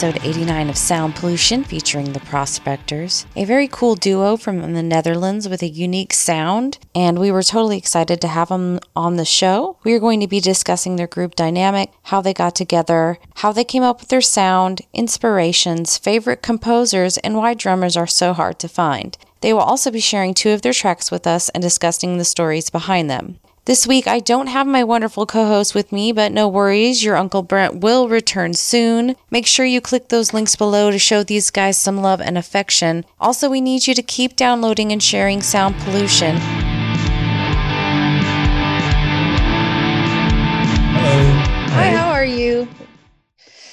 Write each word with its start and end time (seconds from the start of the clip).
Episode 0.00 0.24
89 0.24 0.70
of 0.70 0.78
Sound 0.78 1.16
Pollution 1.16 1.64
featuring 1.64 2.12
the 2.12 2.20
Prospectors, 2.20 3.26
a 3.34 3.44
very 3.44 3.66
cool 3.66 3.96
duo 3.96 4.36
from 4.36 4.74
the 4.74 4.80
Netherlands 4.80 5.48
with 5.48 5.60
a 5.60 5.66
unique 5.66 6.12
sound, 6.12 6.78
and 6.94 7.18
we 7.18 7.32
were 7.32 7.42
totally 7.42 7.78
excited 7.78 8.20
to 8.20 8.28
have 8.28 8.46
them 8.46 8.78
on 8.94 9.16
the 9.16 9.24
show. 9.24 9.76
We 9.82 9.92
are 9.94 9.98
going 9.98 10.20
to 10.20 10.28
be 10.28 10.38
discussing 10.38 10.94
their 10.94 11.08
group 11.08 11.34
dynamic, 11.34 11.90
how 12.04 12.20
they 12.20 12.32
got 12.32 12.54
together, 12.54 13.18
how 13.38 13.50
they 13.50 13.64
came 13.64 13.82
up 13.82 13.98
with 13.98 14.08
their 14.08 14.20
sound, 14.20 14.82
inspirations, 14.94 15.98
favorite 15.98 16.42
composers, 16.42 17.18
and 17.18 17.34
why 17.34 17.54
drummers 17.54 17.96
are 17.96 18.06
so 18.06 18.32
hard 18.32 18.60
to 18.60 18.68
find. 18.68 19.18
They 19.40 19.52
will 19.52 19.62
also 19.62 19.90
be 19.90 19.98
sharing 19.98 20.32
two 20.32 20.50
of 20.50 20.62
their 20.62 20.72
tracks 20.72 21.10
with 21.10 21.26
us 21.26 21.48
and 21.48 21.60
discussing 21.60 22.18
the 22.18 22.24
stories 22.24 22.70
behind 22.70 23.10
them. 23.10 23.40
This 23.68 23.86
week, 23.86 24.06
I 24.06 24.20
don't 24.20 24.46
have 24.46 24.66
my 24.66 24.82
wonderful 24.82 25.26
co 25.26 25.44
host 25.44 25.74
with 25.74 25.92
me, 25.92 26.10
but 26.10 26.32
no 26.32 26.48
worries, 26.48 27.04
your 27.04 27.16
Uncle 27.16 27.42
Brent 27.42 27.82
will 27.82 28.08
return 28.08 28.54
soon. 28.54 29.14
Make 29.30 29.46
sure 29.46 29.66
you 29.66 29.82
click 29.82 30.08
those 30.08 30.32
links 30.32 30.56
below 30.56 30.90
to 30.90 30.98
show 30.98 31.22
these 31.22 31.50
guys 31.50 31.76
some 31.76 31.98
love 31.98 32.18
and 32.22 32.38
affection. 32.38 33.04
Also, 33.20 33.50
we 33.50 33.60
need 33.60 33.86
you 33.86 33.94
to 33.94 34.02
keep 34.02 34.36
downloading 34.36 34.90
and 34.90 35.02
sharing 35.02 35.42
Sound 35.42 35.76
Pollution. 35.80 36.36
Hello. 40.94 41.22
Hi, 41.74 41.90
how 41.90 42.08
are 42.08 42.24
you? 42.24 42.66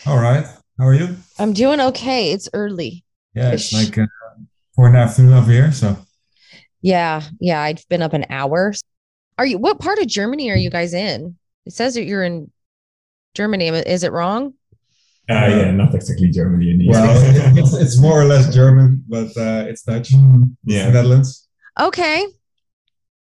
All 0.06 0.19
right. 0.19 0.45
How 0.78 0.88
are 0.88 0.94
you? 0.94 1.16
I'm 1.39 1.53
doing 1.53 1.80
okay. 1.80 2.34
It's 2.34 2.50
early. 2.52 3.06
Yeah, 3.34 3.53
it's 3.53 3.72
like 3.72 3.97
uh, 3.97 4.08
four 4.75 4.88
in 4.88 4.91
the 4.91 5.00
afternoon 5.00 5.31
over 5.31 5.50
here. 5.50 5.72
So 5.72 5.97
Yeah, 6.81 7.22
yeah, 7.39 7.62
I've 7.62 7.88
been 7.88 8.02
up 8.02 8.12
an 8.12 8.25
hour. 8.30 8.73
Are 9.38 9.45
you 9.45 9.58
what 9.58 9.80
part 9.80 10.00
of 10.00 10.08
Germany 10.08 10.50
are 10.52 10.58
you 10.58 10.69
guys 10.69 10.94
in? 10.94 11.38
It 11.66 11.73
says 11.73 11.95
that 11.95 12.03
you're 12.03 12.23
in 12.23 12.52
Germany. 13.33 13.67
Is 13.67 14.03
it 14.03 14.11
wrong? 14.11 14.53
Uh, 15.28 15.33
yeah, 15.33 15.72
not 15.72 15.94
exactly 15.95 16.30
Germany 16.30 16.72
in 16.72 16.88
well, 16.88 17.09
it's, 17.58 17.73
it's 17.73 18.00
more 18.00 18.22
or 18.22 18.25
less 18.25 18.53
German, 18.53 19.03
but 19.08 19.36
uh, 19.36 19.66
it's 19.67 19.81
Dutch. 19.81 20.11
yeah. 20.63 20.89
Netherlands. 20.91 21.47
Okay. 21.80 22.28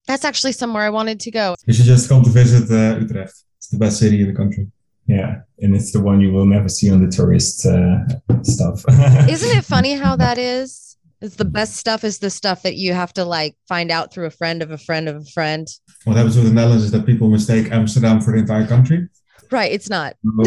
That's 0.05 0.23
actually 0.23 0.51
somewhere 0.51 0.83
I 0.83 0.89
wanted 0.91 1.19
to 1.21 1.31
go. 1.31 1.55
You 1.65 1.73
should 1.73 1.85
just 1.85 2.07
come 2.07 2.23
to 2.23 2.29
visit 2.29 2.71
uh, 2.71 2.99
Utrecht. 2.99 3.33
It's 3.57 3.69
the 3.69 3.77
best 3.77 3.97
city 3.97 4.21
in 4.21 4.27
the 4.27 4.33
country. 4.33 4.71
Yeah, 5.07 5.41
and 5.59 5.75
it's 5.75 5.91
the 5.91 6.01
one 6.01 6.21
you 6.21 6.31
will 6.31 6.45
never 6.45 6.69
see 6.69 6.91
on 6.91 7.03
the 7.03 7.09
tourist 7.09 7.65
uh, 7.65 8.43
stuff. 8.43 8.83
Isn't 9.29 9.57
it 9.57 9.65
funny 9.65 9.95
how 9.95 10.17
that 10.17 10.37
is? 10.37 10.96
It's 11.21 11.35
the 11.35 11.45
best 11.45 11.77
stuff 11.77 12.03
is 12.03 12.19
the 12.19 12.29
stuff 12.29 12.61
that 12.63 12.75
you 12.75 12.93
have 12.93 13.11
to 13.13 13.25
like 13.25 13.55
find 13.67 13.89
out 13.91 14.13
through 14.13 14.27
a 14.27 14.29
friend 14.31 14.61
of 14.61 14.69
a 14.71 14.77
friend 14.77 15.09
of 15.09 15.15
a 15.15 15.25
friend. 15.25 15.67
What 16.05 16.15
happens 16.15 16.35
with 16.35 16.45
the 16.45 16.53
Netherlands 16.53 16.83
is 16.83 16.91
that 16.91 17.05
people 17.05 17.29
mistake 17.29 17.71
Amsterdam 17.71 18.21
for 18.21 18.33
the 18.33 18.39
entire 18.39 18.67
country. 18.67 19.07
Right. 19.51 19.71
It's 19.71 19.89
not. 19.89 20.15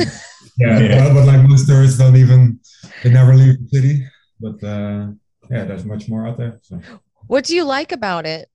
Yeah, 0.59 0.79
Yeah. 0.79 1.09
But, 1.09 1.15
but 1.15 1.27
like 1.27 1.49
most 1.49 1.67
tourists 1.67 1.97
don't 1.99 2.17
even, 2.17 2.61
they 3.03 3.11
never 3.11 3.35
leave 3.35 3.57
the 3.59 3.69
city. 3.69 4.07
But 4.39 4.63
uh, 4.63 5.09
yeah, 5.51 5.65
there's 5.65 5.85
much 5.87 6.09
more 6.09 6.27
out 6.29 6.37
there. 6.39 6.61
So. 6.63 6.81
What 7.27 7.45
do 7.45 7.57
you 7.57 7.65
like 7.65 7.93
about 7.93 8.27
it? 8.27 8.49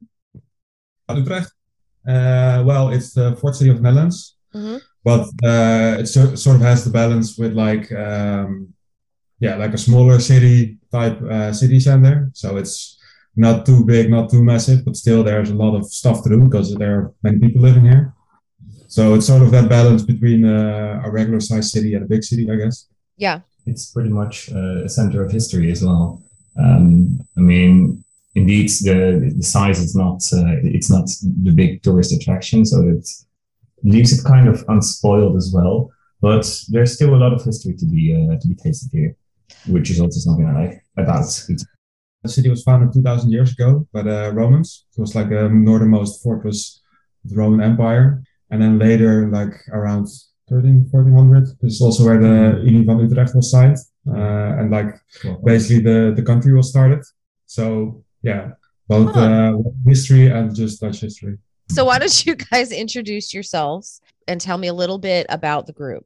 Utrecht. 1.10 1.52
Uh, 2.08 2.62
well, 2.66 2.90
it's 2.90 3.14
the 3.14 3.36
fourth 3.38 3.56
city 3.56 3.72
of 3.72 3.78
the 3.78 3.82
Netherlands, 3.84 4.36
Mhm. 4.54 4.80
but 5.04 5.28
uh, 5.44 5.98
it 6.02 6.06
so, 6.08 6.36
sort 6.36 6.58
of 6.58 6.62
has 6.62 6.84
the 6.86 6.92
balance 6.92 7.38
with 7.38 7.54
like, 7.54 7.92
um, 7.92 8.74
yeah, 9.40 9.56
like 9.56 9.74
a 9.74 9.78
smaller 9.78 10.20
city 10.20 10.78
type 10.98 11.18
uh, 11.22 11.52
city 11.62 11.80
center. 11.80 12.16
So 12.34 12.48
it's 12.62 12.96
not 13.36 13.66
too 13.66 13.80
big, 13.86 14.10
not 14.10 14.30
too 14.30 14.44
massive, 14.44 14.80
but 14.86 14.96
still 14.96 15.24
there's 15.24 15.52
a 15.52 15.60
lot 15.64 15.76
of 15.76 15.84
stuff 16.02 16.24
to 16.24 16.30
do 16.30 16.40
because 16.48 16.68
there 16.76 16.96
are 16.98 17.14
many 17.24 17.40
people 17.40 17.62
living 17.62 17.86
here. 17.92 18.14
So 18.88 19.02
it's 19.16 19.28
sort 19.28 19.42
of 19.42 19.52
that 19.52 19.68
balance 19.68 20.04
between 20.04 20.46
uh, 20.46 21.02
a 21.06 21.12
regular 21.12 21.42
sized 21.42 21.72
city 21.72 21.96
and 21.96 22.04
a 22.04 22.08
big 22.08 22.24
city, 22.24 22.50
I 22.50 22.56
guess. 22.56 22.78
Yeah. 23.18 23.40
it's 23.72 23.92
pretty 23.92 24.14
much 24.22 24.36
uh, 24.52 24.86
a 24.86 24.90
center 24.90 25.20
of 25.24 25.32
history 25.32 25.72
as 25.72 25.82
well. 25.84 26.22
Um, 26.64 27.20
I 27.38 27.42
mean, 27.52 28.04
indeed, 28.42 28.70
the 28.88 29.00
the 29.40 29.48
size 29.56 29.80
is 29.86 29.94
not 30.04 30.20
uh, 30.40 30.58
it's 30.78 30.90
not 30.96 31.08
the 31.48 31.56
big 31.62 31.72
tourist 31.86 32.12
attraction, 32.18 32.60
so 32.72 32.78
it 32.94 33.06
leaves 33.84 34.12
it 34.14 34.22
kind 34.34 34.48
of 34.52 34.58
unspoiled 34.74 35.36
as 35.42 35.48
well. 35.56 35.76
But 36.28 36.46
there's 36.72 36.94
still 36.98 37.14
a 37.16 37.22
lot 37.24 37.34
of 37.34 37.44
history 37.50 37.76
to 37.82 37.86
be 37.94 38.04
uh, 38.18 38.36
to 38.42 38.48
be 38.52 38.56
tasted 38.66 38.92
here, 38.98 39.12
which 39.74 39.88
is 39.92 40.00
also 40.00 40.20
something 40.20 40.48
I 40.48 40.54
like 40.62 40.85
about 40.98 41.26
it. 41.50 41.62
The 42.24 42.30
city 42.30 42.50
was 42.50 42.64
founded 42.64 42.92
2,000 42.94 43.30
years 43.32 43.52
ago 43.54 43.88
by 43.94 44.02
the 44.02 44.32
Romans. 44.34 44.86
It 44.98 45.02
was 45.02 45.14
like 45.16 45.30
the 45.30 45.48
northernmost 45.50 46.24
fortress 46.24 46.82
of 47.24 47.30
the 47.32 47.36
Roman 47.38 47.62
Empire. 47.62 48.24
And 48.50 48.62
then 48.62 48.80
later, 48.80 49.28
like 49.30 49.54
around 49.72 50.08
13, 50.50 50.88
1400, 50.92 51.48
this 51.62 51.74
is 51.76 51.82
also 51.82 52.06
where 52.06 52.20
the 52.20 52.62
Unie 52.66 52.86
van 52.86 53.00
Utrecht 53.00 53.36
was 53.36 53.52
signed. 53.52 53.78
Uh, 54.08 54.58
and 54.60 54.72
like 54.72 54.96
basically 55.44 55.82
the, 55.84 56.14
the 56.16 56.22
country 56.24 56.54
was 56.54 56.70
started. 56.70 57.04
So 57.46 58.04
yeah, 58.24 58.52
both 58.88 59.14
Huh. 59.14 59.22
uh, 59.22 59.54
history 59.88 60.28
and 60.28 60.56
just 60.56 60.82
Dutch 60.82 61.02
history. 61.02 61.38
So 61.70 61.86
why 61.86 61.98
don't 62.00 62.26
you 62.26 62.36
guys 62.36 62.72
introduce 62.72 63.34
yourselves 63.34 64.02
and 64.28 64.40
tell 64.42 64.58
me 64.58 64.68
a 64.68 64.74
little 64.74 64.98
bit 65.00 65.26
about 65.30 65.66
the 65.68 65.74
group? 65.74 66.06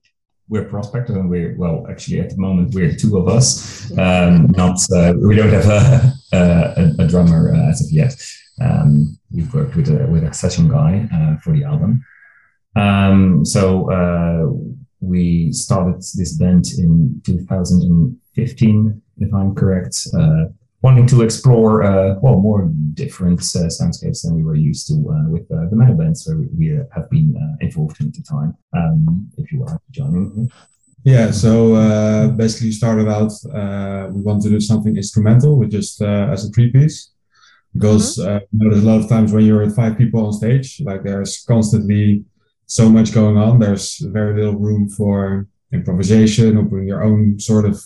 We're 0.49 0.65
prospectors 0.65 1.15
and 1.15 1.29
we're 1.29 1.55
well 1.57 1.85
actually 1.89 2.19
at 2.19 2.31
the 2.31 2.37
moment 2.37 2.73
we're 2.73 2.93
two 2.93 3.17
of 3.17 3.27
us. 3.27 3.91
Um 3.97 4.47
not 4.57 4.77
uh, 4.91 5.13
we 5.17 5.35
don't 5.35 5.53
have 5.53 5.69
a 5.69 6.13
a, 6.33 7.03
a 7.03 7.07
drummer 7.07 7.53
uh, 7.53 7.69
as 7.69 7.81
of 7.81 7.91
yet. 7.91 8.13
Um 8.61 9.17
we've 9.31 9.53
worked 9.53 9.75
with 9.75 9.89
a 9.89 10.07
with 10.07 10.23
a 10.23 10.33
session 10.33 10.67
guy 10.67 11.07
uh, 11.13 11.37
for 11.37 11.53
the 11.53 11.63
album. 11.63 12.03
Um 12.75 13.45
so 13.45 13.91
uh 13.91 14.43
we 15.01 15.53
started 15.53 16.01
this 16.17 16.33
band 16.33 16.65
in 16.77 17.21
2015 17.25 19.01
if 19.17 19.33
i'm 19.33 19.55
correct. 19.55 20.07
Uh 20.17 20.45
wanting 20.81 21.07
to 21.07 21.21
explore 21.21 21.83
uh 21.83 22.15
well 22.21 22.39
more 22.39 22.69
different 22.93 23.39
uh, 23.39 23.67
soundscapes 23.77 24.21
than 24.23 24.35
we 24.35 24.43
were 24.43 24.55
used 24.55 24.87
to 24.87 24.95
uh, 24.95 25.29
with 25.29 25.45
uh, 25.51 25.67
the 25.69 25.75
metal 25.75 25.95
bands 25.95 26.25
where 26.25 26.37
we, 26.37 26.47
we 26.57 26.67
have 26.95 27.09
been 27.09 27.35
uh, 27.35 27.65
involved 27.65 27.99
in 28.01 28.07
at 28.07 28.13
the 28.13 28.23
time 28.23 28.55
um 28.73 29.29
if 29.37 29.51
you 29.51 29.63
are 29.63 29.79
joining 29.91 30.49
Yeah, 31.03 31.31
so 31.31 31.75
uh, 31.75 32.27
basically 32.27 32.67
you 32.67 32.73
started 32.73 33.07
out, 33.07 33.31
uh, 33.53 34.09
we 34.11 34.21
want 34.21 34.43
to 34.43 34.49
do 34.49 34.59
something 34.59 34.97
instrumental 34.97 35.57
with 35.57 35.71
just 35.71 36.01
uh, 36.01 36.27
as 36.33 36.45
a 36.45 36.49
three 36.49 36.71
piece. 36.71 37.11
Because 37.73 38.19
uh, 38.19 38.39
you 38.51 38.59
know, 38.59 38.71
there's 38.71 38.83
a 38.83 38.87
lot 38.87 38.99
of 38.99 39.07
times 39.07 39.31
when 39.31 39.45
you're 39.45 39.63
at 39.63 39.75
five 39.75 39.97
people 39.97 40.25
on 40.25 40.33
stage, 40.33 40.81
like 40.83 41.03
there's 41.03 41.43
constantly 41.47 42.25
so 42.65 42.89
much 42.89 43.13
going 43.13 43.37
on. 43.37 43.59
There's 43.59 43.97
very 43.99 44.33
little 44.35 44.59
room 44.59 44.89
for 44.89 45.47
improvisation 45.71 46.57
or 46.57 46.65
putting 46.65 46.87
your 46.87 47.03
own 47.03 47.39
sort 47.39 47.65
of 47.65 47.81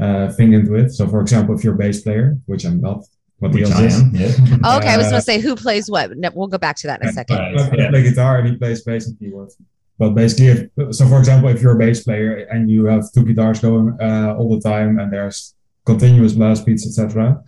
uh, 0.00 0.30
thing 0.32 0.52
into 0.52 0.74
it. 0.74 0.90
So, 0.90 1.06
for 1.08 1.20
example, 1.20 1.54
if 1.56 1.62
you're 1.64 1.74
a 1.74 1.78
bass 1.78 2.02
player, 2.02 2.36
which 2.46 2.64
I'm 2.64 2.80
not, 2.80 3.04
what 3.38 3.52
which 3.52 3.64
else 3.64 3.74
I 3.74 3.84
is, 3.84 4.00
am. 4.00 4.10
Yeah. 4.14 4.28
Okay, 4.78 4.88
I 4.88 4.96
was 4.96 5.06
Uh, 5.06 5.10
going 5.10 5.20
to 5.20 5.22
say 5.22 5.40
who 5.40 5.56
plays 5.56 5.90
what. 5.90 6.16
No, 6.16 6.30
we'll 6.34 6.46
go 6.48 6.58
back 6.58 6.76
to 6.76 6.86
that 6.86 7.02
in 7.02 7.08
a 7.08 7.12
second. 7.12 7.36
Right, 7.38 7.58
I 7.60 7.76
yeah. 7.76 7.90
play 7.90 8.02
guitar 8.02 8.38
and 8.38 8.48
he 8.48 8.56
plays 8.56 8.82
bass 8.82 9.06
and 9.08 9.18
keyboards. 9.18 9.56
But 9.98 10.10
basically, 10.10 10.46
if, 10.48 10.94
so 10.94 11.06
for 11.06 11.18
example, 11.18 11.48
if 11.50 11.60
you're 11.62 11.76
a 11.76 11.78
bass 11.78 12.02
player 12.04 12.46
and 12.50 12.70
you 12.70 12.86
have 12.86 13.12
two 13.12 13.24
guitars 13.24 13.60
going 13.60 13.96
uh, 14.00 14.34
all 14.38 14.48
the 14.54 14.60
time 14.60 14.98
and 14.98 15.12
there's 15.12 15.54
continuous 15.84 16.32
blast 16.32 16.64
beats, 16.66 16.86
etc., 16.86 17.42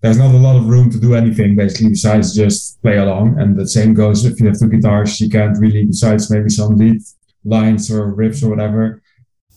there's 0.00 0.18
not 0.18 0.34
a 0.34 0.38
lot 0.38 0.56
of 0.56 0.68
room 0.68 0.90
to 0.90 1.00
do 1.00 1.14
anything 1.14 1.56
basically 1.56 1.88
besides 1.90 2.34
just 2.34 2.80
play 2.82 2.98
along. 2.98 3.38
And 3.40 3.56
the 3.58 3.66
same 3.66 3.94
goes 3.94 4.24
if 4.26 4.38
you 4.40 4.46
have 4.48 4.58
two 4.58 4.68
guitars, 4.68 5.18
you 5.20 5.30
can't 5.30 5.56
really, 5.58 5.84
besides 5.86 6.30
maybe 6.30 6.50
some 6.50 6.76
lead 6.76 7.00
lines 7.44 7.90
or 7.90 8.14
riffs 8.14 8.42
or 8.42 8.50
whatever, 8.50 9.02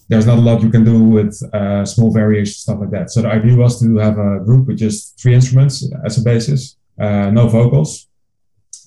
there's 0.09 0.25
not 0.25 0.37
a 0.37 0.41
lot 0.41 0.61
you 0.61 0.69
can 0.69 0.83
do 0.83 1.03
with 1.03 1.41
uh, 1.53 1.83
small 1.85 2.11
variations, 2.13 2.57
stuff 2.57 2.79
like 2.79 2.91
that. 2.91 3.11
So 3.11 3.21
the 3.21 3.29
idea 3.29 3.55
was 3.55 3.79
to 3.81 3.97
have 3.97 4.17
a 4.17 4.39
group 4.39 4.67
with 4.67 4.77
just 4.77 5.19
three 5.19 5.33
instruments 5.33 5.87
as 6.05 6.17
a 6.17 6.21
basis, 6.21 6.77
uh, 6.99 7.29
no 7.29 7.47
vocals, 7.47 8.07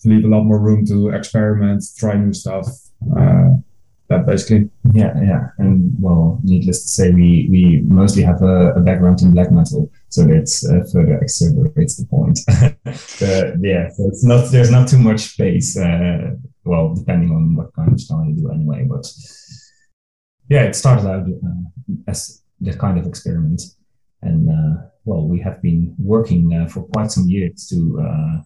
to 0.02 0.08
leave 0.08 0.24
a 0.24 0.28
lot 0.28 0.44
more 0.44 0.58
room 0.58 0.86
to 0.86 1.10
experiment, 1.10 1.84
try 1.98 2.14
new 2.14 2.32
stuff. 2.32 2.66
Uh, 3.16 3.50
that 4.10 4.26
basically. 4.26 4.68
Yeah, 4.92 5.14
yeah, 5.22 5.48
and 5.58 5.94
well, 5.98 6.40
needless 6.42 6.82
to 6.82 6.88
say, 6.88 7.10
we 7.12 7.48
we 7.50 7.80
mostly 7.84 8.22
have 8.22 8.42
a, 8.42 8.72
a 8.72 8.80
background 8.80 9.22
in 9.22 9.32
black 9.32 9.50
metal, 9.52 9.90
so 10.08 10.24
that 10.24 10.50
uh, 10.68 10.84
further 10.92 11.20
accelerates 11.22 11.96
the 11.96 12.06
point. 12.06 12.40
but 12.84 13.64
yeah, 13.64 13.88
so 13.88 14.08
it's 14.08 14.24
not 14.24 14.50
there's 14.50 14.70
not 14.70 14.88
too 14.88 14.98
much 14.98 15.20
space. 15.20 15.78
Uh, 15.78 16.34
well, 16.64 16.94
depending 16.94 17.30
on 17.30 17.54
what 17.54 17.72
kind 17.74 17.92
of 17.92 18.00
style 18.00 18.24
you 18.26 18.34
do, 18.34 18.50
anyway. 18.50 18.84
But 18.84 19.06
yeah, 20.50 20.64
it 20.64 20.74
started 20.74 21.08
out 21.08 21.26
uh, 21.26 21.94
as 22.06 22.42
that 22.60 22.78
kind 22.78 22.98
of 22.98 23.06
experiment, 23.06 23.62
and 24.20 24.50
uh, 24.50 24.82
well, 25.04 25.26
we 25.26 25.40
have 25.40 25.62
been 25.62 25.94
working 25.98 26.52
uh, 26.54 26.66
for 26.68 26.82
quite 26.82 27.10
some 27.10 27.26
years 27.28 27.66
to 27.68 28.00
uh, 28.02 28.42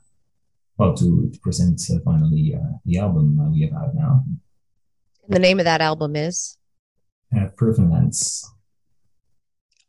well 0.78 0.94
to, 0.94 1.30
to 1.32 1.38
present 1.40 1.80
uh, 1.90 1.98
finally 2.04 2.54
uh, 2.54 2.76
the 2.84 2.98
album 2.98 3.40
uh, 3.40 3.50
we 3.50 3.62
have 3.62 3.72
out 3.72 3.94
now, 3.94 4.22
And 5.24 5.34
the 5.34 5.38
name 5.38 5.58
of 5.58 5.64
that 5.64 5.80
album 5.80 6.14
is 6.14 6.56
uh, 7.36 7.46
Proven 7.56 7.90
Lands. 7.90 8.48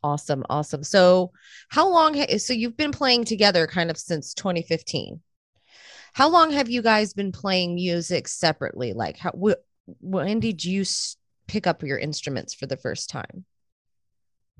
awesome, 0.02 0.44
awesome. 0.48 0.82
So, 0.82 1.32
how 1.68 1.88
long? 1.88 2.14
Ha- 2.14 2.38
so 2.38 2.52
you've 2.52 2.76
been 2.76 2.92
playing 2.92 3.24
together 3.24 3.66
kind 3.66 3.90
of 3.90 3.98
since 3.98 4.34
2015. 4.34 5.20
How 6.14 6.28
long 6.28 6.50
have 6.52 6.70
you 6.70 6.80
guys 6.80 7.12
been 7.12 7.30
playing 7.32 7.74
music 7.74 8.26
separately? 8.28 8.94
Like, 8.94 9.18
how? 9.18 9.32
Wh- 9.32 9.60
when 10.00 10.40
did 10.40 10.64
you 10.64 10.80
s- 10.80 11.16
pick 11.46 11.66
up 11.66 11.82
your 11.82 11.98
instruments 11.98 12.54
for 12.54 12.66
the 12.66 12.76
first 12.76 13.10
time? 13.10 13.44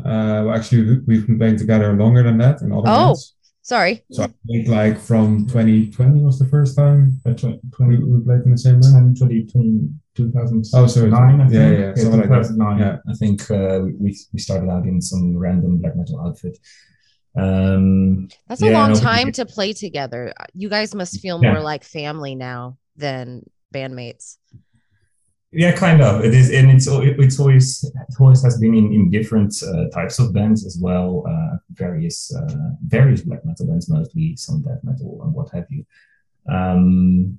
Uh, 0.00 0.44
well, 0.44 0.52
actually, 0.54 0.98
we've 1.06 1.26
been 1.26 1.38
playing 1.38 1.56
together 1.56 1.92
longer 1.94 2.22
than 2.22 2.38
that 2.38 2.60
in 2.62 2.72
other 2.72 2.82
Oh. 2.86 3.06
bands. 3.08 3.34
Sorry. 3.62 4.04
So 4.12 4.22
I 4.22 4.28
think 4.46 4.68
like 4.68 4.96
from 4.96 5.46
2020 5.48 6.22
was 6.22 6.38
the 6.38 6.46
first 6.46 6.76
time 6.76 7.20
Uh, 7.26 7.30
we, 7.42 7.60
20, 7.72 7.98
we 8.04 8.20
played 8.24 8.42
in 8.42 8.52
the 8.52 8.58
same 8.58 8.78
band. 8.78 9.16
20, 9.18 9.44
20, 9.46 9.88
2009, 10.14 10.62
Oh, 10.80 10.86
sorry. 10.86 11.10
I 11.12 11.36
think. 11.38 11.52
Yeah, 11.52 11.70
yeah, 11.70 11.94
something 11.96 12.20
like 12.20 12.28
that. 12.28 12.42
2009. 12.46 12.78
Yeah. 12.78 12.98
I 13.08 13.14
think 13.14 13.50
uh, 13.50 13.80
we, 13.98 14.16
we 14.32 14.38
started 14.38 14.70
out 14.70 14.86
in 14.86 15.00
some 15.02 15.36
random 15.36 15.78
black 15.78 15.96
metal 15.96 16.20
outfit. 16.20 16.56
Um, 17.34 18.28
That's 18.48 18.62
a 18.62 18.70
long 18.70 18.92
no, 18.92 18.98
time 19.00 19.32
to 19.32 19.44
play 19.44 19.72
together. 19.72 20.32
You 20.54 20.68
guys 20.68 20.94
must 20.94 21.20
feel 21.20 21.40
Yeah. 21.42 21.52
more 21.54 21.60
like 21.60 21.82
family 21.82 22.34
now 22.36 22.78
than 22.96 23.42
bandmates. 23.74 24.36
Yeah, 25.62 25.72
kind 25.72 26.00
of. 26.02 26.24
It 26.24 26.34
is, 26.34 26.50
and 26.50 26.70
it's 26.70 26.86
it's 27.24 27.38
always 27.40 27.66
it 27.84 28.14
always 28.20 28.42
has 28.42 28.58
been 28.58 28.74
in, 28.74 28.86
in 28.92 29.10
different 29.10 29.52
uh, 29.62 29.88
types 29.98 30.18
of 30.18 30.32
bands 30.32 30.64
as 30.68 30.78
well. 30.86 31.24
Uh, 31.32 31.56
various 31.72 32.18
uh, 32.34 32.58
various 32.86 33.20
black 33.22 33.42
metal 33.44 33.66
bands, 33.66 33.88
mostly 33.88 34.36
some 34.36 34.62
death 34.62 34.82
metal 34.82 35.20
and 35.22 35.32
what 35.34 35.48
have 35.56 35.66
you. 35.70 35.82
Um, 36.48 37.38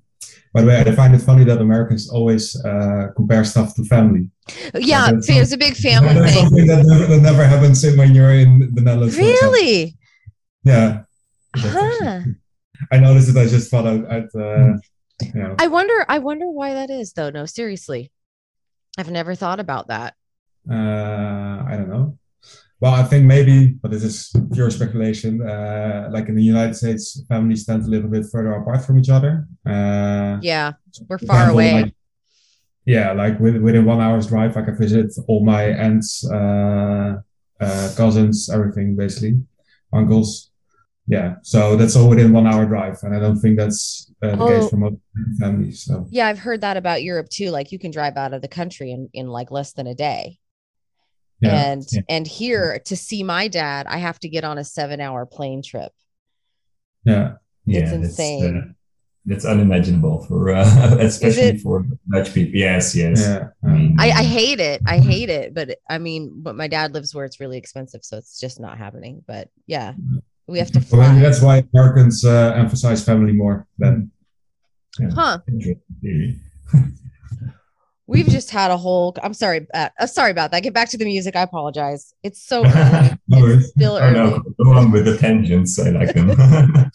By 0.53 0.61
the 0.61 0.67
way, 0.67 0.77
I 0.81 0.91
find 0.95 1.13
it 1.15 1.21
funny 1.21 1.43
that 1.45 1.59
Americans 1.61 2.09
always 2.09 2.43
uh, 2.65 3.07
compare 3.15 3.43
stuff 3.45 3.75
to 3.75 3.83
family. 3.85 4.29
Yeah, 4.73 5.11
that's 5.11 5.29
it's 5.29 5.53
a 5.53 5.57
big 5.57 5.75
family 5.75 6.13
That's 6.19 6.33
thing. 6.33 6.45
something 6.45 6.67
that 6.67 6.85
never, 6.85 7.05
that 7.11 7.21
never 7.21 7.43
happens 7.45 7.83
in 7.83 7.97
when 7.97 8.13
you're 8.15 8.33
in 8.33 8.51
the 8.75 8.81
Netherlands. 8.81 9.15
for 9.15 9.21
example. 9.21 9.51
Really? 9.51 9.95
Yeah, 10.63 11.03
Huh. 11.55 12.21
I 12.91 12.97
noticed 12.99 13.29
it. 13.29 13.37
I 13.37 13.45
just 13.47 13.71
thought 13.71 13.87
I'd, 13.87 14.05
I'd 14.05 14.35
uh, 14.35 14.73
you 15.21 15.33
know, 15.33 15.55
I 15.59 15.67
wonder 15.67 16.05
I 16.07 16.19
wonder 16.19 16.47
why 16.49 16.73
that 16.73 16.89
is 16.89 17.13
though. 17.13 17.29
No, 17.29 17.45
seriously. 17.45 18.11
I've 18.97 19.11
never 19.11 19.35
thought 19.35 19.59
about 19.59 19.87
that. 19.89 20.15
uh, 20.69 20.73
I 20.73 21.73
don't 21.77 21.89
know. 21.89 22.17
Well, 22.79 22.93
I 22.93 23.03
think 23.03 23.25
maybe, 23.25 23.69
but 23.81 23.89
this 23.91 24.03
is 24.03 24.31
pure 24.53 24.69
speculation. 24.69 25.41
Uh, 25.41 26.09
like 26.11 26.27
in 26.29 26.35
the 26.35 26.43
United 26.43 26.75
States, 26.75 27.21
families 27.27 27.63
stand 27.63 27.83
a 27.83 27.87
little 27.87 28.09
bit 28.09 28.25
further 28.31 28.53
apart 28.53 28.85
from 28.85 28.99
each 28.99 29.09
other. 29.09 29.47
Uh, 29.65 30.37
Yeah, 30.41 30.73
we're 31.07 31.17
far 31.17 31.49
away. 31.49 31.73
like- 31.73 31.93
yeah, 32.85 33.11
like 33.13 33.39
with, 33.39 33.57
within 33.57 33.83
one 33.85 33.99
hour's 33.99 34.27
drive, 34.27 34.55
I 34.55 34.61
can 34.61 34.77
visit 34.77 35.11
all 35.27 35.43
my 35.43 35.63
aunts, 35.63 36.23
uh, 36.29 37.15
uh, 37.59 37.89
cousins, 37.97 38.49
everything 38.49 38.95
basically, 38.95 39.41
uncles. 39.91 40.51
Yeah, 41.09 41.36
so 41.42 41.77
that's 41.77 41.95
all 41.95 42.09
within 42.09 42.33
one 42.33 42.45
hour 42.48 42.65
drive, 42.65 42.98
and 43.04 43.15
I 43.15 43.19
don't 43.19 43.39
think 43.39 43.57
that's 43.57 44.12
uh, 44.21 44.36
the 44.36 44.44
Oh. 44.44 44.48
case 44.50 44.69
for 44.69 44.75
most 44.77 44.98
families. 45.39 45.83
So 45.83 46.06
Yeah, 46.09 46.27
I've 46.27 46.39
heard 46.39 46.62
that 46.62 46.75
about 46.75 47.01
Europe 47.01 47.30
too. 47.30 47.50
Like 47.50 47.71
you 47.71 47.80
can 47.80 47.92
drive 47.92 48.18
out 48.18 48.33
of 48.33 48.42
the 48.42 48.48
country 48.50 48.92
in, 48.92 49.09
in 49.13 49.27
like 49.27 49.50
less 49.50 49.71
than 49.74 49.88
a 49.88 49.95
day. 49.95 50.38
yeah, 51.39 51.71
and 51.71 51.83
yeah. 51.92 52.01
and 52.09 52.27
here 52.27 52.80
to 52.86 52.95
see 52.98 53.24
my 53.24 53.48
dad, 53.48 53.88
I 53.88 53.98
have 54.00 54.19
to 54.19 54.27
get 54.30 54.44
on 54.44 54.57
a 54.57 54.63
seven 54.65 55.00
hour 55.00 55.25
plane 55.25 55.62
trip. 55.63 55.92
yeah, 57.06 57.33
yeah, 57.65 57.81
It's 57.81 57.92
that's, 57.92 58.03
insane. 58.03 58.57
uh, 58.57 58.74
that's 59.25 59.45
unimaginable 59.45 60.25
for 60.25 60.50
uh, 60.50 60.98
especially 61.00 61.57
for 61.60 61.86
Dutch 62.12 62.33
people. 62.33 62.60
Yes, 62.60 62.95
yes. 62.95 63.21
yeah. 63.21 63.48
I 63.63 63.68
mean, 63.74 63.95
I, 64.00 64.10
I 64.12 64.24
hate 64.24 64.60
it. 64.60 64.81
I 64.86 64.98
hate 65.00 65.30
it. 65.30 65.53
But 65.53 65.77
I 65.89 66.00
mean, 66.00 66.31
but 66.42 66.56
my 66.56 66.68
dad 66.68 66.94
lives 66.94 67.13
where 67.15 67.24
it's 67.25 67.39
really 67.39 67.57
expensive, 67.57 68.03
so 68.03 68.18
it's 68.18 68.39
just 68.39 68.60
not 68.60 68.77
happening. 68.77 69.24
But 69.27 69.50
yeah, 69.68 69.94
we 70.47 70.59
have 70.59 70.71
to 70.71 70.83
Well, 70.91 71.19
that's 71.19 71.41
why 71.41 71.63
Americans 71.73 72.23
uh, 72.25 72.53
emphasize 72.55 73.03
family 73.03 73.33
more 73.33 73.67
than 73.77 74.11
Huh. 75.13 75.39
We've 78.09 78.27
just 78.27 78.49
had 78.51 78.71
a 78.71 78.77
whole. 78.77 79.13
I'm 79.21 79.33
sorry. 79.33 79.67
Uh, 79.73 79.89
uh, 79.99 80.07
sorry 80.07 80.31
about 80.31 80.51
that. 80.51 80.63
Get 80.63 80.73
back 80.73 80.89
to 80.91 80.97
the 80.97 81.03
music. 81.05 81.35
I 81.35 81.41
apologize. 81.41 82.13
It's 82.23 82.41
so 82.41 82.65
early. 82.65 83.09
No 83.27 83.39
worries. 83.41 83.63
It's 83.65 83.69
still 83.71 83.94
Oh 83.95 83.99
early. 83.99 84.13
no, 84.13 84.44
go 84.63 84.71
on 84.71 84.91
with 84.91 85.05
the 85.05 85.17
tangents. 85.17 85.77
I 85.77 85.89
like 85.89 86.13
them. 86.15 86.29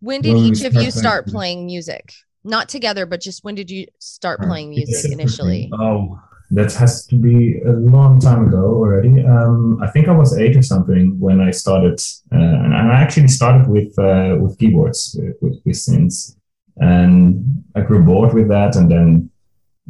When 0.00 0.20
did 0.20 0.34
When 0.34 0.44
each 0.44 0.62
of 0.64 0.74
you 0.74 0.90
start 0.92 0.92
start 0.92 1.24
playing- 1.26 1.32
playing 1.34 1.66
music? 1.66 2.12
Not 2.44 2.68
together, 2.68 3.04
but 3.06 3.20
just 3.20 3.42
when 3.42 3.54
did 3.56 3.68
you 3.70 3.86
start 3.98 4.40
playing 4.40 4.70
music 4.70 5.10
initially? 5.10 5.70
Oh, 5.72 6.20
that 6.50 6.72
has 6.72 7.06
to 7.06 7.16
be 7.16 7.60
a 7.60 7.72
long 7.72 8.18
time 8.20 8.46
ago 8.48 8.64
already. 8.64 9.24
Um, 9.24 9.80
I 9.82 9.88
think 9.90 10.08
I 10.08 10.12
was 10.12 10.38
eight 10.38 10.56
or 10.56 10.62
something 10.62 11.18
when 11.20 11.40
I 11.40 11.50
started, 11.50 12.00
uh, 12.32 12.38
and 12.38 12.74
I 12.74 13.00
actually 13.00 13.28
started 13.28 13.68
with 13.68 13.98
uh, 13.98 14.36
with 14.40 14.58
keyboards 14.58 15.18
with, 15.42 15.60
with, 15.64 15.76
synths, 15.76 16.36
and 16.76 17.64
I 17.74 17.82
grew 17.82 18.02
bored 18.02 18.32
with 18.32 18.48
that, 18.48 18.76
and 18.76 18.90
then 18.90 19.30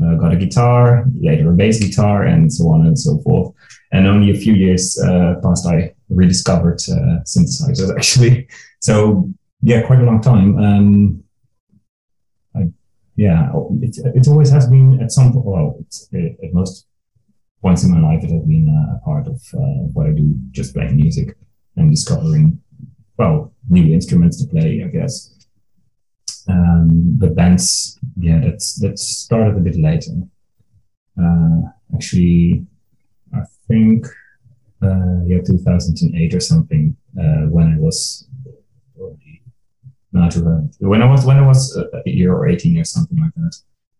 uh, 0.02 0.14
got 0.16 0.32
a 0.32 0.36
guitar, 0.36 1.04
later 1.20 1.50
a 1.50 1.54
bass 1.54 1.78
guitar, 1.78 2.24
and 2.24 2.52
so 2.52 2.68
on 2.68 2.86
and 2.86 2.98
so 2.98 3.18
forth. 3.18 3.54
And 3.92 4.06
only 4.06 4.30
a 4.32 4.38
few 4.38 4.54
years 4.54 4.98
uh, 5.00 5.36
past, 5.42 5.66
I 5.66 5.94
rediscovered 6.08 6.80
uh, 6.90 7.22
synthesizers 7.24 7.94
actually. 7.96 8.48
So 8.80 9.30
yeah, 9.62 9.82
quite 9.82 10.00
a 10.00 10.04
long 10.04 10.20
time. 10.20 10.58
Um, 10.58 11.24
yeah, 13.18 13.50
it, 13.82 13.98
it 14.14 14.28
always 14.28 14.48
has 14.50 14.68
been 14.68 15.00
at 15.02 15.10
some 15.10 15.32
well, 15.34 15.74
it's, 15.80 16.08
uh, 16.14 16.46
at 16.46 16.54
most 16.54 16.86
points 17.60 17.82
in 17.82 17.90
my 17.90 18.00
life, 18.00 18.22
it 18.22 18.30
has 18.30 18.44
been 18.44 18.68
a 18.68 19.04
part 19.04 19.26
of 19.26 19.42
uh, 19.54 19.82
what 19.92 20.06
I 20.06 20.12
do, 20.12 20.36
just 20.52 20.72
playing 20.72 20.94
music 20.94 21.36
and 21.74 21.90
discovering, 21.90 22.60
well, 23.16 23.52
new 23.68 23.92
instruments 23.92 24.40
to 24.40 24.48
play, 24.48 24.84
I 24.84 24.88
guess. 24.88 25.34
Um, 26.48 27.16
but 27.18 27.34
bands, 27.34 27.98
yeah, 28.16 28.38
that's 28.40 28.78
that 28.82 29.00
started 29.00 29.56
a 29.56 29.60
bit 29.60 29.76
later. 29.76 30.12
Uh, 31.20 31.62
actually, 31.96 32.64
I 33.34 33.42
think, 33.66 34.06
uh, 34.80 35.24
yeah, 35.26 35.40
2008 35.44 36.34
or 36.34 36.40
something, 36.40 36.96
uh, 37.18 37.50
when 37.50 37.74
I 37.74 37.78
was 37.80 38.27
not 40.18 40.32
to 40.32 40.40
when 40.78 41.02
I 41.02 41.10
was 41.10 41.24
when 41.24 41.38
I 41.38 41.46
was 41.46 41.76
a 41.76 42.10
year 42.10 42.32
or 42.32 42.48
eighteen 42.48 42.78
or 42.78 42.84
something 42.84 43.18
like 43.20 43.34
that. 43.36 43.56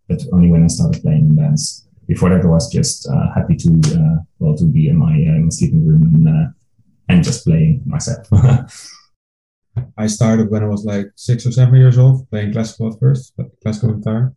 But 0.09 0.23
only 0.33 0.51
when 0.51 0.65
I 0.65 0.69
started 0.69 1.03
playing 1.03 1.29
in 1.31 1.37
bands. 1.37 1.85
Before 2.07 2.31
that, 2.31 2.43
I 2.43 2.47
was 2.47 2.73
just 2.73 3.07
uh, 3.07 3.35
happy 3.35 3.55
to 3.57 3.71
uh, 3.95 4.17
well 4.39 4.57
to 4.57 4.65
be 4.65 4.89
in 4.89 4.97
my, 4.97 5.13
uh, 5.13 5.39
my 5.45 5.51
sleeping 5.51 5.87
room 5.87 6.03
and 6.03 6.29
uh, 6.29 6.49
and 7.09 7.23
just 7.23 7.45
playing 7.45 7.83
myself. 7.85 8.27
I 9.97 10.07
started 10.07 10.51
when 10.51 10.63
I 10.63 10.69
was 10.69 10.85
like 10.85 11.07
six 11.15 11.47
or 11.47 11.53
seven 11.53 11.75
years 11.77 11.99
old, 11.99 12.29
playing 12.31 12.53
classical 12.53 12.93
at 12.93 12.99
first, 12.99 13.35
classical 13.63 13.95
guitar. 13.95 14.35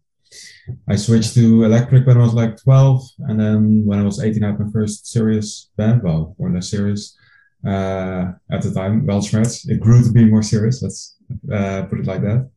I 0.88 0.96
switched 0.96 1.34
to 1.36 1.64
electric 1.64 2.06
when 2.08 2.18
I 2.18 2.24
was 2.24 2.34
like 2.34 2.62
12, 2.62 3.04
and 3.20 3.40
then 3.40 3.86
when 3.86 4.00
I 4.00 4.04
was 4.04 4.22
18, 4.22 4.44
I 4.44 4.48
had 4.48 4.60
my 4.60 4.72
first 4.72 5.08
serious 5.08 5.70
band, 5.76 6.04
well, 6.04 6.36
more 6.38 6.50
or 6.50 6.54
less 6.54 6.70
serious. 6.70 7.18
Uh, 7.66 8.32
at 8.52 8.62
the 8.62 8.72
time, 8.74 9.06
Rats. 9.06 9.68
It 9.68 9.80
grew 9.80 10.04
to 10.04 10.12
be 10.12 10.26
more 10.26 10.42
serious, 10.42 10.82
let's 10.82 11.16
uh, 11.52 11.84
put 11.84 12.00
it 12.00 12.08
like 12.08 12.22
that. 12.22 12.50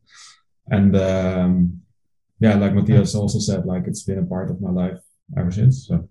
And 0.67 0.95
um, 0.95 1.81
yeah, 2.39 2.55
like 2.55 2.73
Matthias 2.73 3.15
also 3.15 3.39
said, 3.39 3.65
like 3.65 3.87
it's 3.87 4.03
been 4.03 4.19
a 4.19 4.25
part 4.25 4.49
of 4.49 4.61
my 4.61 4.71
life 4.71 4.99
ever 5.37 5.51
since. 5.51 5.87
So 5.87 6.09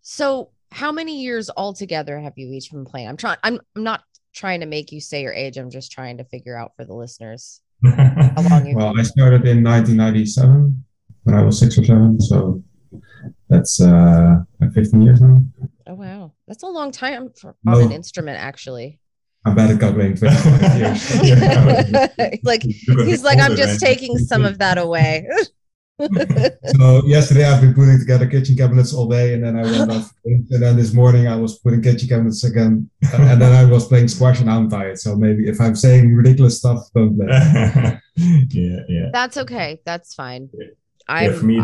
So, 0.00 0.50
how 0.70 0.92
many 0.92 1.20
years 1.20 1.50
altogether 1.56 2.18
have 2.18 2.32
you 2.36 2.50
each 2.52 2.70
been 2.70 2.84
playing? 2.84 3.08
I'm 3.08 3.16
trying. 3.16 3.38
I'm, 3.42 3.60
I'm 3.76 3.82
not 3.82 4.02
trying 4.32 4.60
to 4.60 4.66
make 4.66 4.92
you 4.92 5.00
say 5.00 5.22
your 5.22 5.34
age. 5.34 5.58
I'm 5.58 5.70
just 5.70 5.92
trying 5.92 6.18
to 6.18 6.24
figure 6.24 6.56
out 6.56 6.72
for 6.76 6.84
the 6.84 6.94
listeners 6.94 7.60
how 7.84 8.42
long 8.48 8.66
you. 8.66 8.76
Well, 8.76 8.98
I 8.98 9.02
started 9.02 9.46
in 9.46 9.62
1997 9.62 10.84
when 11.24 11.34
I 11.34 11.42
was 11.42 11.58
six 11.58 11.76
or 11.78 11.84
seven, 11.84 12.20
so 12.20 12.62
that's 13.48 13.80
uh, 13.80 14.36
like 14.60 14.72
15 14.72 15.02
years 15.02 15.20
now. 15.20 15.42
oh 15.86 15.94
wow, 15.94 16.32
that's 16.46 16.62
a 16.62 16.66
long 16.66 16.90
time 16.90 17.30
for 17.38 17.54
on 17.66 17.82
an 17.82 17.92
instrument, 17.92 18.38
actually. 18.38 18.98
I'm 19.44 19.54
bad 19.56 19.70
at 19.72 19.80
calculating 19.80 20.16
25 20.16 20.76
years. 20.78 21.22
Yeah. 21.22 22.08
like 22.44 22.62
he's 22.62 23.24
like, 23.24 23.40
I'm 23.40 23.56
just 23.56 23.80
taking 23.80 24.16
some 24.18 24.44
of 24.44 24.58
that 24.58 24.78
away. 24.78 25.26
So 26.76 27.04
yesterday 27.06 27.44
I've 27.44 27.60
been 27.60 27.74
putting 27.74 27.96
together 28.00 28.26
kitchen 28.26 28.56
cabinets 28.56 28.92
all 28.92 29.06
day, 29.08 29.34
and 29.34 29.44
then 29.44 29.56
I 29.56 29.62
went 29.62 29.90
off. 29.92 30.10
And 30.24 30.48
then 30.62 30.76
this 30.76 30.92
morning 30.92 31.28
I 31.28 31.36
was 31.36 31.58
putting 31.60 31.80
kitchen 31.80 32.08
cabinets 32.08 32.42
again, 32.42 32.90
and 33.12 33.40
then 33.40 33.52
I 33.52 33.64
was 33.70 33.86
playing 33.86 34.08
squash, 34.08 34.40
and 34.40 34.50
I'm 34.50 34.68
tired. 34.68 34.98
So 34.98 35.14
maybe 35.14 35.48
if 35.48 35.60
I'm 35.60 35.76
saying 35.76 36.12
ridiculous 36.12 36.58
stuff, 36.58 36.88
don't 36.94 37.16
play. 37.16 37.28
yeah, 38.16 38.80
yeah. 38.88 39.08
That's 39.12 39.36
okay. 39.36 39.80
That's 39.84 40.14
fine. 40.14 40.50
Yeah, 41.08 41.32
for 41.32 41.44
me, 41.44 41.62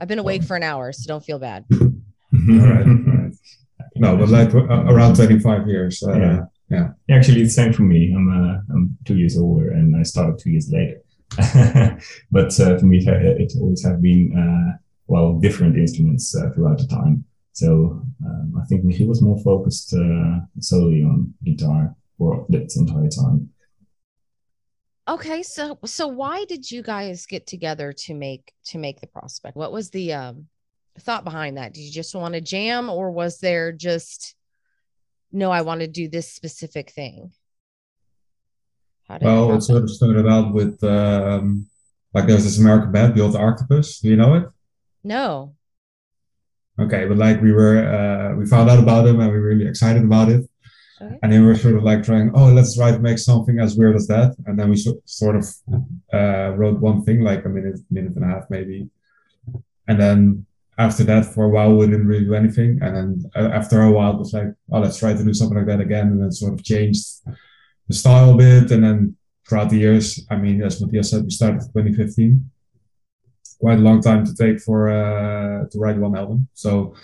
I've 0.00 0.08
been 0.08 0.20
awake 0.20 0.44
for 0.44 0.56
an 0.56 0.62
hour, 0.62 0.92
so 0.92 1.08
don't 1.08 1.24
feel 1.24 1.38
bad. 1.40 1.64
all 1.72 1.78
right, 1.80 2.86
all 2.86 2.94
right. 2.94 3.32
No, 3.96 4.16
but 4.16 4.28
like 4.28 4.54
uh, 4.54 4.84
around 4.92 5.16
25 5.16 5.66
years. 5.66 6.02
Uh, 6.02 6.12
Yeah. 6.12 6.40
Yeah, 6.70 6.90
actually, 7.10 7.42
it's 7.42 7.54
same 7.56 7.72
for 7.72 7.82
me. 7.82 8.12
I'm 8.14 8.28
uh, 8.28 8.58
I'm 8.72 8.96
two 9.04 9.16
years 9.16 9.36
older, 9.36 9.70
and 9.70 9.96
I 9.96 10.04
started 10.04 10.38
two 10.38 10.50
years 10.50 10.70
later. 10.70 11.02
but 12.30 12.58
uh, 12.60 12.78
for 12.78 12.86
me, 12.86 12.98
it, 12.98 13.40
it 13.40 13.52
always 13.60 13.84
have 13.84 14.00
been 14.00 14.32
uh, 14.36 14.76
well 15.08 15.38
different 15.38 15.76
instruments 15.76 16.34
uh, 16.36 16.50
throughout 16.54 16.78
the 16.78 16.86
time. 16.86 17.24
So 17.52 18.02
um, 18.24 18.54
I 18.60 18.64
think 18.66 18.92
he 18.92 19.04
was 19.04 19.20
more 19.20 19.38
focused 19.42 19.92
uh, 19.94 20.40
solely 20.60 21.02
on 21.02 21.34
guitar 21.44 21.94
for 22.16 22.46
that 22.50 22.72
entire 22.76 23.08
time. 23.08 23.50
Okay, 25.08 25.42
so 25.42 25.76
so 25.84 26.06
why 26.06 26.44
did 26.44 26.70
you 26.70 26.82
guys 26.82 27.26
get 27.26 27.48
together 27.48 27.92
to 28.04 28.14
make 28.14 28.52
to 28.66 28.78
make 28.78 29.00
the 29.00 29.08
prospect? 29.08 29.56
What 29.56 29.72
was 29.72 29.90
the 29.90 30.12
um 30.12 30.46
thought 31.00 31.24
behind 31.24 31.56
that? 31.56 31.74
Did 31.74 31.80
you 31.80 31.90
just 31.90 32.14
want 32.14 32.34
to 32.34 32.40
jam 32.40 32.88
or 32.88 33.10
was 33.10 33.40
there 33.40 33.72
just 33.72 34.36
no, 35.32 35.50
I 35.50 35.62
want 35.62 35.80
to 35.80 35.86
do 35.86 36.08
this 36.08 36.32
specific 36.32 36.90
thing? 36.90 37.32
How 39.08 39.18
did 39.18 39.26
well, 39.26 39.52
it, 39.54 39.62
sort 39.62 39.82
of 39.82 39.90
started 39.90 40.26
out 40.26 40.52
with 40.52 40.82
um, 40.84 41.66
like 42.14 42.26
there's 42.26 42.44
this 42.44 42.58
American 42.58 42.92
band, 42.92 43.14
Build 43.14 43.36
Octopus. 43.36 44.00
Do 44.00 44.08
you 44.08 44.16
know 44.16 44.34
it? 44.34 44.44
No. 45.04 45.54
Okay, 46.78 47.06
but 47.06 47.16
like 47.16 47.40
we 47.40 47.52
were, 47.52 47.78
uh, 47.78 48.36
we 48.36 48.46
found 48.46 48.70
out 48.70 48.78
about 48.78 49.04
them 49.04 49.20
and 49.20 49.30
we 49.30 49.38
were 49.38 49.48
really 49.48 49.66
excited 49.66 50.02
about 50.02 50.28
it. 50.30 50.48
Okay. 51.00 51.16
And 51.22 51.32
then 51.32 51.42
we 51.42 51.48
were 51.48 51.56
sort 51.56 51.76
of 51.76 51.82
like 51.82 52.02
trying, 52.02 52.30
oh, 52.34 52.46
let's 52.46 52.76
try 52.76 52.90
to 52.90 52.98
make 52.98 53.18
something 53.18 53.58
as 53.58 53.76
weird 53.76 53.96
as 53.96 54.06
that. 54.08 54.34
And 54.46 54.58
then 54.58 54.70
we 54.70 54.76
so, 54.76 55.00
sort 55.04 55.36
of 55.36 55.46
uh, 56.12 56.54
wrote 56.56 56.80
one 56.80 57.02
thing, 57.02 57.22
like 57.22 57.44
a 57.44 57.48
minute, 57.48 57.80
minute 57.90 58.16
and 58.16 58.24
a 58.24 58.28
half 58.28 58.44
maybe. 58.50 58.88
And 59.88 60.00
then 60.00 60.46
after 60.80 61.04
that, 61.04 61.26
for 61.26 61.44
a 61.44 61.48
while, 61.48 61.76
we 61.76 61.86
didn't 61.86 62.08
really 62.08 62.24
do 62.24 62.34
anything. 62.34 62.78
And 62.80 62.96
then 62.96 63.30
uh, 63.36 63.50
after 63.52 63.82
a 63.82 63.92
while, 63.92 64.14
it 64.14 64.18
was 64.18 64.32
like, 64.32 64.48
oh, 64.72 64.80
let's 64.80 64.98
try 64.98 65.12
to 65.12 65.24
do 65.24 65.34
something 65.34 65.58
like 65.58 65.66
that 65.66 65.80
again. 65.80 66.08
And 66.08 66.22
then 66.22 66.32
sort 66.32 66.54
of 66.54 66.64
changed 66.64 67.06
the 67.88 67.94
style 67.94 68.32
a 68.32 68.36
bit. 68.36 68.70
And 68.70 68.82
then 68.82 69.16
throughout 69.46 69.68
the 69.68 69.76
years, 69.76 70.26
I 70.30 70.36
mean, 70.36 70.62
as 70.62 70.80
Matthias 70.80 71.10
said, 71.10 71.24
we 71.24 71.30
started 71.30 71.60
2015. 71.60 72.50
Quite 73.60 73.78
a 73.78 73.82
long 73.82 74.00
time 74.00 74.24
to 74.24 74.34
take 74.34 74.58
for 74.60 74.88
uh, 74.88 75.66
to 75.70 75.78
write 75.78 75.98
one 75.98 76.16
album. 76.16 76.48
So 76.54 76.94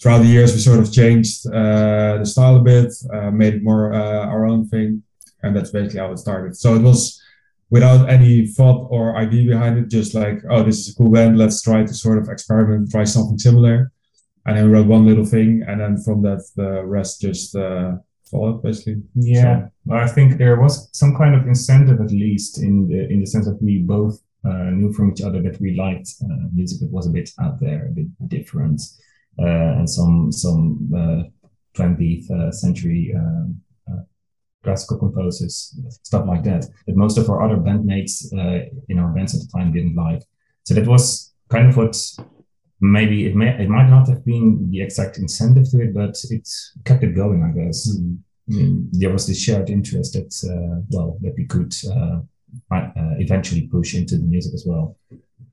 throughout 0.00 0.18
the 0.18 0.34
years, 0.36 0.52
we 0.52 0.60
sort 0.60 0.78
of 0.78 0.92
changed 0.92 1.44
uh, 1.48 2.18
the 2.18 2.26
style 2.26 2.56
a 2.56 2.60
bit, 2.60 2.92
uh, 3.12 3.32
made 3.32 3.54
it 3.54 3.64
more 3.64 3.92
uh, 3.92 4.26
our 4.26 4.46
own 4.46 4.68
thing, 4.68 5.02
and 5.42 5.56
that's 5.56 5.72
basically 5.72 5.98
how 5.98 6.12
it 6.12 6.18
started. 6.18 6.56
So 6.56 6.76
it 6.76 6.82
was 6.82 7.20
without 7.74 8.08
any 8.08 8.46
thought 8.46 8.86
or 8.88 9.16
idea 9.16 9.44
behind 9.48 9.76
it, 9.76 9.88
just 9.88 10.14
like, 10.14 10.38
oh, 10.48 10.62
this 10.62 10.78
is 10.78 10.90
a 10.90 10.94
cool 10.96 11.10
band. 11.10 11.36
Let's 11.36 11.60
try 11.60 11.82
to 11.82 11.94
sort 12.04 12.18
of 12.18 12.28
experiment, 12.28 12.92
try 12.92 13.02
something 13.02 13.36
similar. 13.36 13.90
And 14.46 14.56
then 14.56 14.64
we 14.66 14.70
wrote 14.70 14.86
one 14.86 15.04
little 15.04 15.24
thing, 15.24 15.64
and 15.66 15.80
then 15.80 15.94
from 16.04 16.22
that, 16.22 16.40
the 16.54 16.84
rest 16.84 17.20
just 17.20 17.56
uh, 17.56 17.96
followed, 18.30 18.62
basically. 18.62 19.02
Yeah, 19.16 19.66
so. 19.88 19.94
I 19.94 20.06
think 20.06 20.38
there 20.38 20.60
was 20.60 20.88
some 20.92 21.16
kind 21.16 21.34
of 21.34 21.48
incentive, 21.48 22.00
at 22.00 22.12
least 22.12 22.62
in 22.62 22.86
the 22.86 23.00
in 23.12 23.18
the 23.22 23.26
sense 23.26 23.46
that 23.46 23.60
we 23.60 23.78
both 23.78 24.16
uh, 24.48 24.70
knew 24.78 24.92
from 24.92 25.10
each 25.10 25.22
other 25.22 25.42
that 25.42 25.60
we 25.60 25.74
liked 25.74 26.10
uh, 26.22 26.46
music 26.54 26.78
that 26.78 26.92
was 26.92 27.06
a 27.08 27.14
bit 27.18 27.30
out 27.42 27.58
there, 27.58 27.80
a 27.86 27.94
bit 27.98 28.08
different, 28.28 28.80
uh, 29.40 29.78
and 29.78 29.90
some 29.90 30.30
some 30.30 30.60
20th 31.76 32.30
uh, 32.30 32.34
uh, 32.34 32.52
century 32.52 33.12
um, 33.16 33.60
classical 34.64 34.98
composers, 34.98 35.78
stuff 36.02 36.26
like 36.26 36.42
that, 36.44 36.66
that 36.86 36.96
most 36.96 37.18
of 37.18 37.30
our 37.30 37.42
other 37.42 37.56
bandmates 37.56 38.32
uh, 38.32 38.68
in 38.88 38.98
our 38.98 39.12
bands 39.12 39.34
at 39.34 39.42
the 39.42 39.58
time 39.58 39.72
didn't 39.72 39.94
like. 39.94 40.22
So 40.64 40.74
that 40.74 40.88
was 40.88 41.32
kind 41.50 41.68
of 41.68 41.76
what 41.76 41.96
maybe 42.80 43.26
it 43.26 43.36
may 43.36 43.50
it 43.62 43.68
might 43.68 43.88
not 43.88 44.08
have 44.08 44.24
been 44.24 44.70
the 44.70 44.82
exact 44.82 45.18
incentive 45.18 45.70
to 45.70 45.82
it, 45.82 45.94
but 45.94 46.16
it 46.30 46.48
kept 46.84 47.04
it 47.04 47.14
going, 47.14 47.42
I 47.42 47.52
guess. 47.58 47.88
Mm. 47.88 48.18
Mean, 48.46 48.88
there 48.92 49.10
was 49.10 49.26
this 49.26 49.40
shared 49.40 49.70
interest 49.70 50.12
that 50.14 50.32
uh, 50.52 50.82
well 50.90 51.18
that 51.22 51.34
we 51.36 51.46
could 51.46 51.74
uh, 51.90 52.20
uh, 52.74 53.14
eventually 53.18 53.62
push 53.68 53.94
into 53.94 54.16
the 54.16 54.24
music 54.24 54.52
as 54.54 54.64
well. 54.66 54.96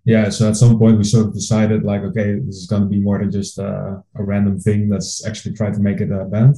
Yeah, 0.04 0.30
so 0.30 0.50
at 0.50 0.56
some 0.56 0.80
point 0.80 0.98
we 0.98 1.04
sort 1.04 1.28
of 1.28 1.34
decided 1.34 1.84
like, 1.84 2.02
okay, 2.02 2.40
this 2.40 2.56
is 2.56 2.66
going 2.66 2.82
to 2.82 2.88
be 2.88 3.00
more 3.00 3.20
than 3.20 3.32
just 3.32 3.60
a 3.60 4.02
random 4.16 4.60
thing. 4.60 4.90
Let's 4.90 5.26
actually 5.26 5.54
try 5.54 5.70
to 5.72 5.80
make 5.80 6.02
it 6.02 6.12
a 6.12 6.26
band. 6.26 6.56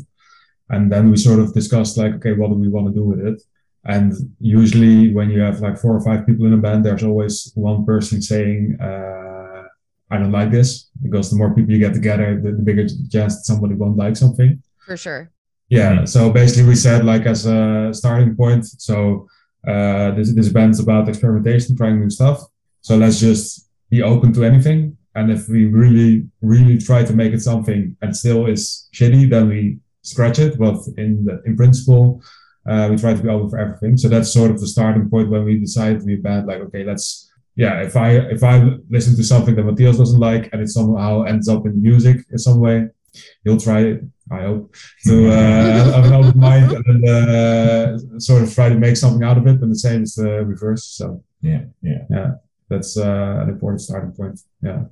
And 0.70 0.92
then 0.92 1.12
we 1.12 1.18
sort 1.18 1.40
of 1.40 1.54
discussed 1.54 1.98
like, 1.98 2.14
okay, 2.16 2.34
what 2.34 2.50
do 2.50 2.56
we 2.56 2.70
want 2.70 2.88
to 2.88 2.94
do 2.94 3.04
with 3.04 3.20
it? 3.20 3.42
And 3.86 4.14
usually 4.40 5.14
when 5.14 5.30
you 5.30 5.42
have 5.42 5.60
like 5.60 5.78
four 5.78 5.96
or 5.96 6.02
five 6.02 6.26
people 6.26 6.46
in 6.46 6.54
a 6.54 6.58
band, 6.58 6.86
there's 6.86 7.04
always 7.04 7.52
one 7.56 7.86
person 7.86 8.22
saying, 8.22 8.78
uh, 8.82 9.64
I 10.10 10.18
don't 10.18 10.32
like 10.32 10.52
this 10.52 10.90
because 11.02 11.30
the 11.30 11.36
more 11.36 11.54
people 11.54 11.72
you 11.72 11.80
get 11.80 11.94
together, 11.94 12.40
the, 12.42 12.52
the 12.52 12.64
bigger 12.64 12.88
chance 12.88 13.36
that 13.36 13.44
somebody 13.46 13.74
won't 13.74 13.98
like 13.98 14.16
something. 14.16 14.62
For 14.86 14.96
sure. 14.96 15.32
Yeah. 15.70 15.94
Mm-hmm. 15.94 16.06
So 16.06 16.32
basically 16.32 16.70
we 16.70 16.76
said 16.76 17.04
like 17.04 17.26
as 17.26 17.46
a 17.46 17.90
starting 17.94 18.36
point, 18.36 18.66
so 18.66 19.28
uh, 19.68 20.12
this, 20.12 20.34
this 20.34 20.50
band's 20.50 20.80
about 20.80 21.10
experimentation, 21.10 21.76
trying 21.76 22.00
new 22.00 22.10
stuff. 22.10 22.42
So 22.82 22.96
let's 22.96 23.20
just 23.20 23.70
be 23.90 24.02
open 24.02 24.34
to 24.34 24.46
anything. 24.46 24.98
And 25.16 25.32
if 25.32 25.48
we 25.48 25.66
really, 25.66 26.28
really 26.42 26.78
try 26.78 27.04
to 27.04 27.14
make 27.14 27.34
it 27.34 27.42
something 27.42 27.96
and 28.02 28.16
still 28.16 28.46
is 28.46 28.88
shitty, 28.94 29.30
then 29.30 29.50
we 29.50 29.80
scratch 30.04 30.40
it. 30.40 30.60
But 30.60 30.78
in 30.98 31.26
the, 31.26 31.42
in 31.46 31.58
principle, 31.58 32.22
uh, 32.66 32.88
we 32.90 32.98
try 32.98 33.14
to 33.14 33.22
be 33.22 33.30
open 33.30 33.50
for 33.50 33.60
everything. 33.60 33.98
So 33.98 34.08
that's 34.08 34.32
sort 34.32 34.52
of 34.52 34.60
the 34.60 34.68
starting 34.68 35.10
point 35.10 35.30
when 35.30 35.44
we 35.44 35.60
decide 35.60 36.00
to 36.00 36.06
be 36.06 36.14
a 36.14 36.18
band. 36.18 36.48
Like, 36.48 36.62
okay, 36.62 36.84
let's 36.84 37.32
yeah. 37.56 37.82
If 37.82 37.96
I 37.96 38.12
if 38.12 38.44
I 38.44 38.78
listen 38.90 39.16
to 39.16 39.24
something 39.24 39.56
that 39.56 39.64
Matthias 39.64 39.98
doesn't 39.98 40.20
like 40.20 40.50
and 40.54 40.62
it 40.62 40.70
somehow 40.70 41.24
ends 41.24 41.50
up 41.50 41.66
in 41.66 41.82
music 41.82 42.26
in 42.32 42.38
some 42.38 42.60
way, 42.60 42.88
he'll 43.44 43.60
try 43.60 43.82
it. 43.82 44.02
I 44.32 44.44
hope 44.44 44.74
to 45.06 45.30
uh, 45.30 45.92
have 45.92 46.06
an 46.06 46.14
open 46.14 46.40
mind 46.40 46.72
and 46.72 47.10
uh, 47.10 48.20
sort 48.20 48.42
of 48.42 48.54
try 48.54 48.70
to 48.70 48.76
make 48.76 48.96
something 48.96 49.24
out 49.24 49.38
of 49.38 49.46
it. 49.46 49.62
And 49.62 49.72
the 49.72 49.76
same 49.76 50.04
is 50.04 50.16
the 50.16 50.46
reverse. 50.46 50.86
So 50.86 51.24
yeah, 51.42 51.66
yeah, 51.82 52.06
yeah. 52.10 52.32
That's 52.70 52.98
uh, 52.98 53.40
an 53.42 53.50
important 53.50 53.82
starting 53.82 54.14
point. 54.14 54.40
Yeah. 54.62 54.86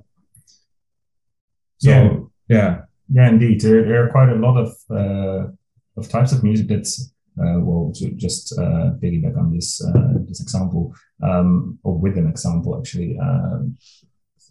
So 1.78 1.90
yeah. 1.90 2.56
yeah 2.56 2.82
yeah, 3.08 3.28
indeed. 3.28 3.60
There, 3.60 3.84
there 3.84 4.04
are 4.04 4.10
quite 4.10 4.28
a 4.28 4.34
lot 4.34 4.56
of 4.56 4.74
uh, 4.90 5.50
of 5.96 6.08
types 6.08 6.32
of 6.32 6.42
music 6.42 6.68
that's 6.68 7.12
uh, 7.38 7.58
well, 7.60 7.92
to 7.94 8.10
just 8.12 8.52
uh, 8.58 8.92
piggyback 9.02 9.38
on 9.38 9.52
this 9.52 9.82
uh, 9.84 10.18
this 10.28 10.40
example, 10.40 10.94
um, 11.22 11.78
or 11.82 11.98
with 11.98 12.18
an 12.18 12.28
example 12.28 12.78
actually. 12.78 13.18
Um, 13.18 13.76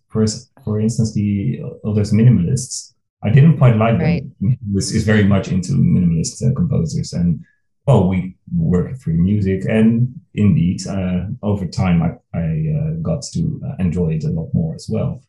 for 0.10 0.26
for 0.64 0.80
instance, 0.80 1.14
the 1.14 1.62
all 1.84 1.94
those 1.94 2.12
minimalists, 2.12 2.94
I 3.24 3.30
didn't 3.30 3.58
quite 3.58 3.78
like 3.78 4.00
right. 4.00 4.24
them. 4.42 4.58
This 4.74 4.92
is 4.92 5.04
very 5.04 5.24
much 5.24 5.50
into 5.50 5.74
minimalist 5.74 6.44
uh, 6.44 6.54
composers, 6.54 7.14
and 7.14 7.44
well, 7.86 8.10
we 8.10 8.36
work 8.56 8.98
through 9.00 9.16
music, 9.16 9.64
and 9.70 10.14
indeed, 10.34 10.86
uh, 10.88 11.26
over 11.44 11.68
time, 11.68 12.02
I 12.02 12.10
I 12.38 12.66
uh, 12.78 12.92
got 13.02 13.24
to 13.34 13.62
uh, 13.66 13.76
enjoy 13.80 14.14
it 14.14 14.24
a 14.24 14.30
lot 14.30 14.50
more 14.54 14.76
as 14.76 14.88
well 14.90 15.22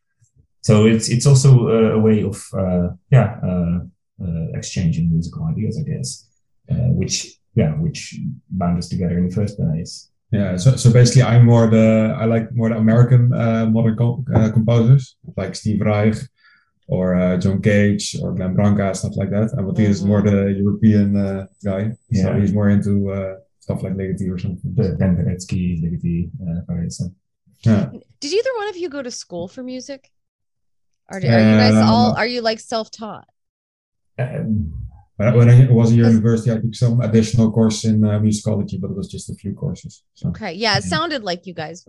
so 0.62 0.86
it's 0.86 1.08
it's 1.08 1.26
also 1.26 1.68
a, 1.68 1.98
way 1.98 2.22
of 2.22 2.42
uh, 2.56 2.88
yeah 3.10 3.38
uh, 3.42 3.78
uh, 4.22 4.46
exchanging 4.54 5.10
musical 5.10 5.44
ideas, 5.46 5.78
I 5.78 5.82
guess, 5.82 6.28
which 6.94 7.26
yeah 7.54 7.72
which 7.74 8.16
bound 8.48 8.78
us 8.78 8.88
together 8.88 9.18
in 9.18 9.28
the 9.28 9.34
first 9.34 9.58
place. 9.58 10.08
Yeah, 10.30 10.56
so, 10.56 10.76
so 10.76 10.90
basically, 10.90 11.24
I'm 11.24 11.44
more 11.44 11.66
the 11.66 12.16
I 12.18 12.24
like 12.24 12.54
more 12.54 12.70
the 12.70 12.76
American 12.76 13.34
uh, 13.34 13.66
modern 13.66 13.96
co- 13.96 14.24
uh, 14.34 14.50
composers 14.50 15.16
like 15.36 15.54
Steve 15.54 15.82
Reich 15.82 16.16
or 16.88 17.16
uh, 17.16 17.36
John 17.36 17.60
Cage 17.60 18.16
or 18.22 18.32
Glenn 18.32 18.54
Branca 18.54 18.94
stuff 18.94 19.16
like 19.16 19.30
that. 19.30 19.52
And 19.52 19.66
Matthias 19.66 19.98
mm-hmm. 19.98 20.04
is 20.04 20.04
more 20.04 20.22
the 20.22 20.54
European 20.56 21.48
guy, 21.62 21.92
yeah. 22.08 22.22
so 22.22 22.40
he's 22.40 22.54
more 22.54 22.70
into 22.70 23.36
stuff 23.58 23.82
like 23.82 23.94
Ligeti 23.94 24.30
or 24.32 24.38
something. 24.38 24.74
The 24.74 24.96
Ben 24.98 25.16
Paderewski, 25.16 25.82
Ligeti, 25.82 26.30
uh, 26.40 27.08
Yeah. 27.60 27.90
Did 28.20 28.32
either 28.32 28.50
one 28.56 28.68
of 28.68 28.76
you 28.76 28.88
go 28.88 29.02
to 29.02 29.10
school 29.10 29.48
for 29.48 29.62
music? 29.62 30.10
Are, 31.08 31.18
are 31.18 31.20
you 31.20 31.28
guys 31.28 31.74
all 31.74 32.14
are 32.16 32.26
you 32.26 32.40
like 32.40 32.60
self-taught? 32.60 33.28
Um, 34.18 34.72
when 35.16 35.48
I 35.48 35.70
was 35.70 35.92
at 35.92 35.96
university, 35.96 36.50
I 36.50 36.56
took 36.56 36.74
some 36.74 37.00
additional 37.00 37.52
course 37.52 37.84
in 37.84 38.04
uh, 38.04 38.18
musicology, 38.18 38.80
but 38.80 38.90
it 38.90 38.96
was 38.96 39.08
just 39.08 39.30
a 39.30 39.34
few 39.34 39.54
courses. 39.54 40.02
So. 40.14 40.28
Okay, 40.30 40.52
yeah, 40.52 40.78
it 40.78 40.84
sounded 40.84 41.22
like 41.22 41.46
you 41.46 41.54
guys. 41.54 41.86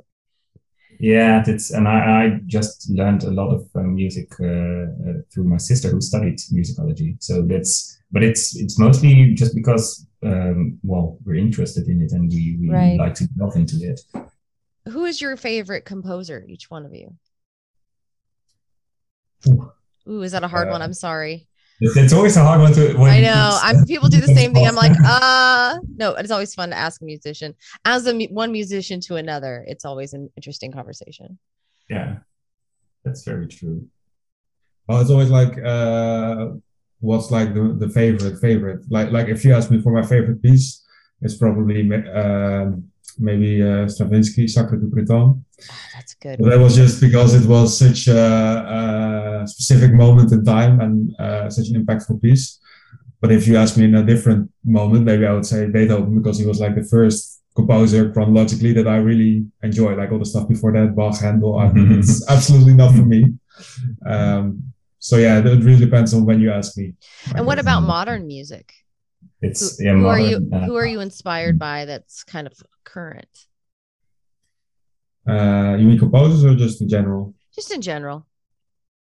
Yeah, 1.00 1.44
it's 1.48 1.72
and 1.72 1.88
I, 1.88 2.24
I 2.24 2.40
just 2.46 2.90
learned 2.90 3.24
a 3.24 3.32
lot 3.32 3.54
of 3.54 3.68
uh, 3.76 3.82
music 3.82 4.32
uh, 4.40 4.46
uh, 4.46 5.14
through 5.34 5.46
my 5.46 5.58
sister 5.58 5.90
who 5.90 6.02
studied 6.02 6.38
musicology. 6.54 7.22
So 7.22 7.42
that's, 7.42 8.00
but 8.12 8.24
it's 8.24 8.56
it's 8.56 8.78
mostly 8.78 9.34
just 9.34 9.56
because 9.56 10.06
um, 10.24 10.80
well 10.84 11.18
we're 11.26 11.36
interested 11.36 11.88
in 11.88 12.02
it 12.02 12.12
and 12.12 12.30
we, 12.30 12.58
we 12.60 12.70
right. 12.70 12.98
like 12.98 13.16
to 13.16 13.28
delve 13.38 13.56
into 13.56 13.78
it. 13.82 14.00
Who 14.90 15.06
is 15.06 15.20
your 15.20 15.36
favorite 15.36 15.86
composer? 15.86 16.46
Each 16.48 16.70
one 16.70 16.86
of 16.86 16.94
you. 16.94 17.16
Ooh, 20.08 20.22
is 20.22 20.32
that 20.34 20.44
a 20.44 20.48
hard 20.48 20.68
uh, 20.68 20.72
one? 20.72 20.82
I'm 20.82 20.94
sorry. 20.94 21.48
It's 21.80 22.14
always 22.14 22.38
a 22.38 22.44
hard 22.44 22.62
one 22.62 22.74
to. 22.74 22.98
I 23.00 23.20
know. 23.20 23.60
I'm 23.62 23.86
people 23.86 24.08
do 24.08 24.22
the 24.22 24.28
same 24.36 24.54
thing. 24.54 24.66
I'm 24.66 24.76
like, 24.76 24.96
uh 25.06 25.80
no. 25.96 26.14
It's 26.14 26.32
always 26.32 26.54
fun 26.54 26.70
to 26.70 26.78
ask 26.78 27.02
a 27.02 27.06
musician. 27.06 27.56
As 27.84 28.08
a 28.08 28.26
one 28.28 28.52
musician 28.52 29.02
to 29.02 29.16
another, 29.16 29.66
it's 29.68 29.86
always 29.86 30.14
an 30.14 30.30
interesting 30.38 30.72
conversation. 30.72 31.38
Yeah, 31.90 32.18
that's 33.04 33.24
very 33.24 33.48
true. 33.48 33.88
Well, 34.88 35.02
it's 35.02 35.10
always 35.10 35.30
like, 35.30 35.58
uh 35.64 36.52
what's 37.00 37.32
like 37.32 37.54
the, 37.54 37.76
the 37.78 37.90
favorite 37.90 38.40
favorite? 38.40 38.82
Like 38.90 39.12
like 39.12 39.28
if 39.28 39.44
you 39.44 39.54
ask 39.54 39.70
me 39.70 39.82
for 39.82 39.92
my 39.92 40.04
favorite 40.04 40.42
piece, 40.42 40.84
it's 41.22 41.36
probably 41.36 41.82
um, 42.14 42.90
maybe 43.20 43.62
uh, 43.62 43.88
Stravinsky, 43.88 44.48
Sacre 44.48 44.78
du 44.78 44.90
Printemps. 44.90 45.40
Oh, 45.72 45.76
that's 45.96 46.14
good. 46.16 46.40
But 46.40 46.50
that 46.50 46.60
was 46.60 46.76
just 46.76 47.02
because 47.02 47.34
it 47.34 47.48
was 47.48 47.78
such 47.78 48.08
a, 48.08 49.44
a 49.44 49.48
specific 49.48 49.94
moment 49.94 50.32
in 50.32 50.44
time 50.44 50.80
and 50.82 51.16
uh, 51.20 51.50
such 51.50 51.68
an 51.70 51.84
impactful 51.84 52.22
piece. 52.22 52.60
But 53.22 53.32
if 53.32 53.48
you 53.48 53.56
ask 53.58 53.78
me 53.78 53.86
in 53.86 53.96
a 53.96 54.04
different 54.04 54.52
moment, 54.66 55.06
maybe 55.06 55.26
I 55.26 55.34
would 55.34 55.46
say 55.46 55.68
Beethoven 55.68 56.18
because 56.18 56.38
he 56.40 56.46
was 56.46 56.60
like 56.60 56.76
the 56.76 56.84
first 56.84 57.42
composer 57.56 58.12
chronologically 58.12 58.74
that 58.74 58.88
I 58.88 58.98
really 58.98 59.46
enjoy. 59.62 59.96
Like 59.96 60.12
all 60.12 60.20
the 60.20 60.26
stuff 60.26 60.48
before 60.50 60.74
that, 60.74 60.96
Bach, 60.96 61.20
Handel. 61.22 61.58
I 61.58 61.72
mean, 61.72 62.00
it's 62.00 62.28
absolutely 62.30 62.74
not 62.74 62.92
for 62.92 63.06
me. 63.06 63.34
Um, 64.06 64.74
so 65.00 65.18
yeah, 65.18 65.40
it 65.40 65.44
really 65.64 65.80
depends 65.86 66.14
on 66.14 66.26
when 66.26 66.40
you 66.42 66.52
ask 66.52 66.78
me. 66.78 66.94
And 67.36 67.46
what 67.46 67.60
about 67.60 67.82
modern 67.84 68.28
music? 68.28 68.74
It's 69.42 69.78
Who, 69.78 69.86
yeah, 69.86 69.94
who 69.94 70.08
are 70.08 70.20
you? 70.20 70.50
uh, 70.54 70.60
Who 70.66 70.76
are 70.76 70.86
you 70.86 71.02
inspired 71.02 71.60
by? 71.60 71.86
That's 71.86 72.24
kind 72.24 72.48
of 72.48 72.54
current, 72.84 73.48
Uh, 75.28 75.76
you 75.80 75.88
mean 75.88 75.98
composers 76.00 76.44
or 76.44 76.56
just 76.56 76.82
in 76.82 76.90
general? 76.90 77.34
just 77.56 77.72
in 77.72 77.82
general. 77.82 78.26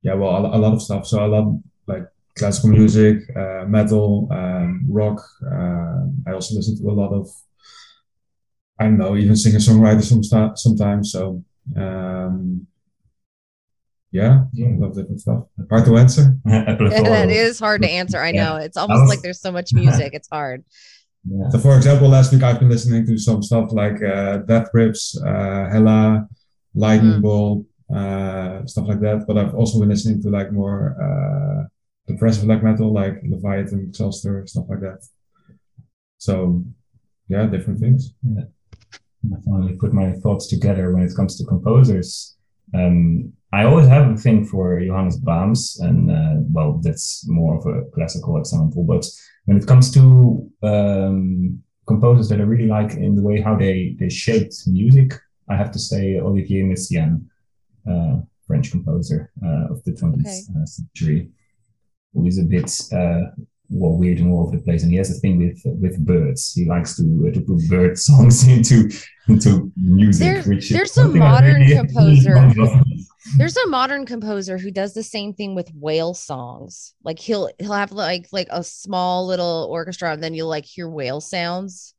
Yeah, 0.02 0.14
well, 0.14 0.44
a, 0.46 0.56
a 0.56 0.60
lot 0.60 0.74
of 0.74 0.82
stuff. 0.82 1.06
So 1.06 1.18
I 1.18 1.26
love 1.26 1.58
like 1.86 2.04
classical 2.38 2.70
music, 2.70 3.16
uh, 3.34 3.64
metal, 3.66 4.28
um, 4.30 4.84
rock. 4.88 5.18
Uh, 5.42 6.04
I 6.26 6.32
also 6.34 6.54
listen 6.54 6.76
to 6.78 6.90
a 6.90 6.92
lot 6.92 7.12
of, 7.14 7.28
I 8.78 8.84
don't 8.84 8.98
know, 8.98 9.16
even 9.16 9.34
singer 9.34 9.58
songwriters 9.60 10.04
some 10.04 10.22
sta- 10.22 10.56
sometimes. 10.56 11.10
So 11.10 11.42
um, 11.76 12.66
yeah, 14.10 14.44
Yeah. 14.52 14.68
a 14.68 14.78
lot 14.78 14.90
of 14.90 14.96
different 14.96 15.20
stuff. 15.22 15.44
Hard 15.70 15.86
to 15.86 15.96
answer. 15.96 16.36
a 16.46 16.76
plethora 16.76 16.88
that 16.90 17.24
of- 17.24 17.30
is 17.30 17.58
hard 17.58 17.82
to 17.82 17.90
answer. 17.90 18.20
I 18.20 18.30
Yeah. 18.30 18.44
know. 18.44 18.56
It's 18.56 18.76
almost 18.76 19.08
like 19.08 19.22
there's 19.22 19.40
so 19.40 19.50
much 19.52 19.72
music. 19.72 20.10
It's 20.14 20.28
hard. 20.28 20.64
Yeah. 21.26 21.48
So, 21.50 21.58
for 21.58 21.76
example, 21.76 22.08
last 22.08 22.32
week 22.32 22.42
I've 22.42 22.58
been 22.58 22.68
listening 22.68 23.06
to 23.06 23.18
some 23.18 23.42
stuff 23.42 23.72
like 23.72 24.02
uh, 24.02 24.38
Death 24.38 24.70
Grips, 24.72 25.20
uh, 25.22 25.68
Hella, 25.72 26.28
Lightning 26.74 27.18
Mm. 27.18 27.22
Bolt, 27.22 27.66
uh, 27.94 28.66
stuff 28.66 28.88
like 28.88 29.00
that. 29.00 29.24
But 29.26 29.38
I've 29.38 29.54
also 29.54 29.80
been 29.80 29.88
listening 29.88 30.22
to 30.22 30.28
like 30.30 30.52
more 30.52 30.96
uh, 31.00 31.68
depressive 32.06 32.44
black 32.44 32.62
metal, 32.62 32.92
like 32.92 33.22
Leviathan, 33.26 33.92
Xasthur, 33.92 34.48
stuff 34.48 34.66
like 34.68 34.80
that. 34.80 35.06
So, 36.18 36.64
yeah, 37.28 37.46
different 37.46 37.80
things. 37.80 38.12
Yeah. 38.22 38.44
I 39.32 39.40
finally 39.46 39.76
put 39.76 39.94
my 39.94 40.12
thoughts 40.12 40.46
together 40.48 40.92
when 40.92 41.02
it 41.02 41.16
comes 41.16 41.36
to 41.38 41.44
composers. 41.44 42.36
Um, 42.74 43.32
I 43.54 43.64
always 43.64 43.88
have 43.88 44.10
a 44.10 44.16
thing 44.16 44.44
for 44.44 44.80
Johannes 44.80 45.18
Brahms, 45.18 45.78
and 45.80 46.10
uh, 46.10 46.36
well, 46.56 46.80
that's 46.82 47.24
more 47.28 47.52
of 47.58 47.64
a 47.66 47.88
classical 47.94 48.36
example. 48.38 48.82
But 48.84 49.06
when 49.46 49.56
it 49.58 49.66
comes 49.66 49.92
to 49.92 50.02
um, 50.62 51.62
composers 51.86 52.28
that 52.30 52.40
I 52.40 52.44
really 52.52 52.66
like 52.66 52.92
in 53.06 53.14
the 53.14 53.22
way 53.22 53.40
how 53.40 53.54
they 53.56 53.96
they 54.00 54.08
shaped 54.08 54.54
music, 54.66 55.10
I 55.48 55.56
have 55.56 55.70
to 55.72 55.78
say 55.78 56.18
Olivier 56.18 56.62
Messiaen, 56.64 57.14
uh, 57.90 58.16
French 58.46 58.70
composer 58.70 59.30
uh, 59.46 59.72
of 59.72 59.84
the 59.84 59.92
20th 59.92 60.20
Okay. 60.20 60.40
uh, 60.56 60.66
century, 60.66 61.30
who 62.12 62.26
is 62.26 62.38
a 62.38 62.44
bit 62.54 62.70
uh, 62.92 63.24
well 63.70 63.96
weird 63.96 64.18
and 64.18 64.32
all 64.32 64.46
over 64.46 64.56
the 64.56 64.62
place, 64.62 64.82
and 64.82 64.92
he 64.92 64.98
has 64.98 65.10
a 65.10 65.20
thing 65.20 65.38
with 65.38 65.60
with 65.80 65.98
birds. 66.04 66.52
He 66.52 66.64
likes 66.66 66.96
to 66.96 67.02
uh, 67.28 67.34
to 67.34 67.40
put 67.40 67.68
bird 67.68 67.98
songs 68.08 68.46
into 68.46 68.90
into 69.28 69.72
music. 69.76 70.26
There- 70.26 70.42
which 70.42 70.64
is 70.64 70.70
there's 70.70 70.98
a 70.98 71.08
modern 71.08 71.60
really- 71.62 71.74
composer 71.76 72.34
really 72.34 72.54
who- 72.54 72.64
love. 72.66 72.84
There's 73.38 73.56
a 73.56 73.66
modern 73.68 74.04
composer 74.04 74.58
who 74.58 74.70
does 74.70 74.92
the 74.92 75.02
same 75.02 75.32
thing 75.32 75.54
with 75.54 75.70
whale 75.74 76.12
songs. 76.12 76.94
Like 77.02 77.18
he'll 77.18 77.48
he'll 77.58 77.72
have 77.72 77.90
like 77.90 78.26
like 78.32 78.48
a 78.50 78.62
small 78.62 79.26
little 79.26 79.66
orchestra, 79.70 80.12
and 80.12 80.22
then 80.22 80.34
you'll 80.34 80.48
like 80.50 80.66
hear 80.66 80.88
whale 80.88 81.22
sounds 81.22 81.94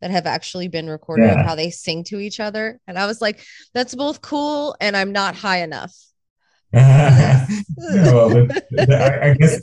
that 0.00 0.12
have 0.12 0.26
actually 0.26 0.68
been 0.68 0.88
recorded 0.88 1.28
of 1.28 1.44
how 1.44 1.56
they 1.56 1.70
sing 1.70 2.04
to 2.04 2.20
each 2.20 2.38
other. 2.38 2.78
And 2.86 2.96
I 2.96 3.06
was 3.06 3.20
like, 3.20 3.44
that's 3.74 3.96
both 3.96 4.22
cool 4.22 4.76
and 4.80 4.96
I'm 4.96 5.10
not 5.10 5.34
high 5.34 5.62
enough. 5.62 5.92
Yeah, 6.72 8.12
well, 8.12 8.46
but- 8.46 8.64
but 8.70 8.92
I, 8.92 9.30
I 9.30 9.34
guess 9.34 9.60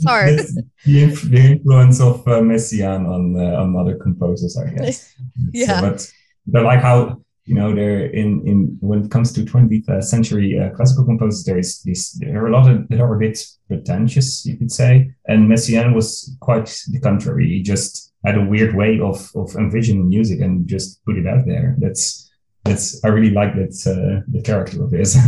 the, 0.85 1.07
the 1.29 1.39
influence 1.39 2.01
of 2.01 2.27
uh, 2.27 2.41
Messiaen 2.41 3.05
on 3.07 3.35
uh, 3.39 3.61
on 3.61 3.75
other 3.75 3.95
composers, 3.95 4.57
I 4.57 4.69
guess. 4.73 5.13
Yeah. 5.53 5.79
So, 5.79 5.89
but 5.89 6.11
but 6.47 6.63
like 6.63 6.81
how 6.81 7.21
you 7.45 7.53
know 7.55 7.75
they're 7.75 8.05
in 8.07 8.41
in 8.47 8.77
when 8.81 9.03
it 9.05 9.11
comes 9.11 9.31
to 9.33 9.41
20th 9.41 10.03
century 10.03 10.57
uh, 10.59 10.69
classical 10.75 11.05
composers, 11.05 11.43
there 11.43 11.59
is 11.59 11.81
this 11.83 12.11
there 12.13 12.43
are 12.43 12.47
a 12.47 12.51
lot 12.51 12.69
of 12.71 12.87
that 12.89 12.99
are 13.01 13.15
a 13.15 13.19
bit 13.19 13.37
pretentious, 13.67 14.45
you 14.45 14.57
could 14.57 14.71
say, 14.71 15.11
and 15.27 15.49
Messiaen 15.49 15.93
was 15.93 16.35
quite 16.39 16.67
the 16.91 16.99
contrary. 16.99 17.47
He 17.47 17.61
just 17.61 18.13
had 18.25 18.37
a 18.37 18.43
weird 18.45 18.75
way 18.75 18.99
of 18.99 19.29
of 19.35 19.55
envisioning 19.55 20.09
music 20.09 20.39
and 20.41 20.67
just 20.67 21.03
put 21.05 21.17
it 21.17 21.27
out 21.27 21.45
there. 21.45 21.75
That's 21.79 22.31
that's 22.63 23.03
I 23.05 23.09
really 23.09 23.31
like 23.31 23.53
that 23.55 23.75
uh, 23.85 24.23
the 24.31 24.41
character 24.41 24.83
of 24.83 24.91
his. 24.91 25.15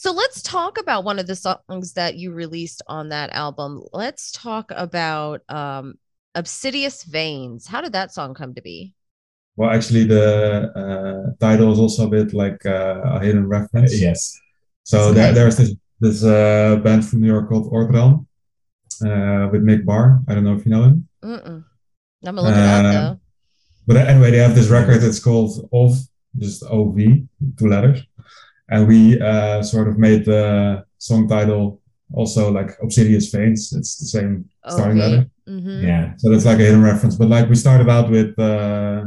So 0.00 0.12
let's 0.12 0.42
talk 0.42 0.78
about 0.78 1.02
one 1.02 1.18
of 1.18 1.26
the 1.26 1.34
songs 1.34 1.94
that 1.94 2.14
you 2.14 2.30
released 2.30 2.82
on 2.86 3.08
that 3.08 3.30
album. 3.32 3.82
Let's 3.92 4.30
talk 4.30 4.70
about 4.70 5.42
um 5.48 5.94
Obsidious 6.36 7.02
Veins. 7.02 7.66
How 7.66 7.80
did 7.80 7.94
that 7.94 8.14
song 8.14 8.32
come 8.32 8.54
to 8.54 8.62
be? 8.62 8.94
Well, 9.56 9.70
actually, 9.70 10.04
the 10.04 10.70
uh, 10.82 11.34
title 11.44 11.72
is 11.72 11.80
also 11.80 12.06
a 12.06 12.10
bit 12.10 12.32
like 12.32 12.64
uh, 12.64 13.16
a 13.16 13.18
hidden 13.18 13.48
reference. 13.48 14.00
yes. 14.08 14.38
So 14.84 15.12
there, 15.12 15.32
there's 15.32 15.56
this 15.56 15.74
this 15.98 16.22
uh, 16.22 16.76
band 16.76 17.04
from 17.04 17.20
New 17.20 17.26
York 17.34 17.48
called 17.48 17.66
Orthrelm 17.72 18.24
uh, 19.02 19.50
with 19.50 19.64
Mick 19.64 19.84
Barr. 19.84 20.22
I 20.28 20.34
don't 20.34 20.44
know 20.44 20.54
if 20.54 20.64
you 20.64 20.70
know 20.70 20.84
him. 20.84 21.08
Mm-mm. 21.24 21.64
I'm 22.24 22.36
gonna 22.36 22.42
look 22.42 22.54
it 22.54 22.56
Um, 22.56 22.84
though. 22.84 23.20
But 23.88 23.96
anyway, 23.96 24.30
they 24.30 24.38
have 24.46 24.54
this 24.54 24.68
record. 24.68 25.02
It's 25.02 25.18
called 25.18 25.68
OV, 25.72 25.98
just 26.38 26.62
OV, 26.62 26.98
two 27.58 27.66
letters. 27.66 28.07
And 28.70 28.86
we 28.86 29.20
uh, 29.20 29.62
sort 29.62 29.88
of 29.88 29.98
made 29.98 30.24
the 30.24 30.84
song 30.98 31.28
title 31.28 31.80
also 32.12 32.50
like 32.50 32.70
Obsidious 32.82 33.30
Veins. 33.30 33.72
It's 33.72 33.96
the 33.98 34.06
same 34.06 34.48
starting 34.68 34.98
letter. 34.98 35.30
Mm-hmm. 35.48 35.86
Yeah. 35.86 36.12
So 36.18 36.30
that's 36.30 36.44
like 36.44 36.58
a 36.58 36.64
hidden 36.64 36.82
reference. 36.82 37.16
But 37.16 37.28
like 37.28 37.48
we 37.48 37.54
started 37.54 37.88
out 37.88 38.10
with 38.10 38.38
uh, 38.38 39.04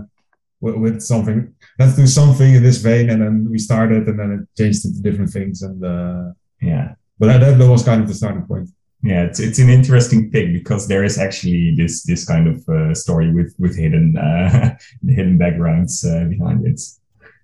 with, 0.62 0.76
with 0.76 1.02
something. 1.02 1.54
Let's 1.80 1.96
do 1.96 2.06
something 2.08 2.54
in 2.56 2.64
this 2.64 2.78
vein, 2.78 3.10
and 3.10 3.22
then 3.22 3.48
we 3.50 3.58
started, 3.58 4.08
and 4.08 4.20
then 4.20 4.32
it 4.32 4.62
changed 4.62 4.86
into 4.86 5.02
different 5.02 5.32
things. 5.32 5.62
And 5.64 5.84
uh, 5.84 6.34
Yeah. 6.62 6.94
but 7.20 7.28
that, 7.28 7.58
that 7.58 7.68
was 7.70 7.84
kind 7.84 8.02
of 8.02 8.08
the 8.08 8.14
starting 8.14 8.46
point. 8.46 8.70
Yeah, 9.04 9.24
it's, 9.24 9.40
it's 9.40 9.58
an 9.58 9.70
interesting 9.70 10.30
thing 10.30 10.54
because 10.54 10.88
there 10.88 11.04
is 11.04 11.18
actually 11.18 11.74
this 11.76 12.04
this 12.04 12.24
kind 12.24 12.48
of 12.48 12.58
uh, 12.70 12.94
story 12.94 13.34
with 13.34 13.56
with 13.58 13.76
hidden 13.76 14.16
uh, 14.16 14.78
hidden 15.08 15.38
backgrounds 15.40 16.06
uh, 16.06 16.26
behind 16.30 16.68
it. 16.68 16.80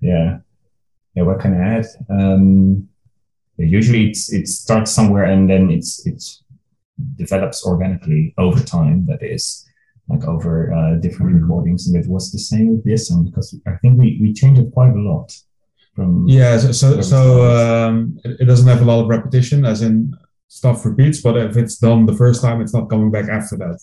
Yeah, 0.02 0.38
yeah. 1.18 1.24
What 1.24 1.40
can 1.40 1.60
I 1.60 1.78
add? 1.78 1.86
Um, 2.10 2.88
usually, 3.58 4.10
it's 4.10 4.32
it 4.32 4.48
starts 4.48 4.92
somewhere 4.92 5.24
and 5.24 5.50
then 5.50 5.72
it's 5.72 6.06
it's 6.06 6.44
develops 7.16 7.66
organically 7.66 8.34
over 8.38 8.64
time. 8.64 9.06
That 9.08 9.24
is 9.24 9.66
like 10.08 10.24
over 10.26 10.72
uh, 10.74 10.96
different 10.96 11.34
recordings, 11.42 11.88
and 11.88 11.96
it 11.96 12.08
was 12.08 12.32
the 12.32 12.40
same 12.40 12.70
with 12.70 12.86
this 12.86 13.10
one 13.10 13.26
because 13.26 13.60
I 13.66 13.76
think 13.78 14.00
we 14.00 14.20
we 14.22 14.32
changed 14.34 14.62
it 14.62 14.72
quite 14.72 14.96
a 14.96 15.02
lot. 15.02 15.36
From 15.96 16.28
Yeah. 16.28 16.58
So 16.60 16.72
so, 16.72 17.02
so 17.02 17.20
um, 17.56 18.20
it, 18.24 18.42
it 18.42 18.46
doesn't 18.46 18.68
have 18.68 18.82
a 18.82 18.86
lot 18.86 19.02
of 19.02 19.08
repetition, 19.08 19.66
as 19.66 19.82
in 19.82 20.16
stuff 20.48 20.86
repeats. 20.86 21.22
But 21.22 21.38
if 21.38 21.58
it's 21.58 21.78
done 21.78 22.06
the 22.06 22.16
first 22.16 22.42
time, 22.44 22.62
it's 22.62 22.74
not 22.74 22.90
coming 22.90 23.10
back 23.10 23.28
after 23.28 23.58
that. 23.58 23.80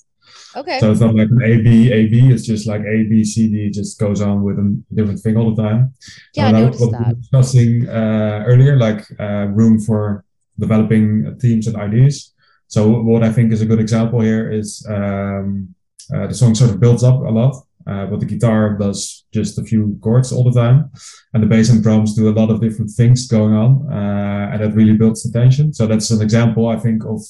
Okay. 0.56 0.78
So 0.80 0.90
it's 0.90 1.00
not 1.00 1.14
like 1.14 1.30
an 1.30 1.42
A 1.42 1.62
B 1.62 1.92
A 1.92 2.06
B. 2.06 2.30
It's 2.32 2.46
just 2.46 2.66
like 2.66 2.82
A 2.82 3.04
B 3.10 3.24
C 3.24 3.48
D. 3.48 3.66
It 3.66 3.74
just 3.74 3.98
goes 3.98 4.20
on 4.20 4.42
with 4.42 4.58
a 4.58 4.82
different 4.94 5.20
thing 5.20 5.36
all 5.36 5.54
the 5.54 5.62
time. 5.62 5.92
yeah, 6.34 6.46
I 6.46 6.48
And 6.48 6.58
noticed 6.58 6.80
what 6.80 6.92
we 6.92 7.04
were 7.06 7.14
discussing 7.14 7.88
uh, 7.88 8.44
earlier, 8.46 8.76
like 8.76 9.04
uh, 9.18 9.46
room 9.58 9.80
for 9.80 10.24
developing 10.58 11.36
themes 11.40 11.66
and 11.66 11.76
ideas. 11.76 12.32
So 12.68 12.88
what 13.02 13.22
I 13.22 13.32
think 13.32 13.52
is 13.52 13.60
a 13.62 13.66
good 13.66 13.80
example 13.80 14.20
here 14.20 14.50
is 14.50 14.86
um, 14.88 15.74
uh, 16.14 16.26
the 16.26 16.34
song 16.34 16.54
sort 16.54 16.70
of 16.70 16.80
builds 16.80 17.04
up 17.04 17.20
a 17.20 17.32
lot, 17.40 17.54
uh, 17.86 18.06
but 18.06 18.20
the 18.20 18.26
guitar 18.26 18.76
does 18.78 19.24
just 19.32 19.58
a 19.58 19.64
few 19.64 19.98
chords 20.02 20.32
all 20.32 20.44
the 20.44 20.60
time, 20.60 20.90
and 21.32 21.42
the 21.42 21.46
bass 21.46 21.70
and 21.70 21.82
drums 21.82 22.14
do 22.14 22.28
a 22.28 22.36
lot 22.40 22.50
of 22.50 22.60
different 22.60 22.90
things 22.90 23.26
going 23.26 23.54
on, 23.54 23.92
uh, 23.92 24.50
and 24.52 24.62
that 24.62 24.74
really 24.74 24.96
builds 24.96 25.22
the 25.22 25.38
tension. 25.38 25.72
So 25.72 25.86
that's 25.86 26.10
an 26.10 26.22
example, 26.22 26.68
I 26.68 26.78
think, 26.78 27.04
of 27.04 27.20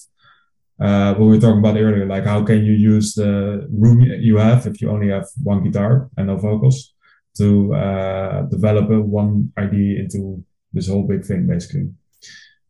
uh, 0.80 1.14
what 1.14 1.26
we 1.26 1.36
were 1.36 1.40
talking 1.40 1.58
about 1.58 1.76
earlier, 1.76 2.06
like 2.06 2.24
how 2.24 2.42
can 2.44 2.64
you 2.64 2.72
use 2.72 3.14
the 3.14 3.66
room 3.70 4.02
you 4.02 4.36
have 4.38 4.66
if 4.66 4.80
you 4.80 4.90
only 4.90 5.08
have 5.08 5.26
one 5.42 5.62
guitar 5.62 6.10
and 6.16 6.26
no 6.26 6.36
vocals 6.36 6.94
to 7.38 7.74
uh, 7.74 8.42
develop 8.42 8.90
a 8.90 9.00
one 9.00 9.52
idea 9.58 10.00
into 10.00 10.44
this 10.72 10.88
whole 10.88 11.06
big 11.06 11.24
thing, 11.24 11.46
basically. 11.46 11.90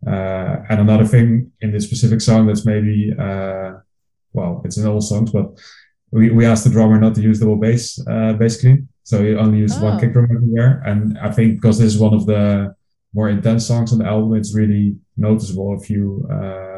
Uh, 0.07 0.57
and 0.69 0.81
another 0.81 1.07
thing 1.07 1.51
in 1.61 1.73
this 1.73 1.85
specific 1.85 2.21
song 2.21 2.47
that's 2.47 2.67
maybe, 2.67 3.13
uh, 3.19 3.73
well, 4.33 4.61
it's 4.65 4.77
in 4.77 4.87
all 4.87 5.01
songs, 5.01 5.31
but 5.33 5.47
we, 6.11 6.31
we 6.31 6.45
asked 6.45 6.65
the 6.65 6.71
drummer 6.71 6.99
not 6.99 7.15
to 7.15 7.23
use 7.23 7.41
double 7.41 7.57
bass, 7.57 7.99
uh, 8.07 8.33
basically. 8.35 8.85
So 9.03 9.23
he 9.23 9.35
only 9.35 9.59
used 9.59 9.79
Oh. 9.81 9.85
one 9.85 9.99
kick 10.01 10.13
drum 10.13 10.29
everywhere. 10.31 10.83
And 10.87 11.19
I 11.19 11.31
think 11.31 11.61
because 11.61 11.79
this 11.79 11.95
is 11.95 12.01
one 12.01 12.15
of 12.15 12.27
the 12.27 12.75
more 13.15 13.29
intense 13.29 13.67
songs 13.67 13.93
on 13.93 13.99
the 13.99 14.07
album, 14.07 14.35
it's 14.35 14.55
really 14.55 14.97
noticeable 15.17 15.79
if 15.81 15.89
you 15.89 16.27
uh, 16.31 16.74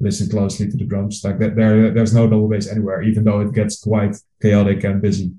listen 0.00 0.28
closely 0.28 0.68
to 0.68 0.76
the 0.76 0.84
drums. 0.84 1.22
Like 1.22 1.38
that, 1.38 1.56
there, 1.56 1.90
there's 1.90 2.14
no 2.14 2.28
double 2.28 2.48
bass 2.48 2.68
anywhere, 2.68 3.02
even 3.02 3.24
though 3.24 3.40
it 3.40 3.52
gets 3.52 3.82
quite 3.82 4.16
chaotic 4.40 4.82
and 4.84 5.00
busy. 5.00 5.32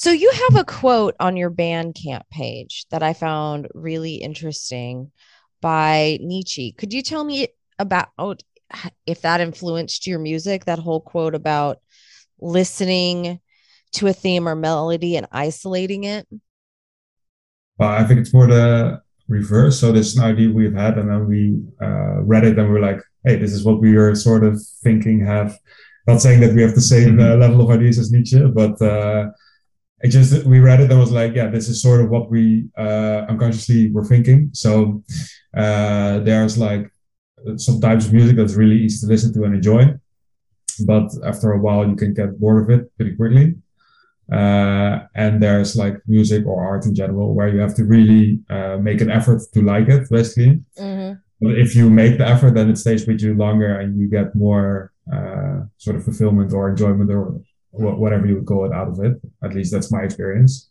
So 0.00 0.12
you 0.12 0.32
have 0.48 0.56
a 0.56 0.64
quote 0.64 1.14
on 1.20 1.36
your 1.36 1.50
Bandcamp 1.50 2.22
page 2.30 2.86
that 2.90 3.02
I 3.02 3.12
found 3.12 3.68
really 3.74 4.14
interesting 4.14 5.12
by 5.60 6.16
Nietzsche. 6.22 6.72
Could 6.72 6.94
you 6.94 7.02
tell 7.02 7.22
me 7.22 7.48
about 7.78 8.42
if 9.04 9.20
that 9.20 9.42
influenced 9.42 10.06
your 10.06 10.18
music? 10.18 10.64
That 10.64 10.78
whole 10.78 11.02
quote 11.02 11.34
about 11.34 11.80
listening 12.40 13.40
to 13.92 14.06
a 14.06 14.14
theme 14.14 14.48
or 14.48 14.56
melody 14.56 15.16
and 15.16 15.26
isolating 15.32 16.04
it. 16.04 16.26
Well, 17.76 17.90
I 17.90 18.04
think 18.04 18.20
it's 18.20 18.32
more 18.32 18.46
the 18.46 19.02
reverse. 19.28 19.78
So 19.78 19.92
this 19.92 20.12
is 20.12 20.16
an 20.16 20.24
idea 20.24 20.48
we've 20.48 20.74
had, 20.74 20.96
and 20.96 21.10
then 21.10 21.28
we 21.28 21.60
uh, 21.82 22.22
read 22.22 22.44
it, 22.44 22.58
and 22.58 22.68
we 22.68 22.80
we're 22.80 22.80
like, 22.80 23.02
"Hey, 23.26 23.36
this 23.36 23.52
is 23.52 23.66
what 23.66 23.82
we 23.82 23.96
are 23.96 24.14
sort 24.14 24.44
of 24.44 24.62
thinking." 24.82 25.26
Have 25.26 25.58
not 26.06 26.22
saying 26.22 26.40
that 26.40 26.54
we 26.54 26.62
have 26.62 26.74
the 26.74 26.80
same 26.80 27.20
uh, 27.20 27.22
mm-hmm. 27.22 27.40
level 27.42 27.60
of 27.60 27.68
ideas 27.68 27.98
as 27.98 28.10
Nietzsche, 28.10 28.42
but 28.46 28.80
uh, 28.80 29.28
it 30.02 30.08
just 30.08 30.44
we 30.44 30.60
read 30.60 30.80
it 30.80 30.90
and 30.90 30.98
was 30.98 31.12
like, 31.12 31.34
yeah, 31.34 31.48
this 31.48 31.68
is 31.68 31.82
sort 31.82 32.00
of 32.00 32.10
what 32.10 32.30
we 32.30 32.68
uh, 32.78 33.26
unconsciously 33.28 33.90
were 33.90 34.04
thinking. 34.04 34.50
So 34.52 35.02
uh, 35.56 36.20
there's 36.20 36.56
like 36.56 36.90
some 37.56 37.80
types 37.80 38.06
of 38.06 38.12
music 38.12 38.36
that's 38.36 38.54
really 38.54 38.76
easy 38.76 39.06
to 39.06 39.12
listen 39.12 39.32
to 39.34 39.44
and 39.44 39.54
enjoy, 39.54 39.94
but 40.86 41.10
after 41.24 41.52
a 41.52 41.58
while 41.58 41.86
you 41.86 41.96
can 41.96 42.14
get 42.14 42.38
bored 42.40 42.62
of 42.62 42.70
it 42.70 42.96
pretty 42.96 43.16
quickly. 43.16 43.56
Uh, 44.32 45.00
and 45.16 45.42
there's 45.42 45.74
like 45.74 45.96
music 46.06 46.46
or 46.46 46.64
art 46.64 46.86
in 46.86 46.94
general 46.94 47.34
where 47.34 47.48
you 47.48 47.58
have 47.58 47.74
to 47.74 47.84
really 47.84 48.38
uh, 48.48 48.76
make 48.76 49.00
an 49.00 49.10
effort 49.10 49.42
to 49.52 49.60
like 49.60 49.88
it, 49.88 50.08
basically. 50.08 50.62
Mm-hmm. 50.78 51.18
But 51.40 51.58
if 51.58 51.74
you 51.74 51.90
make 51.90 52.18
the 52.18 52.28
effort, 52.28 52.54
then 52.54 52.70
it 52.70 52.76
stays 52.76 53.06
with 53.06 53.20
you 53.22 53.34
longer 53.34 53.80
and 53.80 53.98
you 53.98 54.08
get 54.08 54.34
more 54.34 54.92
uh, 55.12 55.62
sort 55.78 55.96
of 55.96 56.04
fulfillment 56.04 56.52
or 56.52 56.70
enjoyment 56.70 57.10
or 57.10 57.40
whatever 57.72 58.26
you 58.26 58.36
would 58.36 58.46
call 58.46 58.64
it 58.66 58.72
out 58.72 58.88
of 58.88 59.00
it. 59.00 59.20
At 59.42 59.54
least 59.54 59.72
that's 59.72 59.92
my 59.92 60.02
experience. 60.02 60.70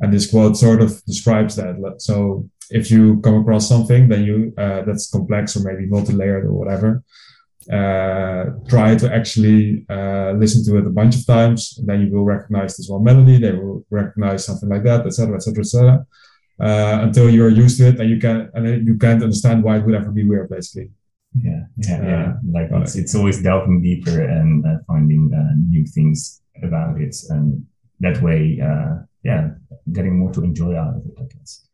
And 0.00 0.12
this 0.12 0.30
quote 0.30 0.56
sort 0.56 0.80
of 0.80 1.04
describes 1.04 1.56
that. 1.56 1.96
So 1.98 2.48
if 2.70 2.90
you 2.90 3.20
come 3.20 3.36
across 3.36 3.68
something, 3.68 4.08
then 4.08 4.24
you 4.24 4.54
uh, 4.56 4.82
that's 4.82 5.10
complex 5.10 5.56
or 5.56 5.60
maybe 5.60 5.86
multi-layered 5.86 6.46
or 6.46 6.52
whatever, 6.52 7.02
uh, 7.70 8.50
try 8.68 8.96
to 8.96 9.12
actually 9.12 9.84
uh, 9.90 10.32
listen 10.32 10.64
to 10.64 10.78
it 10.78 10.86
a 10.86 10.90
bunch 10.90 11.16
of 11.16 11.26
times. 11.26 11.78
Then 11.84 12.00
you 12.02 12.12
will 12.12 12.24
recognize 12.24 12.76
this 12.76 12.88
one 12.88 13.04
melody. 13.04 13.38
They 13.38 13.52
will 13.52 13.84
recognize 13.90 14.44
something 14.44 14.68
like 14.68 14.84
that, 14.84 15.06
etc., 15.06 15.36
etc., 15.36 15.60
etc. 15.60 16.06
Until 16.58 17.28
you're 17.28 17.50
used 17.50 17.78
to 17.78 17.88
it, 17.88 18.00
and 18.00 18.08
you 18.08 18.18
can 18.18 18.50
and 18.54 18.86
you 18.86 18.96
can't 18.96 19.22
understand 19.22 19.62
why 19.62 19.76
it 19.78 19.84
would 19.84 19.94
ever 19.94 20.10
be 20.10 20.24
weird, 20.24 20.48
basically. 20.48 20.90
Yeah, 21.34 21.60
yeah, 21.76 22.02
yeah. 22.02 22.32
Like 22.50 22.70
it's, 22.72 22.96
it's 22.96 23.14
always 23.14 23.42
delving 23.42 23.82
deeper 23.82 24.22
and 24.22 24.66
uh, 24.66 24.78
finding 24.86 25.30
uh, 25.32 25.54
new 25.68 25.86
things 25.86 26.42
about 26.62 27.00
it, 27.00 27.16
and 27.28 27.64
that 28.00 28.20
way, 28.20 28.60
uh, 28.60 29.02
yeah, 29.22 29.50
getting 29.92 30.18
more 30.18 30.32
to 30.32 30.42
enjoy 30.42 30.74
out 30.76 30.96
of 30.96 31.06
it, 31.06 31.14
I 31.18 31.24
guess. 31.32 31.66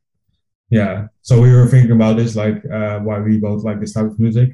Yeah. 0.68 1.06
So 1.22 1.40
we 1.40 1.52
were 1.52 1.66
thinking 1.66 1.92
about 1.92 2.16
this, 2.16 2.36
like 2.36 2.62
uh, 2.70 2.98
why 3.00 3.20
we 3.20 3.38
both 3.38 3.64
like 3.64 3.80
this 3.80 3.94
type 3.94 4.06
of 4.06 4.18
music, 4.18 4.50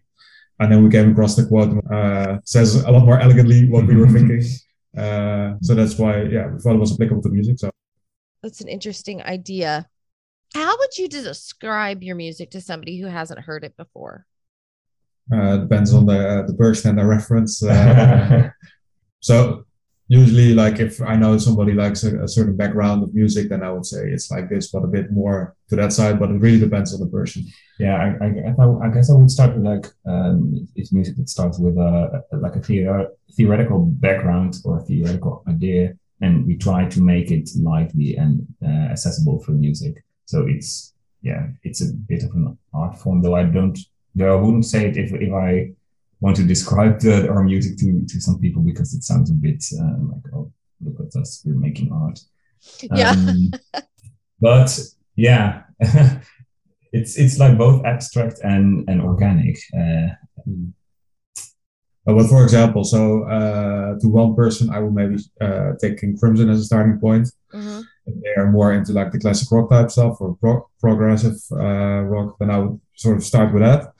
and 0.61 0.71
then 0.71 0.85
we 0.85 0.91
came 0.91 1.11
across 1.11 1.35
the 1.35 1.47
quote. 1.47 1.85
Uh, 1.91 2.38
says 2.45 2.77
a 2.77 2.91
lot 2.91 3.05
more 3.05 3.19
elegantly 3.21 3.69
what 3.69 3.87
we 3.87 3.97
were 3.97 4.09
thinking. 4.17 4.45
Uh, 4.97 5.55
so 5.62 5.75
that's 5.75 5.99
why, 5.99 6.23
yeah, 6.23 6.49
we 6.49 6.61
thought 6.61 6.75
it 6.75 6.79
was 6.79 6.93
applicable 6.93 7.23
to 7.23 7.31
music. 7.31 7.59
So 7.59 7.71
that's 8.43 8.61
an 8.61 8.69
interesting 8.69 9.23
idea. 9.23 9.88
How 10.55 10.77
would 10.79 10.99
you 10.99 11.09
describe 11.09 12.03
your 12.03 12.15
music 12.15 12.51
to 12.51 12.61
somebody 12.61 13.01
who 13.01 13.07
hasn't 13.07 13.41
heard 13.41 13.65
it 13.65 13.77
before? 13.77 14.27
Uh, 15.31 15.59
depends 15.59 15.95
on 15.95 16.07
the 16.07 16.45
the 16.47 16.55
person 16.55 16.91
and 16.91 16.99
the 16.99 17.07
reference. 17.07 17.63
Uh, 17.63 18.51
so 19.21 19.65
usually, 20.09 20.53
like 20.53 20.79
if 20.79 21.01
I 21.01 21.17
know 21.17 21.39
somebody 21.39 21.73
likes 21.73 22.05
a, 22.05 22.23
a, 22.23 22.29
certain 22.29 22.57
background 22.57 23.03
of 23.03 23.15
music, 23.15 23.49
then 23.49 23.63
I 23.63 23.71
would 23.73 23.87
say 23.87 24.11
it's 24.11 24.31
like 24.31 24.51
this, 24.51 24.71
but 24.71 24.85
a 24.85 24.87
bit 24.87 25.11
more 25.11 25.55
to 25.71 25.77
that 25.77 25.93
side. 25.93 26.19
But 26.19 26.31
it 26.31 26.41
really 26.41 26.59
depends 26.59 26.93
on 26.93 27.01
the 27.01 27.07
person. 27.07 27.47
Yeah, 27.79 27.97
I, 27.97 28.27
I, 28.27 28.87
I 28.87 28.89
guess 28.91 29.11
I 29.11 29.15
would 29.15 29.31
start 29.31 29.55
with 29.57 29.65
like 29.65 29.87
um, 30.07 30.69
it's 30.77 30.93
music 30.93 31.17
that 31.17 31.31
starts 31.31 31.59
with 31.59 31.77
a, 31.79 32.25
like 32.33 32.57
a 32.57 32.61
theor- 32.61 33.09
theoretical 33.37 33.87
background 33.87 34.57
or 34.65 34.79
a 34.79 34.83
theoretical 34.83 35.45
idea, 35.49 35.95
and 36.21 36.47
we 36.47 36.57
try 36.57 36.89
to 36.89 37.01
make 37.01 37.31
it 37.31 37.49
lively 37.57 38.17
and 38.17 38.47
uh, 38.63 38.93
accessible 38.93 39.39
for 39.41 39.53
music. 39.53 40.05
So 40.27 40.47
it's 40.47 40.93
yeah, 41.23 41.47
it's 41.63 41.81
a 41.81 41.93
bit 41.93 42.25
of 42.25 42.33
an 42.33 42.59
art 42.75 42.99
form, 42.99 43.23
though 43.23 43.37
I 43.37 43.45
don't 43.45 43.79
though 44.14 44.37
I 44.37 44.40
wouldn't 44.40 44.66
say 44.66 44.88
it 44.88 44.96
if, 44.96 45.12
if 45.12 45.33
I 45.33 45.72
want 46.20 46.37
to 46.37 46.44
describe 46.44 47.01
the, 47.01 47.29
our 47.29 47.42
music 47.42 47.77
to, 47.79 48.05
to 48.07 48.20
some 48.20 48.38
people 48.38 48.62
because 48.62 48.94
it 48.94 49.03
sounds 49.03 49.31
a 49.31 49.35
bit 49.35 49.64
uh, 49.79 49.96
like, 50.12 50.35
oh, 50.35 50.53
look 50.81 51.01
at 51.01 51.20
us, 51.20 51.42
we're 51.44 51.55
making 51.55 51.90
art. 51.92 52.20
Yeah. 52.83 53.11
Um, 53.11 53.51
but 54.40 54.79
yeah, 55.16 55.62
it's 56.92 57.18
it's 57.18 57.38
like 57.38 57.59
both 57.59 57.85
abstract 57.85 58.40
and 58.42 58.88
and 58.88 59.01
organic. 59.01 59.59
Uh, 59.77 60.09
but 62.05 62.27
for 62.29 62.42
example, 62.42 62.85
so 62.85 63.25
uh, 63.25 63.98
to 64.01 64.09
one 64.09 64.35
person, 64.35 64.70
I 64.70 64.81
will 64.81 64.90
maybe 64.90 65.18
uh, 65.40 65.72
take 65.81 66.01
King 66.01 66.16
Crimson 66.18 66.51
as 66.51 66.61
a 66.61 66.64
starting 66.64 66.98
point. 66.98 67.29
Mm-hmm. 67.53 67.81
They 68.07 68.35
are 68.37 68.51
more 68.51 68.73
into 68.73 68.93
like 68.93 69.12
the 69.12 69.19
classic 69.19 69.51
rock 69.51 69.71
type 69.71 69.91
stuff 69.91 70.21
or 70.21 70.37
pro- 70.37 70.69
progressive 70.81 71.37
uh, 71.53 72.03
rock, 72.03 72.37
then 72.38 72.51
I 72.51 72.59
would 72.59 72.81
sort 72.97 73.17
of 73.17 73.25
start 73.25 73.53
with 73.53 73.62
that. 73.62 73.93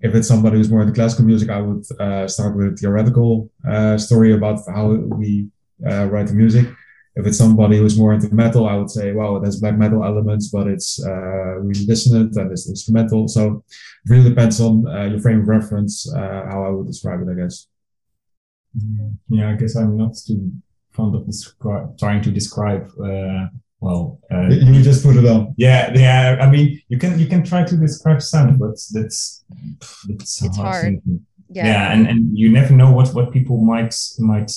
If 0.00 0.14
it's 0.14 0.28
somebody 0.28 0.58
who's 0.58 0.70
more 0.70 0.82
into 0.82 0.92
classical 0.92 1.24
music, 1.24 1.48
I 1.50 1.60
would 1.60 1.84
uh, 1.98 2.28
start 2.28 2.56
with 2.56 2.74
a 2.74 2.76
theoretical 2.76 3.50
uh, 3.68 3.96
story 3.98 4.32
about 4.32 4.60
how 4.68 4.90
we 4.90 5.48
uh, 5.84 6.06
write 6.06 6.28
the 6.28 6.34
music. 6.34 6.66
If 7.16 7.26
it's 7.26 7.38
somebody 7.38 7.78
who's 7.78 7.98
more 7.98 8.12
into 8.12 8.32
metal, 8.32 8.68
I 8.68 8.76
would 8.76 8.90
say, 8.90 9.12
wow, 9.12 9.36
it 9.36 9.44
has 9.44 9.60
black 9.60 9.76
metal 9.76 10.04
elements, 10.04 10.48
but 10.48 10.68
it's 10.68 11.04
uh, 11.04 11.56
really 11.58 11.84
dissonant 11.84 12.36
and 12.36 12.52
it's 12.52 12.68
instrumental. 12.68 13.26
So 13.26 13.64
it 14.04 14.10
really 14.10 14.28
depends 14.28 14.60
on 14.60 14.86
uh, 14.86 15.04
your 15.04 15.18
frame 15.18 15.40
of 15.40 15.48
reference, 15.48 16.08
uh, 16.14 16.44
how 16.48 16.64
I 16.64 16.68
would 16.68 16.86
describe 16.86 17.20
it, 17.22 17.32
I 17.32 17.34
guess. 17.34 17.66
Yeah, 19.28 19.50
I 19.50 19.54
guess 19.54 19.74
I'm 19.74 19.96
not 19.96 20.14
too 20.14 20.52
fond 20.98 21.14
of 21.14 21.22
descri- 21.30 21.88
trying 22.02 22.22
to 22.26 22.30
describe 22.40 22.84
well 23.80 24.18
uh, 24.32 24.48
you 24.48 24.82
just 24.82 25.04
put 25.04 25.16
it 25.16 25.26
on. 25.34 25.54
Yeah 25.56 25.92
yeah 25.94 26.38
i 26.44 26.46
mean 26.50 26.66
you 26.88 26.98
can 27.02 27.12
you 27.22 27.28
can 27.32 27.42
try 27.50 27.62
to 27.70 27.76
describe 27.76 28.20
sound 28.20 28.58
but 28.58 28.76
that's 28.94 29.44
that's 30.08 30.42
it's 30.46 30.56
hard, 30.56 31.00
yeah. 31.56 31.66
yeah 31.70 31.92
and 31.92 32.02
and 32.10 32.20
you 32.36 32.48
never 32.50 32.74
know 32.74 32.90
what 32.90 33.08
what 33.16 33.32
people 33.36 33.56
might 33.72 33.94
might 34.18 34.52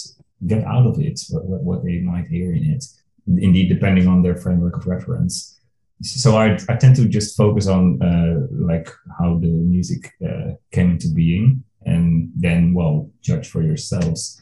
get 0.47 0.63
out 0.65 0.85
of 0.87 0.99
it 0.99 1.21
what, 1.29 1.45
what, 1.45 1.61
what 1.61 1.83
they 1.85 1.99
might 1.99 2.27
hear 2.27 2.53
in 2.53 2.63
it. 2.71 2.83
Indeed 3.27 3.69
depending 3.69 4.07
on 4.07 4.23
their 4.23 4.35
framework 4.35 4.77
of 4.77 4.87
reference. 4.87 5.59
So 6.01 6.35
I, 6.35 6.57
I 6.67 6.75
tend 6.75 6.95
to 6.95 7.07
just 7.07 7.37
focus 7.37 7.67
on 7.67 8.01
uh, 8.01 8.47
like 8.49 8.89
how 9.19 9.37
the 9.37 9.47
music 9.47 10.11
uh, 10.25 10.53
came 10.71 10.91
into 10.91 11.09
being 11.13 11.63
and 11.85 12.31
then 12.35 12.73
well 12.73 13.11
judge 13.21 13.47
for 13.47 13.61
yourselves 13.61 14.41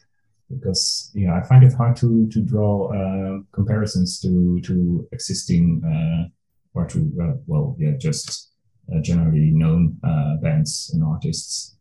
because 0.49 1.11
you 1.13 1.27
know 1.27 1.33
I 1.33 1.43
find 1.43 1.63
it 1.63 1.73
hard 1.73 1.95
to 1.97 2.27
to 2.27 2.41
draw 2.41 2.91
uh, 2.93 3.39
comparisons 3.51 4.19
to 4.21 4.59
to 4.61 5.07
existing 5.11 5.81
uh, 5.85 6.29
or 6.73 6.85
to 6.87 6.99
uh, 7.21 7.33
well 7.47 7.75
yeah 7.79 7.95
just 7.97 8.51
uh, 8.91 8.99
generally 9.01 9.51
known 9.51 9.97
uh, 10.03 10.37
bands 10.41 10.91
and 10.93 11.03
artists. 11.03 11.77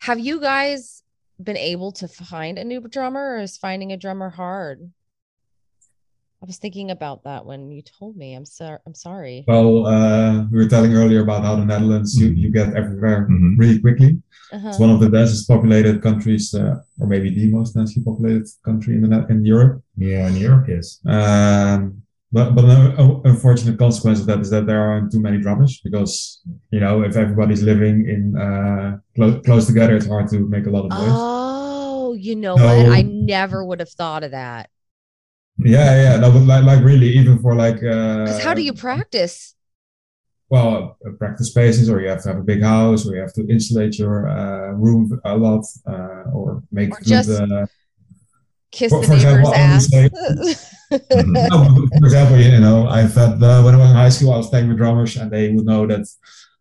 Have 0.00 0.18
you 0.18 0.40
guys 0.40 1.02
been 1.42 1.56
able 1.56 1.92
to 1.92 2.08
find 2.08 2.58
a 2.58 2.64
new 2.64 2.80
drummer, 2.80 3.36
or 3.36 3.38
is 3.38 3.56
finding 3.56 3.92
a 3.92 3.96
drummer 3.96 4.30
hard? 4.30 4.92
I 6.42 6.44
was 6.44 6.58
thinking 6.58 6.90
about 6.90 7.22
that 7.22 7.46
when 7.46 7.70
you 7.70 7.82
told 7.82 8.16
me. 8.16 8.34
I'm 8.34 8.44
sorry. 8.44 8.78
I'm 8.84 8.94
sorry. 8.94 9.44
Well, 9.46 9.86
uh, 9.86 10.44
we 10.50 10.58
were 10.58 10.68
telling 10.68 10.92
earlier 10.92 11.22
about 11.22 11.44
how 11.44 11.54
the 11.54 11.64
Netherlands 11.64 12.18
mm-hmm. 12.18 12.34
you, 12.34 12.42
you 12.42 12.50
get 12.50 12.74
everywhere 12.74 13.28
mm-hmm. 13.30 13.56
really 13.56 13.78
quickly. 13.78 14.20
Uh-huh. 14.52 14.68
It's 14.68 14.80
one 14.80 14.90
of 14.90 14.98
the 14.98 15.08
densest 15.08 15.46
populated 15.46 16.02
countries, 16.02 16.52
uh, 16.52 16.80
or 16.98 17.06
maybe 17.06 17.32
the 17.32 17.46
most 17.46 17.74
densely 17.74 18.02
populated 18.02 18.48
country 18.64 18.96
in 18.96 19.08
the 19.08 19.26
in 19.28 19.44
Europe. 19.44 19.84
Yeah, 19.96 20.26
in 20.26 20.36
Europe, 20.36 20.66
yes. 20.68 20.98
Um, 21.06 22.02
but 22.32 22.56
but 22.56 22.64
an 22.64 23.22
unfortunate 23.24 23.78
consequence 23.78 24.18
of 24.18 24.26
that 24.26 24.40
is 24.40 24.50
that 24.50 24.66
there 24.66 24.82
aren't 24.82 25.12
too 25.12 25.20
many 25.20 25.38
drummers 25.38 25.80
because 25.84 26.42
you 26.72 26.80
know 26.80 27.02
if 27.02 27.16
everybody's 27.16 27.62
living 27.62 28.08
in 28.08 28.36
uh, 28.36 28.98
clo- 29.14 29.40
close 29.42 29.66
together, 29.68 29.94
it's 29.94 30.08
hard 30.08 30.28
to 30.30 30.40
make 30.40 30.66
a 30.66 30.70
lot 30.70 30.86
of 30.86 30.90
noise. 30.90 31.00
Oh, 31.14 32.14
you 32.14 32.34
know 32.34 32.56
so, 32.56 32.64
what? 32.64 32.86
I 32.90 33.02
never 33.02 33.64
would 33.64 33.78
have 33.78 33.90
thought 33.90 34.24
of 34.24 34.32
that. 34.32 34.68
Yeah, 35.64 36.02
yeah. 36.02 36.16
No, 36.16 36.30
but 36.30 36.40
like, 36.40 36.64
like 36.64 36.84
really, 36.84 37.08
even 37.08 37.38
for 37.40 37.54
like. 37.54 37.82
Uh, 37.82 38.38
how 38.40 38.54
do 38.54 38.62
you 38.62 38.72
practice? 38.72 39.54
Well, 40.48 40.98
uh, 41.06 41.10
practice 41.18 41.48
spaces, 41.48 41.88
or 41.88 42.00
you 42.00 42.08
have 42.08 42.22
to 42.22 42.28
have 42.28 42.38
a 42.38 42.42
big 42.42 42.62
house, 42.62 43.06
or 43.06 43.14
you 43.14 43.20
have 43.20 43.32
to 43.34 43.46
insulate 43.48 43.98
your 43.98 44.28
uh, 44.28 44.72
room 44.72 45.20
a 45.24 45.36
lot, 45.36 45.64
uh, 45.86 46.30
or 46.32 46.62
make 46.70 46.92
or 46.92 47.00
just 47.02 47.30
uh, 47.30 47.66
kiss 48.70 48.92
for, 48.92 49.00
the 49.00 49.06
for 49.06 49.16
neighbor's 49.16 49.48
example, 49.48 49.54
ass. 49.54 49.88
Say, 49.88 50.10
no, 51.26 51.88
for 51.98 52.04
example, 52.04 52.36
you 52.36 52.60
know, 52.60 52.86
I've 52.86 53.14
had 53.14 53.42
uh, 53.42 53.62
when 53.62 53.74
I 53.74 53.78
was 53.78 53.90
in 53.90 53.96
high 53.96 54.10
school, 54.10 54.32
I 54.32 54.36
was 54.36 54.48
playing 54.48 54.68
with 54.68 54.76
drummers, 54.76 55.16
and 55.16 55.30
they 55.30 55.50
would 55.50 55.64
know 55.64 55.86
that 55.86 56.06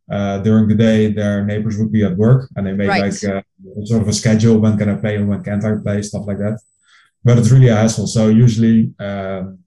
uh, 0.09 0.37
during 0.39 0.69
the 0.69 0.75
day 0.75 1.11
their 1.11 1.43
neighbors 1.43 1.77
would 1.77 1.91
be 1.91 2.05
at 2.05 2.15
work, 2.15 2.49
and 2.55 2.65
they 2.65 2.71
made 2.73 2.87
right. 2.87 3.01
like 3.01 3.23
uh, 3.25 3.41
sort 3.83 4.01
of 4.01 4.07
a 4.07 4.13
schedule 4.13 4.57
when 4.59 4.77
can 4.77 4.89
I 4.89 4.95
play 4.95 5.17
and 5.17 5.27
when 5.27 5.43
can't 5.43 5.65
I 5.65 5.75
play, 5.83 6.01
stuff 6.01 6.27
like 6.27 6.37
that 6.37 6.59
but 7.23 7.37
it's 7.37 7.51
really 7.51 7.69
a 7.69 7.75
hassle. 7.75 8.07
So 8.07 8.21
usually, 8.29 8.77
um, 8.99 9.59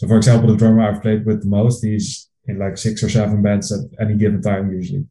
So, 0.00 0.08
for 0.08 0.16
example, 0.16 0.48
the 0.50 0.56
drummer 0.56 0.82
I've 0.82 1.02
played 1.02 1.22
with 1.24 1.38
the 1.44 1.48
most, 1.58 1.76
he's 1.84 2.28
in 2.48 2.58
like 2.58 2.76
six 2.86 2.94
or 3.04 3.08
seven 3.08 3.42
bands 3.46 3.66
at 3.76 3.82
any 4.02 4.14
given 4.22 4.42
time 4.42 4.64
usually. 4.80 5.04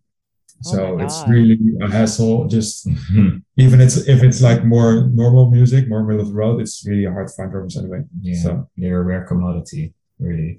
Oh 0.66 0.72
So 0.72 0.78
my 0.98 1.04
it's 1.06 1.20
really 1.34 1.58
a 1.86 1.88
hassle. 1.98 2.36
Just 2.58 2.76
Mhm. 2.88 3.32
even 3.64 3.78
it's 3.86 3.98
if 4.16 4.20
it's 4.28 4.42
like 4.50 4.62
more 4.76 4.92
normal 5.22 5.46
music, 5.58 5.82
more 5.88 6.04
middle 6.04 6.22
of 6.26 6.28
the 6.32 6.40
road, 6.44 6.58
it's 6.64 6.78
really 6.90 7.06
hard 7.14 7.28
to 7.30 7.34
find 7.38 7.50
drummers 7.52 7.78
anyway. 7.82 8.02
Yeah, 8.28 8.42
So 8.44 8.50
they're 8.80 9.02
a 9.04 9.08
rare 9.12 9.26
commodity, 9.32 9.84
really. 10.26 10.52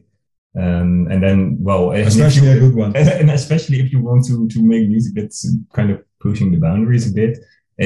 Um, 0.65 0.91
and 1.13 1.21
then, 1.27 1.39
well, 1.69 1.83
especially 1.93 2.49
you- 2.51 2.57
a 2.57 2.61
good 2.65 2.75
one. 2.85 2.93
and 3.21 3.31
especially 3.41 3.79
if 3.85 3.89
you 3.93 4.01
want 4.09 4.21
to 4.29 4.35
to 4.55 4.59
make 4.73 4.85
music 4.95 5.13
that's 5.19 5.41
kind 5.79 5.91
of 5.93 5.97
pushing 6.27 6.49
the 6.53 6.61
boundaries 6.67 7.07
a 7.11 7.13
bit, 7.21 7.33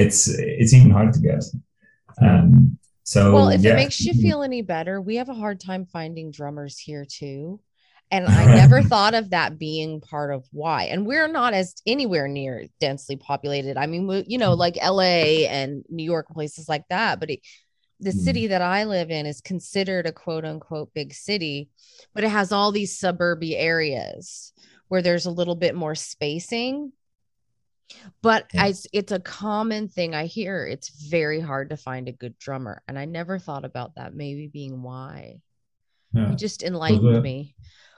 it's 0.03 0.21
it's 0.61 0.73
even 0.79 0.91
harder 0.97 1.13
to 1.17 1.23
get. 1.31 1.43
Um, 2.27 2.79
so 3.09 3.33
well, 3.33 3.49
if 3.49 3.63
yeah. 3.63 3.73
it 3.73 3.77
makes 3.77 4.05
you 4.05 4.13
feel 4.13 4.43
any 4.43 4.61
better, 4.61 5.01
we 5.01 5.17
have 5.17 5.31
a 5.31 5.35
hard 5.35 5.61
time 5.61 5.87
finding 5.87 6.31
drummers 6.31 6.79
here 6.79 7.07
too. 7.07 7.59
And 8.11 8.27
I 8.27 8.45
never 8.55 8.83
thought 8.83 9.15
of 9.15 9.31
that 9.31 9.59
being 9.59 10.03
part 10.03 10.31
of 10.35 10.47
why. 10.53 10.85
And 10.85 11.07
we're 11.07 11.27
not 11.27 11.55
as 11.55 11.75
anywhere 11.87 12.29
near 12.29 12.67
densely 12.81 13.17
populated. 13.17 13.79
I 13.79 13.87
mean, 13.87 14.07
we, 14.07 14.25
you 14.27 14.37
know, 14.37 14.53
like 14.53 14.77
LA 14.77 15.47
and 15.49 15.85
New 15.89 16.05
York, 16.05 16.29
places 16.29 16.69
like 16.69 16.85
that. 16.91 17.19
But 17.19 17.31
it, 17.31 17.41
the 17.99 18.13
Hmm. 18.13 18.19
city 18.19 18.47
that 18.49 18.61
I 18.63 18.85
live 18.85 19.11
in 19.11 19.25
is 19.25 19.41
considered 19.41 20.07
a 20.07 20.13
quote 20.13 20.45
unquote 20.45 20.93
big 20.95 21.15
city, 21.15 21.71
but 22.15 22.25
it 22.25 22.31
has 22.31 22.53
all 22.53 22.73
these 22.73 22.99
suburby 22.99 23.57
areas 23.57 24.53
where 24.89 25.01
there's 25.03 25.27
a 25.27 25.31
little 25.31 25.57
bit 25.57 25.75
more 25.75 25.95
spacing. 25.95 26.93
But 28.23 28.47
Yeah. 28.53 28.65
I, 28.65 28.75
it's 28.93 29.13
a 29.13 29.21
common 29.21 29.89
thing 29.89 30.15
I 30.15 30.27
hear. 30.27 30.67
It's 30.67 30.89
very 30.89 31.41
hard 31.41 31.71
to 31.71 31.77
find 31.77 32.09
a 32.09 32.13
good 32.13 32.39
drummer. 32.39 32.83
And 32.89 32.99
I 32.99 33.05
never 33.05 33.39
thought 33.39 33.65
about 33.65 33.95
that 33.97 34.15
maybe 34.15 34.49
being 34.49 34.83
why. 34.83 35.41
Yeah. 36.13 36.31
You 36.31 36.37
just 36.37 36.63
enlightened 36.63 37.17
uh, 37.17 37.21
me. 37.21 37.55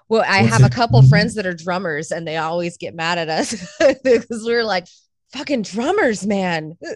Well, 0.09 0.25
I 0.27 0.43
what's 0.43 0.55
have 0.55 0.65
a 0.65 0.75
couple 0.75 1.01
friends 1.03 1.35
that 1.35 1.47
are 1.47 1.55
drummers 1.55 2.11
and 2.11 2.27
they 2.27 2.37
always 2.37 2.77
get 2.77 2.95
mad 2.95 3.19
at 3.19 3.29
us 3.29 3.55
because 4.03 4.43
we're 4.45 4.65
like, 4.65 4.87
fucking 5.33 5.63
drummers, 5.63 6.27
man. 6.27 6.77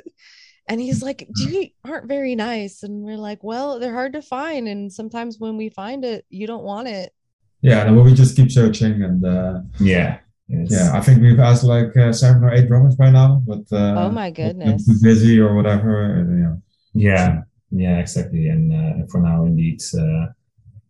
And 0.66 0.80
he's 0.80 1.02
like, 1.02 1.28
you 1.36 1.68
aren't 1.84 2.08
very 2.08 2.34
nice. 2.34 2.84
And 2.84 3.04
we're 3.04 3.18
like, 3.18 3.44
well, 3.44 3.78
they're 3.78 3.92
hard 3.92 4.14
to 4.14 4.22
find. 4.22 4.66
And 4.66 4.90
sometimes 4.90 5.38
when 5.38 5.58
we 5.58 5.68
find 5.68 6.06
it, 6.06 6.24
you 6.30 6.46
don't 6.46 6.64
want 6.64 6.88
it. 6.88 7.12
Yeah, 7.60 7.86
and 7.86 8.02
we 8.02 8.12
just 8.12 8.36
keep 8.36 8.52
searching, 8.52 9.02
and 9.02 9.24
uh, 9.24 9.60
yeah, 9.80 10.18
it's- 10.48 10.70
yeah, 10.70 10.90
I 10.94 11.00
think 11.00 11.20
we've 11.22 11.40
asked 11.40 11.64
like 11.64 11.96
uh, 11.96 12.12
seven 12.12 12.44
or 12.44 12.52
eight 12.52 12.68
drummers 12.68 12.96
by 12.96 13.10
now, 13.10 13.42
but 13.46 13.64
uh, 13.72 13.94
oh 14.06 14.10
my 14.10 14.30
goodness. 14.30 14.86
too 14.86 14.98
busy 15.02 15.40
or 15.40 15.54
whatever. 15.54 16.14
And, 16.16 16.28
yeah. 16.42 16.54
yeah, 17.10 17.42
yeah, 17.70 17.98
exactly. 17.98 18.48
And 18.48 18.72
uh, 18.72 19.06
for 19.10 19.20
now, 19.20 19.44
indeed, 19.46 19.80
uh, 19.98 20.26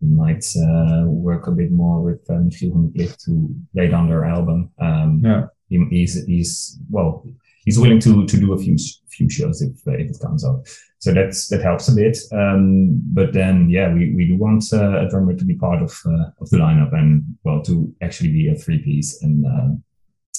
we 0.00 0.08
might 0.08 0.44
uh, 0.56 1.04
work 1.06 1.46
a 1.46 1.52
bit 1.52 1.70
more 1.70 2.02
with 2.02 2.28
uh, 2.28 2.34
Michiel 2.34 2.72
van 2.72 2.82
der 2.86 2.92
Plicht 2.92 3.24
to 3.24 3.48
lay 3.74 3.88
down 3.88 4.08
their 4.08 4.24
album. 4.24 4.70
Um, 4.78 5.20
Yeah. 5.24 5.46
he, 5.68 5.76
he's 5.90 6.24
he's 6.26 6.78
well, 6.90 7.24
he's 7.64 7.78
willing 7.78 8.00
to 8.00 8.26
to 8.26 8.36
do 8.36 8.52
a 8.52 8.58
few 8.58 8.76
few 9.08 9.30
shows 9.30 9.62
if 9.62 9.74
uh, 9.86 9.92
if 9.92 10.10
it 10.10 10.18
comes 10.20 10.44
up. 10.44 10.66
So 11.04 11.12
that's 11.12 11.48
that 11.48 11.60
helps 11.60 11.88
a 11.88 11.94
bit. 11.94 12.16
Um, 12.32 12.98
but 13.12 13.34
then 13.34 13.68
yeah, 13.68 13.92
we, 13.92 14.14
we 14.14 14.26
do 14.26 14.38
want 14.38 14.64
uh, 14.72 15.04
a 15.04 15.10
drummer 15.10 15.34
to 15.34 15.44
be 15.44 15.54
part 15.54 15.82
of 15.82 15.90
uh, 16.06 16.30
of 16.40 16.48
the 16.48 16.56
lineup 16.56 16.94
and 16.94 17.22
well 17.44 17.60
to 17.64 17.94
actually 18.00 18.32
be 18.32 18.48
a 18.48 18.54
three 18.54 18.78
piece 18.78 19.22
and 19.22 19.44
um, 19.44 19.84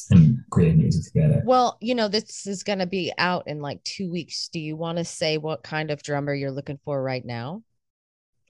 and 0.10 0.40
create 0.50 0.76
music 0.76 1.14
together. 1.14 1.44
Well, 1.46 1.78
you 1.82 1.94
know, 1.94 2.08
this 2.08 2.48
is 2.48 2.64
going 2.64 2.80
to 2.80 2.88
be 2.88 3.14
out 3.20 3.48
in 3.48 3.62
like 3.62 3.84
two 3.84 4.10
weeks. 4.12 4.50
Do 4.52 4.60
you 4.60 4.76
want 4.76 4.98
to 4.98 5.06
say 5.06 5.38
what 5.38 5.62
kind 5.62 5.92
of 5.92 6.02
drummer 6.02 6.34
you're 6.34 6.50
looking 6.50 6.80
for 6.84 7.00
right 7.00 7.24
now? 7.24 7.62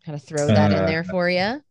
Kind 0.06 0.16
of 0.16 0.24
throw 0.24 0.48
that 0.48 0.72
in 0.72 0.78
Uh, 0.78 0.86
there 0.86 1.04
for 1.04 1.30
you. 1.30 1.62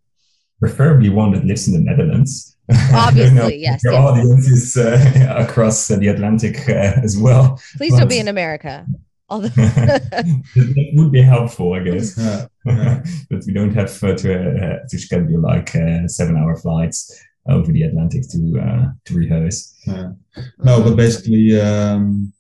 Preferably 0.61 1.09
one 1.09 1.33
that 1.33 1.47
lives 1.47 1.69
in 1.69 1.73
the 1.73 1.81
Netherlands. 1.91 2.59
Obviously, 2.93 3.57
yes, 3.57 3.83
Your 3.83 3.95
yes. 3.95 4.03
audience 4.03 4.47
is 4.47 4.77
uh, 4.77 5.37
across 5.49 5.91
uh, 5.91 5.97
the 5.97 6.09
Atlantic 6.09 6.69
uh, 6.69 7.01
as 7.03 7.17
well. 7.17 7.59
Please 7.79 7.97
don't 7.97 8.09
be 8.09 8.19
in 8.19 8.29
America. 8.29 8.87
Although, 9.29 9.49
that 9.57 10.91
would 10.95 11.13
be 11.13 11.23
helpful, 11.23 11.73
I 11.73 11.81
guess. 11.81 12.19
Yeah, 12.19 12.47
yeah. 12.67 13.03
that 13.31 13.45
we 13.47 13.53
don't 13.53 13.75
have 13.75 14.03
uh, 14.03 14.15
to 14.15 14.31
uh, 14.35 14.79
to 14.89 14.99
schedule 14.99 15.41
like 15.41 15.75
uh, 15.75 16.07
seven 16.09 16.37
hour 16.37 16.57
flights 16.57 17.13
over 17.49 17.73
the 17.73 17.83
Atlantic 17.83 18.29
to 18.31 18.61
uh, 18.61 18.87
to 19.05 19.15
rehearse. 19.15 19.75
yeah. 19.87 20.13
No, 20.59 20.83
but 20.83 20.97
basically, 20.97 21.61
um, 21.61 22.33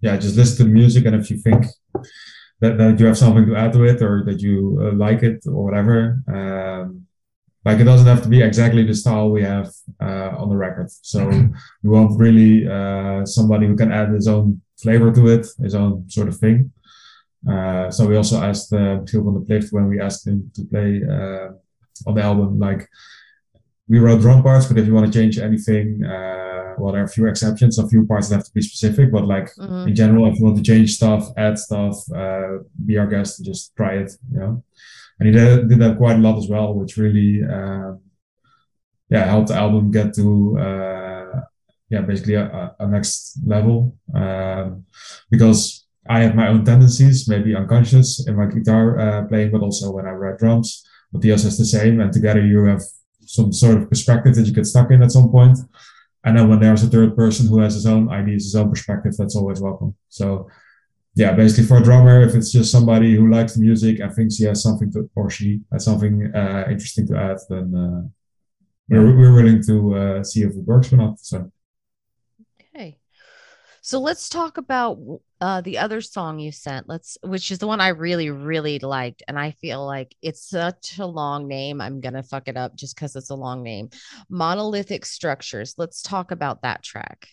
yeah, 0.00 0.16
just 0.16 0.36
listen 0.36 0.56
to 0.58 0.64
the 0.64 0.70
music, 0.70 1.04
and 1.06 1.16
if 1.16 1.30
you 1.30 1.38
think 1.38 1.66
that, 2.60 2.78
that 2.78 2.98
you 2.98 3.06
have 3.06 3.18
something 3.18 3.46
to 3.46 3.56
add 3.56 3.72
to 3.72 3.84
it, 3.84 4.02
or 4.02 4.24
that 4.24 4.40
you 4.40 4.78
uh, 4.82 4.96
like 4.96 5.22
it, 5.22 5.44
or 5.46 5.64
whatever, 5.64 6.22
um, 6.28 7.06
like 7.68 7.80
it 7.82 7.88
doesn't 7.90 8.06
have 8.12 8.22
to 8.26 8.30
be 8.36 8.40
exactly 8.50 8.82
the 8.90 8.94
style 9.02 9.28
we 9.36 9.42
have 9.54 9.68
uh, 10.06 10.30
on 10.40 10.46
the 10.52 10.56
record. 10.66 10.88
So 11.12 11.18
we 11.82 11.88
want 11.96 12.10
really 12.24 12.52
uh, 12.76 13.20
somebody 13.36 13.64
who 13.68 13.76
can 13.82 13.90
add 14.00 14.08
his 14.18 14.26
own 14.34 14.46
flavor 14.82 15.08
to 15.18 15.22
it, 15.34 15.44
his 15.66 15.74
own 15.82 15.92
sort 16.16 16.28
of 16.28 16.36
thing. 16.44 16.56
Uh, 17.52 17.86
so 17.96 18.00
we 18.10 18.16
also 18.20 18.36
asked 18.50 18.72
uh, 18.72 18.98
Michiel 19.00 19.22
van 19.24 19.34
der 19.36 19.44
Plicht 19.48 19.68
when 19.76 19.86
we 19.92 19.96
asked 20.06 20.26
him 20.30 20.38
to 20.56 20.62
play 20.72 20.90
uh, 21.16 21.48
on 22.08 22.12
the 22.16 22.22
album, 22.30 22.50
like 22.68 22.82
we 23.92 23.98
wrote 24.04 24.20
drum 24.24 24.42
parts, 24.42 24.66
but 24.68 24.78
if 24.80 24.86
you 24.86 24.94
want 24.94 25.06
to 25.10 25.18
change 25.18 25.34
anything, 25.38 25.86
uh, 26.04 26.74
well, 26.78 26.92
there 26.92 27.02
are 27.04 27.10
a 27.12 27.16
few 27.16 27.26
exceptions, 27.32 27.78
a 27.78 27.88
few 27.92 28.02
parts 28.06 28.26
that 28.28 28.36
have 28.36 28.44
to 28.50 28.54
be 28.58 28.62
specific, 28.70 29.06
but 29.16 29.24
like 29.34 29.48
Mhm. 29.56 29.88
in 29.88 29.94
general, 30.02 30.26
if 30.30 30.34
you 30.38 30.44
want 30.46 30.56
to 30.62 30.66
change 30.72 30.88
stuff, 31.00 31.22
add 31.46 31.56
stuff, 31.66 31.96
uh, 32.22 32.50
be 32.86 32.94
our 33.00 33.08
guest, 33.14 33.30
just 33.50 33.62
try 33.78 33.92
it, 34.02 34.10
you 34.32 34.38
know. 34.40 34.52
And 35.18 35.28
he 35.28 35.32
did, 35.32 35.68
did 35.68 35.78
that 35.80 35.96
quite 35.96 36.16
a 36.16 36.20
lot 36.20 36.38
as 36.38 36.48
well, 36.48 36.74
which 36.74 36.96
really, 36.96 37.42
um, 37.44 38.00
yeah, 39.10 39.24
helped 39.24 39.48
the 39.48 39.54
album 39.54 39.90
get 39.90 40.14
to, 40.14 40.58
uh, 40.58 41.40
yeah, 41.90 42.02
basically 42.02 42.34
a, 42.34 42.74
a- 42.78 42.86
next 42.86 43.38
level. 43.44 43.96
Um, 44.14 44.84
because 45.30 45.86
I 46.08 46.20
have 46.20 46.34
my 46.34 46.48
own 46.48 46.64
tendencies, 46.64 47.28
maybe 47.28 47.54
unconscious 47.54 48.26
in 48.26 48.36
my 48.36 48.46
guitar 48.46 48.98
uh, 48.98 49.26
playing, 49.26 49.50
but 49.50 49.62
also 49.62 49.90
when 49.90 50.06
I 50.06 50.10
write 50.10 50.38
drums. 50.38 50.84
But 51.12 51.18
Matthias 51.18 51.44
has 51.44 51.58
the 51.58 51.64
same, 51.64 52.00
and 52.00 52.12
together 52.12 52.44
you 52.44 52.64
have 52.64 52.82
some 53.24 53.52
sort 53.52 53.76
of 53.76 53.88
perspective 53.88 54.34
that 54.34 54.46
you 54.46 54.52
get 54.52 54.66
stuck 54.66 54.90
in 54.90 55.02
at 55.02 55.12
some 55.12 55.30
point. 55.30 55.58
And 56.24 56.36
then 56.36 56.48
when 56.48 56.60
there's 56.60 56.82
a 56.82 56.88
third 56.88 57.16
person 57.16 57.46
who 57.46 57.60
has 57.60 57.74
his 57.74 57.86
own 57.86 58.10
ideas, 58.10 58.44
his 58.44 58.56
own 58.56 58.70
perspective, 58.70 59.14
that's 59.16 59.36
always 59.36 59.60
welcome. 59.60 59.94
So, 60.08 60.48
yeah, 61.18 61.32
basically 61.32 61.64
for 61.64 61.78
a 61.78 61.82
drummer, 61.82 62.22
if 62.22 62.36
it's 62.36 62.52
just 62.52 62.70
somebody 62.70 63.16
who 63.16 63.28
likes 63.28 63.54
the 63.54 63.60
music 63.60 63.98
and 63.98 64.14
thinks 64.14 64.36
he 64.36 64.44
has 64.44 64.62
something 64.62 64.92
to, 64.92 65.10
or 65.16 65.28
she 65.28 65.60
has 65.72 65.84
something 65.84 66.32
uh, 66.32 66.64
interesting 66.70 67.08
to 67.08 67.18
add, 67.18 67.38
then 67.48 67.74
uh, 67.74 68.08
we're, 68.88 69.16
we're 69.16 69.34
willing 69.34 69.60
to 69.64 69.96
uh, 69.96 70.22
see 70.22 70.42
if 70.42 70.50
it 70.50 70.64
works 70.64 70.92
or 70.92 70.96
not. 70.96 71.18
So, 71.18 71.50
Okay. 72.72 72.98
So 73.82 73.98
let's 73.98 74.28
talk 74.28 74.58
about 74.58 75.00
uh, 75.40 75.60
the 75.60 75.78
other 75.78 76.00
song 76.00 76.38
you 76.38 76.52
sent. 76.52 76.88
Let's, 76.88 77.18
which 77.24 77.50
is 77.50 77.58
the 77.58 77.66
one 77.66 77.80
I 77.80 77.88
really, 77.88 78.30
really 78.30 78.78
liked, 78.78 79.24
and 79.26 79.36
I 79.36 79.50
feel 79.50 79.84
like 79.84 80.14
it's 80.22 80.48
such 80.48 81.00
a 81.00 81.06
long 81.06 81.48
name. 81.48 81.80
I'm 81.80 82.00
gonna 82.00 82.22
fuck 82.22 82.46
it 82.46 82.56
up 82.56 82.76
just 82.76 82.94
because 82.94 83.16
it's 83.16 83.30
a 83.30 83.34
long 83.34 83.64
name. 83.64 83.90
Monolithic 84.28 85.04
structures. 85.04 85.74
Let's 85.78 86.00
talk 86.00 86.30
about 86.30 86.62
that 86.62 86.84
track. 86.84 87.26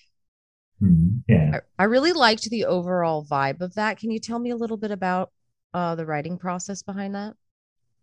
Hmm. 0.79 1.17
Yeah. 1.27 1.59
I, 1.77 1.83
I 1.83 1.85
really 1.85 2.13
liked 2.13 2.49
the 2.49 2.65
overall 2.65 3.25
vibe 3.25 3.61
of 3.61 3.75
that. 3.75 3.97
Can 3.97 4.11
you 4.11 4.19
tell 4.19 4.39
me 4.39 4.51
a 4.51 4.55
little 4.55 4.77
bit 4.77 4.91
about 4.91 5.31
uh, 5.73 5.95
the 5.95 6.05
writing 6.05 6.38
process 6.38 6.81
behind 6.83 7.15
that? 7.15 7.35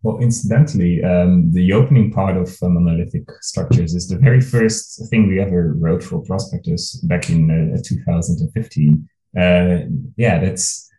Well, 0.03 0.19
incidentally, 0.19 1.01
um, 1.01 1.53
the 1.53 1.71
opening 1.71 2.11
part 2.11 2.35
of 2.35 2.49
uh, 2.61 2.67
monolithic 2.67 3.23
structures 3.41 3.95
is 3.95 4.09
the 4.09 4.17
very 4.17 4.41
first 4.41 5.09
thing 5.09 5.27
we 5.27 5.39
ever 5.39 5.73
wrote 5.77 6.03
for 6.03 6.21
prospectors 6.21 6.99
back 7.07 7.29
in 7.29 7.49
uh, 7.49 7.81
2015. 7.83 9.09
Uh, 9.35 9.77
yeah, 10.17 10.39
that's 10.39 10.89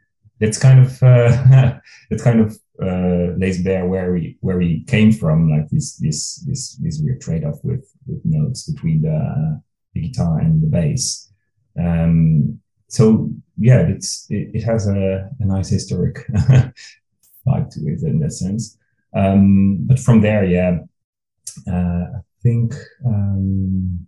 that's 0.41 0.59
kind 0.59 0.81
of 0.81 1.03
uh, 1.03 1.29
that 2.11 2.23
kind 2.23 2.41
of 2.41 2.59
uh, 2.83 3.37
lays 3.37 3.63
bare 3.63 3.87
where 3.87 4.13
we 4.13 4.39
where 4.41 4.57
we 4.57 4.85
came 4.85 5.13
from, 5.13 5.51
like 5.51 5.69
this 5.69 5.97
this 5.99 6.37
this 6.47 6.77
this 6.77 6.99
weird 7.03 7.21
trade 7.21 7.45
off 7.45 7.59
with 7.63 7.87
with 8.07 8.25
notes 8.25 8.71
between 8.73 9.03
the, 9.03 9.63
the 9.93 10.01
guitar 10.01 10.39
and 10.41 10.63
the 10.63 10.67
bass. 10.67 11.31
Um, 11.79 12.61
so 12.89 13.31
yeah, 13.59 13.81
it's 13.81 14.27
it, 14.31 14.51
it 14.55 14.63
has 14.65 14.87
a, 14.89 15.29
a 15.41 15.45
nice 15.45 15.69
historic 15.69 16.27
vibe 17.47 17.71
to 17.71 17.81
it 17.87 18.03
in 18.03 18.21
that 18.21 18.33
sense. 18.33 18.79
Um, 19.15 19.79
but 19.87 19.99
from 19.99 20.21
there, 20.21 20.45
yeah, 20.45 20.79
uh, 21.69 22.05
I 22.19 22.21
think 22.43 22.75
um, 23.07 24.07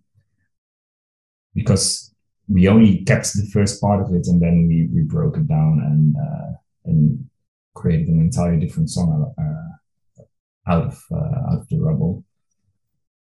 because 1.54 2.14
we 2.48 2.68
only 2.68 3.04
kept 3.04 3.32
the 3.32 3.48
first 3.52 3.80
part 3.80 4.00
of 4.02 4.14
it 4.14 4.26
and 4.28 4.40
then 4.40 4.68
we, 4.68 4.88
we 4.92 5.02
broke 5.02 5.36
it 5.36 5.48
down 5.48 5.80
and 5.80 6.16
uh, 6.16 6.52
and 6.84 7.28
created 7.74 8.08
an 8.08 8.20
entirely 8.20 8.58
different 8.58 8.90
song 8.90 9.32
uh, 9.38 10.70
out 10.70 10.86
of 10.86 11.04
uh, 11.12 11.52
out 11.52 11.60
of 11.60 11.68
the 11.68 11.78
rubble. 11.78 12.24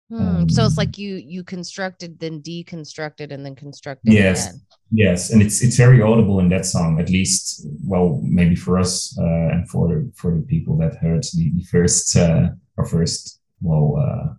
Hmm, 0.09 0.49
so 0.49 0.65
it's 0.65 0.79
Um, 0.79 0.85
like 0.85 0.99
you 0.99 1.17
you 1.17 1.43
constructed, 1.43 2.19
then 2.21 2.41
deconstructed, 2.41 3.33
and 3.33 3.45
then 3.45 3.57
constructed 3.57 4.13
Yes. 4.13 4.47
again. 4.47 4.61
Yes, 4.93 5.31
and 5.33 5.43
it's 5.43 5.63
it's 5.63 5.77
very 5.77 6.01
audible 6.01 6.39
in 6.39 6.49
that 6.51 6.65
song. 6.65 7.01
At 7.01 7.11
least, 7.11 7.67
well, 7.85 8.21
maybe 8.23 8.55
for 8.55 8.79
us 8.79 9.19
uh, 9.19 9.49
and 9.53 9.69
for 9.69 10.05
for 10.15 10.37
the 10.37 10.43
people 10.43 10.77
that 10.79 10.97
heard 10.97 11.25
the, 11.35 11.51
the 11.57 11.65
first 11.65 12.17
uh, 12.17 12.51
our 12.79 12.85
first 12.85 13.41
well 13.61 13.97
uh, 13.99 14.35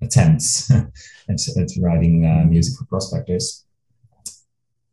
attempts 0.00 0.70
at, 1.28 1.40
at 1.58 1.68
writing 1.82 2.24
uh, 2.24 2.44
music 2.48 2.78
for 2.78 2.86
prospectors. 2.86 3.66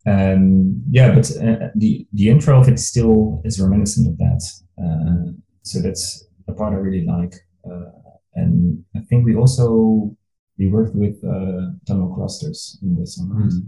Um, 0.06 0.84
yeah, 0.92 1.16
but 1.16 1.32
uh, 1.38 1.70
the 1.76 2.06
the 2.12 2.28
intro 2.30 2.60
of 2.60 2.68
it 2.68 2.80
still 2.80 3.42
is 3.46 3.62
reminiscent 3.62 4.08
of 4.10 4.18
that. 4.18 4.42
Uh, 4.78 5.32
so 5.62 5.80
that's 5.82 6.26
a 6.50 6.54
part 6.54 6.74
I 6.74 6.78
really 6.78 7.06
like. 7.06 7.36
Uh, 7.66 8.03
and 8.36 8.84
I 8.96 9.00
think 9.08 9.26
we 9.26 9.36
also 9.36 10.16
we 10.60 10.68
worked 10.68 10.96
with 10.96 11.18
uh, 11.24 11.72
tonal 11.88 12.14
clusters 12.16 12.78
in 12.84 12.96
the 13.00 13.06
song 13.08 13.30
Mhm. 13.30 13.62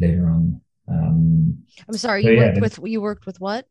later 0.00 0.28
on. 0.28 0.60
Um, 0.88 1.58
I'm 1.88 1.96
sorry, 1.96 2.24
you 2.24 2.32
yeah, 2.32 2.38
worked 2.40 2.54
then- 2.54 2.62
with 2.62 2.78
you 2.92 3.00
worked 3.00 3.26
with 3.26 3.40
what? 3.40 3.66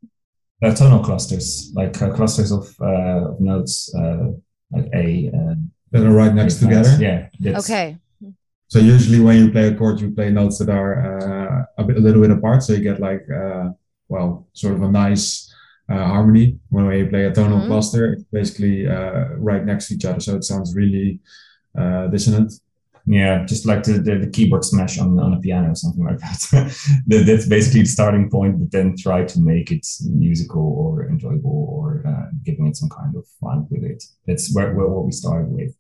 uh, 0.63 0.73
tonal 0.73 1.03
clusters, 1.03 1.71
like 1.75 2.01
uh, 2.01 2.13
clusters 2.15 2.51
of, 2.51 2.73
uh, 2.81 3.31
of 3.31 3.41
notes, 3.41 3.93
uh, 3.95 4.27
like 4.71 4.87
A. 4.93 5.29
Uh, 5.37 5.55
That 5.91 6.03
are 6.07 6.15
right 6.15 6.33
next 6.33 6.55
A 6.55 6.59
flat. 6.59 6.69
together. 6.69 6.93
Yeah. 7.03 7.29
That's, 7.39 7.69
Okay. 7.69 7.97
So 8.69 8.79
usually 8.79 9.19
when 9.19 9.37
you 9.37 9.51
play 9.51 9.67
a 9.67 9.75
chord, 9.75 9.99
you 10.01 10.09
play 10.11 10.31
notes 10.31 10.57
that 10.59 10.69
are 10.69 10.93
uh, 11.09 11.65
a 11.77 11.83
bit, 11.83 11.97
a 11.97 11.99
little 11.99 12.21
bit 12.21 12.31
apart, 12.31 12.63
so 12.63 12.73
you 12.73 12.81
get 12.81 12.99
like, 12.99 13.23
uh, 13.29 13.69
well, 14.09 14.47
sort 14.53 14.73
of 14.73 14.81
a 14.81 14.89
nice 14.89 15.42
harmony. 15.89 16.59
When 16.69 16.91
you 16.91 17.07
play 17.07 17.25
a 17.25 17.31
tonal 17.33 17.59
Mhm. 17.61 17.67
cluster, 17.67 18.13
it's 18.13 18.23
basically 18.31 18.87
uh, 18.87 19.35
right 19.37 19.65
next 19.65 19.87
to 19.87 19.95
each 19.95 20.05
other, 20.05 20.19
so 20.19 20.35
it 20.35 20.43
sounds 20.43 20.75
really 20.75 21.19
uh, 21.77 22.07
dissonant. 22.07 22.53
Yeah, 23.05 23.43
just 23.45 23.65
like 23.65 23.83
the, 23.83 23.93
the, 23.93 24.19
the 24.19 24.29
keyboard 24.29 24.63
smash 24.63 24.97
on, 24.97 25.19
on 25.19 25.33
a 25.33 25.39
piano 25.41 25.71
or 25.71 25.75
something 25.75 26.05
like 26.05 26.19
that. 26.19 26.39
That- 27.07 27.25
That's 27.25 27.47
basically 27.47 27.81
the 27.81 27.87
starting 27.89 28.29
point, 28.29 28.59
but 28.59 28.71
then 28.71 28.95
try 28.97 29.25
to 29.25 29.39
make 29.41 29.71
it 29.71 29.85
musical 30.05 30.61
or 30.61 31.09
enjoyable 31.09 31.67
or 31.69 32.01
uh, 32.07 32.31
giving 32.45 32.67
it 32.67 32.77
some 32.77 32.89
kind 32.89 33.13
of 33.17 33.27
fun 33.41 33.67
with 33.69 33.83
it. 33.83 34.01
That's 34.25 34.53
where, 34.55 34.73
where 34.73 34.87
what 34.87 35.05
we 35.05 35.11
started 35.11 35.49
with. 35.51 35.75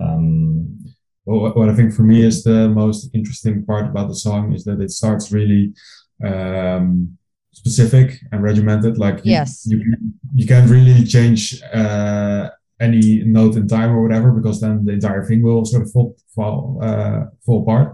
Um, 0.00 0.78
Well, 1.26 1.40
what, 1.40 1.56
what 1.56 1.68
I 1.68 1.74
think 1.74 1.92
for 1.92 2.02
me 2.02 2.22
is 2.22 2.42
the 2.42 2.68
most 2.70 3.10
interesting 3.14 3.66
part 3.66 3.86
about 3.90 4.08
the 4.08 4.14
song 4.14 4.54
is 4.54 4.64
that 4.64 4.80
it 4.80 4.90
starts 4.90 5.30
really 5.30 5.74
um, 6.24 7.18
specific 7.60 8.06
and 8.32 8.38
regimented. 8.50 8.94
Like 8.98 9.18
you, 9.24 9.32
Yes. 9.38 9.50
you 9.70 9.78
can- 9.82 10.14
you 10.40 10.46
can't 10.52 10.70
really 10.76 11.04
change 11.16 11.40
uh, 11.80 12.42
any 12.88 13.04
note 13.38 13.54
in 13.60 13.66
time 13.66 13.90
or 13.94 14.00
whatever 14.04 14.28
because 14.38 14.58
then 14.60 14.74
the 14.86 14.92
entire 14.98 15.24
thing 15.28 15.40
will 15.42 15.64
sort 15.64 15.82
of 15.84 15.88
fall 15.94 16.08
fall 16.36 16.58
uh, 16.88 17.20
fall 17.44 17.58
apart. 17.62 17.88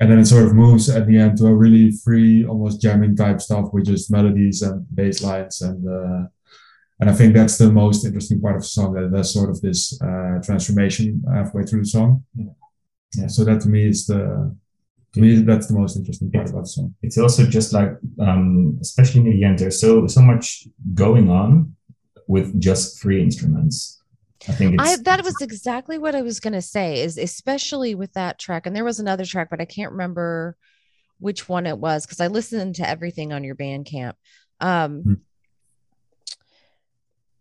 And 0.00 0.06
then 0.10 0.18
it 0.22 0.26
sort 0.34 0.46
of 0.46 0.52
moves 0.64 0.84
at 0.88 1.04
the 1.08 1.16
end 1.24 1.32
to 1.38 1.46
a 1.46 1.54
really 1.64 1.86
free, 2.04 2.46
almost 2.50 2.80
jamming 2.84 3.14
type 3.16 3.38
stuff 3.40 3.66
with 3.72 3.84
just 3.92 4.10
melodies 4.16 4.62
and 4.66 4.76
bass 4.98 5.16
lines 5.28 5.56
and 5.68 5.80
uh, 5.98 6.22
and 7.00 7.08
I 7.12 7.14
think 7.18 7.30
that's 7.34 7.56
the 7.58 7.70
most 7.82 8.04
interesting 8.06 8.40
part 8.44 8.56
of 8.56 8.62
the 8.62 8.68
song 8.78 8.90
that 8.94 9.10
there's 9.12 9.32
sort 9.38 9.50
of 9.52 9.58
this 9.66 9.80
uh, 10.08 10.34
transformation 10.46 11.08
halfway 11.34 11.62
through 11.64 11.82
the 11.84 11.92
song. 11.98 12.10
Yeah. 13.16 13.28
So 13.34 13.40
that 13.44 13.60
to 13.62 13.68
me 13.74 13.82
is 13.92 14.00
the 14.10 14.22
to 15.12 15.20
me 15.20 15.34
that's 15.42 15.66
the 15.66 15.74
most 15.74 15.96
interesting 15.96 16.30
part 16.30 16.50
about 16.50 16.62
the 16.62 16.68
song. 16.68 16.94
it's 17.02 17.18
also 17.18 17.44
just 17.46 17.72
like, 17.72 17.90
um, 18.20 18.78
especially 18.80 19.22
near 19.22 19.32
the 19.32 19.44
end, 19.44 19.58
there's 19.58 19.80
so 19.80 20.06
so 20.06 20.22
much 20.22 20.66
going 20.94 21.28
on 21.30 21.74
with 22.26 22.60
just 22.60 23.00
three 23.02 23.22
instruments. 23.22 24.00
I 24.48 24.52
think 24.52 24.80
I 24.80 24.96
that 25.04 25.24
was 25.24 25.40
exactly 25.40 25.98
what 25.98 26.14
I 26.14 26.22
was 26.22 26.40
gonna 26.40 26.62
say, 26.62 27.00
is 27.02 27.18
especially 27.18 27.94
with 27.94 28.12
that 28.14 28.38
track, 28.38 28.66
and 28.66 28.74
there 28.74 28.84
was 28.84 29.00
another 29.00 29.24
track, 29.24 29.48
but 29.50 29.60
I 29.60 29.64
can't 29.66 29.92
remember 29.92 30.56
which 31.18 31.48
one 31.48 31.66
it 31.66 31.76
was 31.78 32.06
because 32.06 32.20
I 32.20 32.28
listened 32.28 32.76
to 32.76 32.88
everything 32.88 33.32
on 33.32 33.44
your 33.44 33.56
Bandcamp. 33.56 34.14
Um 34.60 35.02
Hmm. 35.02 35.14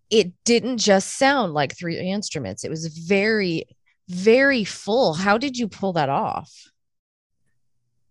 it 0.10 0.34
didn't 0.44 0.80
just 0.80 1.18
sound 1.18 1.54
like 1.54 1.78
three 1.78 2.00
instruments, 2.00 2.64
it 2.64 2.70
was 2.70 2.88
very, 2.88 3.66
very 4.08 4.64
full. 4.64 5.14
How 5.14 5.38
did 5.38 5.56
you 5.58 5.68
pull 5.68 5.94
that 5.94 6.10
off? 6.10 6.52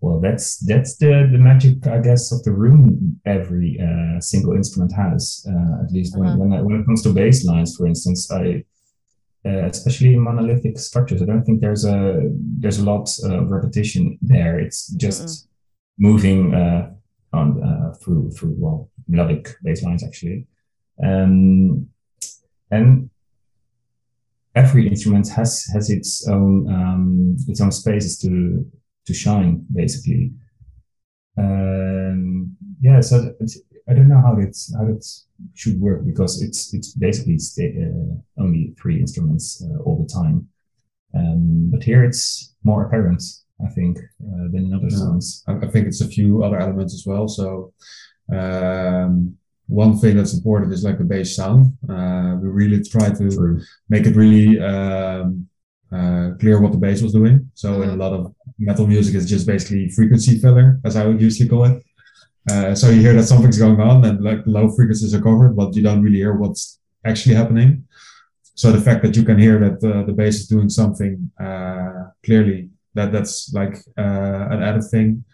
Well, 0.01 0.20
that's 0.20 0.59
that's 0.59 0.96
the 0.99 1.28
the 1.32 1.38
magic, 1.38 1.86
I 1.86 1.99
guess, 1.99 2.30
of 2.32 2.42
the 2.44 2.53
room. 2.53 3.20
Every 3.26 3.80
uh, 3.80 4.20
single 4.20 4.55
instrument 4.55 4.92
has, 4.94 5.44
uh, 5.49 5.84
at 5.84 5.90
least 5.92 6.16
when 6.16 6.28
Uh-huh. 6.28 6.38
when, 6.38 6.53
I, 6.53 6.62
when 6.62 6.80
it 6.80 6.86
comes 6.86 7.03
to 7.03 7.12
bass 7.12 7.44
lines, 7.44 7.76
for 7.76 7.86
instance, 7.86 8.30
I 8.30 8.64
uh, 9.44 9.66
especially 9.66 10.14
in 10.14 10.20
monolithic 10.20 10.78
structures, 10.78 11.22
I 11.22 11.26
don't 11.26 11.44
think 11.44 11.61
there's 11.61 11.84
a 11.84 12.30
there's 12.61 12.78
a 12.78 12.84
lot 12.84 13.09
of 13.24 13.51
repetition 13.51 14.18
there. 14.22 14.59
It's 14.61 14.88
just 15.05 15.49
moving 15.99 16.55
uh, 16.55 16.90
on 17.32 17.62
uh, 17.62 17.92
through 18.01 18.30
through 18.30 18.55
well 18.57 18.90
melodic 19.09 19.57
bass 19.64 19.82
lines 19.82 20.05
actually, 20.05 20.46
um, 21.03 21.88
and 22.70 23.11
every 24.55 24.88
instrument 24.88 25.28
has 25.28 25.64
has 25.74 25.90
its 25.90 26.28
own 26.28 26.72
um, 26.72 27.36
its 27.49 27.61
own 27.61 27.72
spaces 27.72 28.18
to 28.18 28.64
to 29.09 29.14
shine 29.14 29.52
basically 29.82 30.24
um 31.44 32.56
yeah 32.80 33.00
so 33.00 33.14
i 33.88 33.92
don't 33.94 34.09
know 34.12 34.20
how 34.26 34.34
that's 34.34 34.74
how 34.76 34.84
that 34.84 35.02
should 35.54 35.80
work 35.80 36.04
because 36.11 36.42
it's 36.42 36.61
it's 36.76 36.90
basically 37.06 37.38
uh, 37.66 38.42
only 38.42 38.74
three 38.80 38.98
instruments 39.04 39.46
uh, 39.66 39.78
all 39.84 39.96
the 40.02 40.12
time 40.18 40.36
um 41.14 41.70
but 41.72 41.82
here 41.82 42.02
it's 42.09 42.54
more 42.64 42.84
apparent 42.86 43.22
i 43.66 43.68
think 43.76 43.94
uh, 43.98 44.44
than 44.52 44.62
in 44.66 44.74
other 44.74 44.90
Yeah. 44.90 44.98
songs 45.04 45.26
I, 45.48 45.52
I 45.66 45.68
think 45.72 45.86
it's 45.86 46.02
a 46.02 46.09
few 46.16 46.30
other 46.44 46.59
elements 46.64 46.92
as 46.98 47.04
well. 47.06 47.26
So 47.28 47.72
um, 48.40 49.12
one 49.66 49.96
thing 50.00 50.16
that's 50.16 50.34
important 50.34 50.72
is 50.72 50.84
like 50.84 50.98
the 50.98 51.04
bass 51.04 51.36
sound. 51.36 51.62
Uh, 51.94 52.36
we 52.42 52.48
really 52.48 52.80
try 52.94 53.09
to 53.20 53.26
True. 53.30 53.61
make 53.88 54.06
it 54.06 54.16
really 54.16 54.59
um, 54.61 55.47
uh, 55.93 56.30
clear 56.39 56.61
what 56.61 56.72
the 56.72 56.78
bass 56.78 57.03
was 57.03 57.12
doing. 57.12 57.51
So 57.55 57.82
in 57.82 57.91
a 57.91 57.97
lot 57.97 58.12
of 58.12 58.34
metal 58.59 58.86
music, 58.86 59.14
it's 59.14 59.26
just 59.26 59.47
basically 59.47 59.89
frequency 59.91 60.39
filler, 60.39 60.80
as 60.84 60.97
I 60.97 61.07
would 61.07 61.20
usually 61.20 61.49
call 61.49 61.64
it. 61.64 61.82
Uh, 62.51 62.74
so 62.74 62.89
you 62.91 63.01
hear 63.01 63.14
that 63.14 63.24
something's 63.24 63.59
going 63.59 63.80
on 63.80 64.05
and 64.05 64.22
like 64.22 64.41
low 64.47 64.70
frequencies 64.70 65.14
are 65.14 65.20
covered, 65.20 65.55
but 65.55 65.74
you 65.74 65.82
don't 65.82 66.03
really 66.03 66.18
hear 66.18 66.34
what's 66.34 66.78
actually 67.05 67.34
happening. 67.34 67.84
So 68.55 68.72
the 68.72 68.80
fact 68.80 69.03
that 69.05 69.16
you 69.16 69.22
can 69.22 69.39
hear 69.39 69.59
that 69.61 69.89
uh, 69.89 70.03
the 70.05 70.12
bass 70.12 70.36
is 70.41 70.49
doing 70.49 70.68
something 70.68 71.30
uh, 71.41 72.11
clearly, 72.24 72.70
that 72.95 73.12
that's 73.12 73.53
like 73.53 73.76
uh, 73.97 74.49
an 74.51 74.62
added 74.62 74.84
thing. 74.91 75.24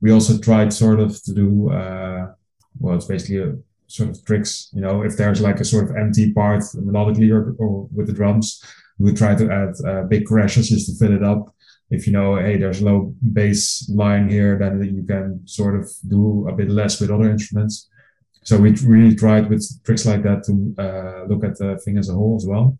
We 0.00 0.10
also 0.10 0.38
tried 0.38 0.72
sort 0.72 1.00
of 1.00 1.22
to 1.22 1.32
do, 1.32 1.70
uh, 1.70 2.32
well, 2.80 2.96
it's 2.96 3.06
basically 3.06 3.38
a 3.38 3.56
sort 3.86 4.10
of 4.10 4.24
tricks. 4.24 4.70
You 4.72 4.80
know, 4.80 5.02
if 5.02 5.16
there's 5.16 5.40
like 5.40 5.60
a 5.60 5.64
sort 5.64 5.84
of 5.88 5.96
empty 5.96 6.32
part 6.32 6.62
melodically 6.74 7.30
or, 7.30 7.54
or 7.58 7.88
with 7.94 8.06
the 8.08 8.12
drums, 8.12 8.62
we 8.98 9.12
try 9.12 9.34
to 9.34 9.50
add 9.50 9.74
uh, 9.86 10.02
big 10.04 10.26
crashes 10.26 10.68
just 10.68 10.86
to 10.86 10.96
fill 10.98 11.14
it 11.16 11.22
up. 11.22 11.54
If 11.90 12.06
you 12.06 12.12
know, 12.12 12.36
hey, 12.36 12.56
there's 12.56 12.82
low 12.82 13.14
bass 13.32 13.88
line 13.90 14.28
here, 14.28 14.58
then 14.58 14.82
you 14.82 15.04
can 15.04 15.46
sort 15.46 15.78
of 15.78 15.90
do 16.08 16.46
a 16.48 16.52
bit 16.52 16.70
less 16.70 17.00
with 17.00 17.10
other 17.10 17.30
instruments. 17.30 17.88
So 18.42 18.58
we 18.58 18.72
really 18.84 19.14
tried 19.14 19.48
with 19.48 19.64
tricks 19.84 20.06
like 20.06 20.22
that 20.22 20.44
to 20.44 20.82
uh, 20.82 21.24
look 21.28 21.44
at 21.44 21.58
the 21.58 21.78
thing 21.84 21.98
as 21.98 22.08
a 22.08 22.14
whole 22.14 22.36
as 22.36 22.46
well. 22.46 22.78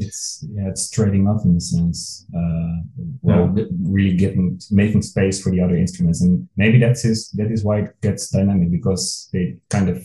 it's 0.00 0.44
yeah 0.54 0.68
it's 0.68 0.90
trading 0.90 1.28
off 1.28 1.44
in 1.44 1.56
a 1.56 1.60
sense 1.60 2.26
uh 2.36 2.76
well 3.22 3.54
really 3.82 4.16
getting 4.16 4.58
making 4.70 5.02
space 5.02 5.42
for 5.42 5.50
the 5.50 5.60
other 5.60 5.76
instruments 5.76 6.22
and 6.22 6.48
maybe 6.56 6.78
that's 6.78 7.04
is 7.04 7.30
that 7.32 7.50
is 7.50 7.64
why 7.64 7.80
it 7.80 8.00
gets 8.00 8.30
dynamic 8.30 8.70
because 8.70 9.28
they 9.32 9.56
kind 9.68 9.88
of 9.88 10.04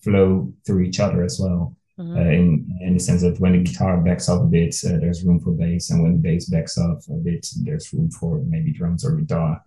flow 0.00 0.52
through 0.66 0.82
each 0.82 1.00
other 1.00 1.22
as 1.24 1.38
well 1.42 1.74
Uh, 2.00 2.30
in 2.38 2.78
in 2.80 2.94
the 2.94 3.00
sense 3.00 3.20
that 3.22 3.38
when 3.40 3.52
the 3.52 3.62
guitar 3.62 3.98
backs 4.00 4.28
up 4.28 4.40
a 4.42 4.46
bit 4.46 4.74
uh, 4.86 4.96
there's 5.00 5.22
room 5.22 5.38
for 5.38 5.52
bass 5.52 5.90
and 5.90 6.02
when 6.02 6.12
the 6.12 6.18
bass 6.18 6.48
backs 6.48 6.78
up 6.78 6.98
a 7.10 7.12
bit 7.28 7.46
there's 7.62 7.92
room 7.92 8.10
for 8.10 8.38
maybe 8.46 8.72
drums 8.72 9.04
or 9.04 9.12
guitar 9.16 9.62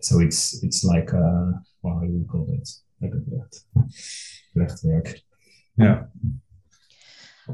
so 0.00 0.20
it's 0.20 0.62
it's 0.62 0.84
like 0.84 1.14
uh 1.14 1.50
well, 1.82 1.94
how 1.94 2.00
do 2.00 2.12
you 2.12 2.26
call 2.30 2.46
it 2.52 2.68
like 3.00 3.12
a 3.14 3.16
brecht 3.16 3.64
brechtwerk 4.56 5.20
Yeah. 5.78 6.04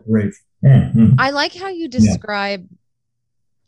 Great. 0.07 0.35
Mhm. 0.65 1.15
I 1.19 1.31
like 1.31 1.55
how 1.55 1.69
you 1.69 1.89
describe 1.89 2.69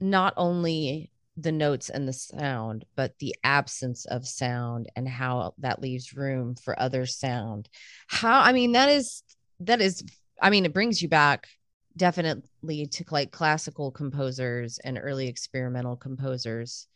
not 0.01 0.35
only 0.37 1.11
the 1.37 1.53
notes 1.53 1.89
and 1.89 2.07
the 2.07 2.13
sound, 2.13 2.85
but 2.97 3.19
the 3.19 3.35
absence 3.45 4.05
of 4.07 4.27
sound 4.27 4.91
and 4.97 5.09
how 5.09 5.55
that 5.59 5.81
leaves 5.81 6.15
room 6.15 6.55
for 6.57 6.79
other 6.79 7.07
sound. 7.07 7.69
How, 8.09 8.41
I 8.41 8.53
mean, 8.53 8.73
that 8.73 8.89
is, 8.89 9.23
that 9.61 9.81
is, 9.81 10.03
I 10.41 10.51
mean, 10.51 10.65
it 10.65 10.73
brings 10.73 11.03
you 11.03 11.09
back 11.09 11.49
definitely 11.97 12.87
to 12.87 13.05
like 13.11 13.31
classical 13.31 13.91
composers 13.91 14.79
and 14.79 14.99
early 15.01 15.29
experimental 15.29 15.97
composers. 15.97 16.87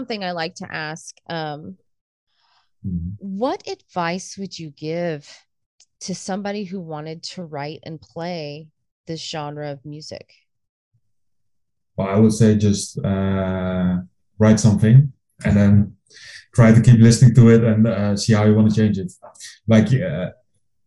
Something 0.00 0.24
I 0.24 0.32
like 0.32 0.54
to 0.56 0.66
ask. 0.72 1.14
Um, 1.28 1.76
Mhm. 2.82 3.16
what 3.18 3.68
advice 3.68 4.38
would 4.38 4.58
you 4.58 4.70
give 4.70 5.28
to 6.06 6.14
somebody 6.14 6.64
who 6.64 6.80
wanted 6.80 7.22
to 7.34 7.44
write 7.44 7.80
and 7.82 8.00
play 8.00 8.68
this 9.06 9.20
genre 9.20 9.70
of 9.70 9.84
music? 9.84 10.26
Well, 11.96 12.08
I 12.08 12.18
would 12.18 12.32
say 12.32 12.56
just 12.56 12.98
uh, 13.04 13.98
write 14.38 14.58
something 14.58 15.12
and 15.44 15.56
then 15.58 15.72
try 16.54 16.72
to 16.72 16.80
keep 16.80 16.98
listening 16.98 17.34
to 17.34 17.50
it 17.50 17.62
and 17.62 17.86
uh, 17.86 18.16
see 18.16 18.32
how 18.32 18.44
you 18.46 18.54
want 18.54 18.70
to 18.70 18.76
change 18.80 18.96
it. 18.98 19.12
Like, 19.68 19.88
uh, 19.92 20.30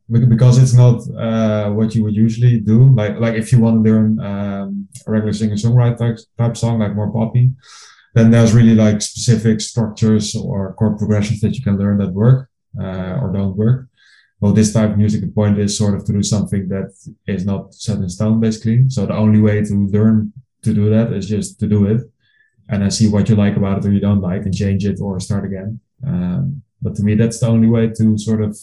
because 0.09 0.57
it's 0.57 0.73
not 0.73 0.97
uh, 1.27 1.69
what 1.77 1.93
you 1.93 2.03
would 2.03 2.15
usually 2.15 2.59
do. 2.59 2.89
Like, 2.99 3.19
like 3.19 3.35
if 3.35 3.51
you 3.51 3.59
want 3.59 3.75
to 3.77 3.91
learn 3.91 4.19
um, 4.19 4.87
a 5.05 5.11
regular 5.11 5.33
singer-songwriter 5.33 5.97
type, 5.97 6.17
type 6.39 6.57
song, 6.57 6.79
like 6.79 6.95
more 6.95 7.11
poppy, 7.11 7.51
then 8.13 8.31
there's 8.31 8.53
really 8.53 8.75
like 8.75 9.01
specific 9.01 9.61
structures 9.61 10.35
or 10.35 10.73
chord 10.73 10.97
progressions 10.97 11.41
that 11.41 11.55
you 11.55 11.63
can 11.63 11.77
learn 11.77 11.97
that 11.97 12.13
work 12.13 12.49
uh, 12.79 13.19
or 13.21 13.31
don't 13.33 13.55
work. 13.55 13.87
Well, 14.39 14.53
this 14.53 14.73
type 14.73 14.91
of 14.91 14.97
music, 14.97 15.21
the 15.21 15.27
point 15.27 15.57
is 15.57 15.77
sort 15.77 15.95
of 15.95 16.05
to 16.05 16.13
do 16.13 16.21
something 16.21 16.67
that 16.67 16.91
is 17.27 17.45
not 17.45 17.73
set 17.73 17.97
in 17.97 18.09
stone, 18.09 18.39
basically. 18.39 18.89
So 18.89 19.05
the 19.05 19.15
only 19.15 19.39
way 19.39 19.63
to 19.63 19.73
learn 19.87 20.33
to 20.63 20.73
do 20.73 20.89
that 20.89 21.13
is 21.13 21.27
just 21.27 21.59
to 21.61 21.67
do 21.67 21.85
it 21.85 22.01
and 22.69 22.81
then 22.81 22.91
see 22.91 23.09
what 23.09 23.29
you 23.29 23.35
like 23.35 23.55
about 23.55 23.79
it 23.79 23.87
or 23.87 23.91
you 23.91 23.99
don't 23.99 24.21
like 24.21 24.43
and 24.43 24.53
change 24.53 24.85
it 24.85 24.99
or 25.01 25.19
start 25.19 25.45
again. 25.45 25.79
Um, 26.05 26.61
but 26.81 26.95
to 26.95 27.03
me, 27.03 27.15
that's 27.15 27.39
the 27.39 27.47
only 27.47 27.67
way 27.67 27.87
to 27.87 28.17
sort 28.17 28.41
of 28.41 28.57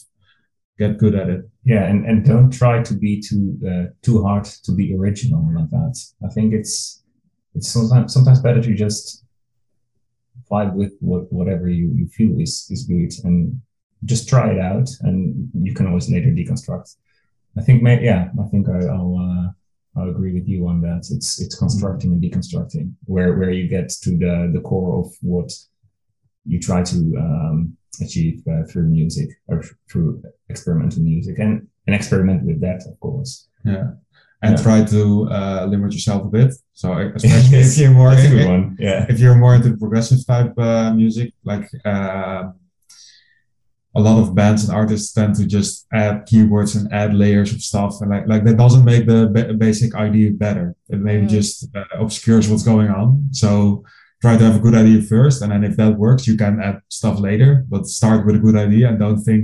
get 0.78 0.98
good 0.98 1.14
at 1.14 1.28
it. 1.28 1.48
Yeah, 1.64 1.84
and, 1.84 2.06
and 2.06 2.24
don't 2.24 2.50
try 2.50 2.82
to 2.82 2.94
be 2.94 3.20
too 3.20 3.58
uh, 3.66 3.86
too 4.02 4.22
hard 4.22 4.44
to 4.44 4.72
be 4.72 4.94
original 4.94 5.46
like 5.54 5.70
that. 5.70 5.98
I 6.24 6.28
think 6.28 6.52
it's 6.52 7.02
it's 7.54 7.68
sometimes 7.68 8.12
sometimes 8.12 8.40
better 8.40 8.62
to 8.62 8.74
just 8.74 9.24
vibe 10.50 10.74
with 10.74 10.92
what 11.00 11.32
whatever 11.32 11.68
you, 11.68 11.92
you 11.94 12.06
feel 12.08 12.38
is 12.40 12.66
is 12.70 12.84
good 12.84 13.12
and 13.24 13.60
just 14.04 14.28
try 14.28 14.50
it 14.50 14.58
out 14.58 14.88
and 15.02 15.50
you 15.54 15.74
can 15.74 15.86
always 15.86 16.10
later 16.10 16.30
deconstruct. 16.30 16.96
I 17.58 17.62
think 17.62 17.82
yeah, 17.82 18.28
I 18.40 18.48
think 18.48 18.68
I, 18.68 18.86
I'll 18.86 19.16
uh, 19.18 20.00
I'll 20.00 20.10
agree 20.10 20.32
with 20.32 20.48
you 20.48 20.66
on 20.68 20.80
that. 20.82 21.08
It's 21.10 21.40
it's 21.40 21.58
constructing 21.58 22.12
and 22.12 22.22
deconstructing 22.22 22.92
where 23.04 23.36
where 23.38 23.50
you 23.50 23.68
get 23.68 23.88
to 24.04 24.10
the 24.10 24.50
the 24.52 24.60
core 24.60 25.00
of 25.00 25.12
what 25.20 25.52
you 26.46 26.58
try 26.58 26.82
to 26.82 26.96
um, 27.18 27.76
achieve 28.00 28.42
uh, 28.50 28.64
through 28.64 28.88
music 28.88 29.30
or 29.48 29.62
through 29.90 30.22
experimental 30.48 31.02
music 31.02 31.38
and 31.38 31.66
and 31.86 31.94
experiment 31.94 32.44
with 32.44 32.60
that 32.60 32.82
of 32.86 32.98
course. 33.00 33.48
Yeah. 33.64 33.90
And 34.42 34.56
Yeah. 34.56 34.62
try 34.62 34.78
to 34.84 35.00
uh, 35.36 35.66
limit 35.72 35.92
yourself 35.92 36.20
a 36.24 36.30
bit. 36.38 36.50
So 36.72 36.86
especially 37.16 37.58
Yes, 37.58 37.76
if 37.76 37.78
you're 37.82 37.90
more 38.00 38.10
That's 38.14 38.26
a 38.26 38.30
good 38.36 38.48
one. 38.48 38.76
Yeah. 38.78 39.06
if 39.12 39.18
you're 39.20 39.36
more 39.44 39.54
into 39.56 39.76
progressive 39.76 40.20
type 40.26 40.54
uh, 40.58 40.94
music, 40.94 41.28
like 41.44 41.66
uh, 41.84 42.44
a 43.94 44.00
lot 44.00 44.20
of 44.22 44.34
bands 44.34 44.64
and 44.64 44.72
artists 44.72 45.12
tend 45.12 45.34
to 45.36 45.46
just 45.46 45.86
add 45.92 46.26
keywords 46.28 46.76
and 46.76 46.90
add 46.92 47.12
layers 47.12 47.52
of 47.52 47.60
stuff, 47.60 48.00
and 48.00 48.10
like 48.10 48.26
like 48.32 48.44
that 48.44 48.56
doesn't 48.56 48.84
make 48.84 49.04
the 49.06 49.20
ba- 49.34 49.52
basic 49.54 49.94
idea 49.94 50.30
better. 50.30 50.74
It 50.88 51.00
maybe 51.00 51.26
Mm. 51.26 51.30
just 51.38 51.54
uh, 51.76 51.84
obscures 52.04 52.48
what's 52.48 52.62
going 52.72 52.88
on. 53.00 53.08
So 53.32 53.82
try 54.22 54.36
to 54.36 54.44
have 54.44 54.56
a 54.56 54.60
good 54.66 54.74
idea 54.84 55.02
first, 55.02 55.42
and 55.42 55.50
then 55.52 55.64
if 55.64 55.76
that 55.76 55.98
works, 55.98 56.26
you 56.28 56.36
can 56.36 56.60
add 56.62 56.76
stuff 56.88 57.18
later. 57.18 57.50
But 57.68 57.86
start 57.86 58.24
with 58.26 58.36
a 58.36 58.38
good 58.46 58.56
idea 58.56 58.88
and 58.88 58.98
don't 58.98 59.20
think, 59.28 59.42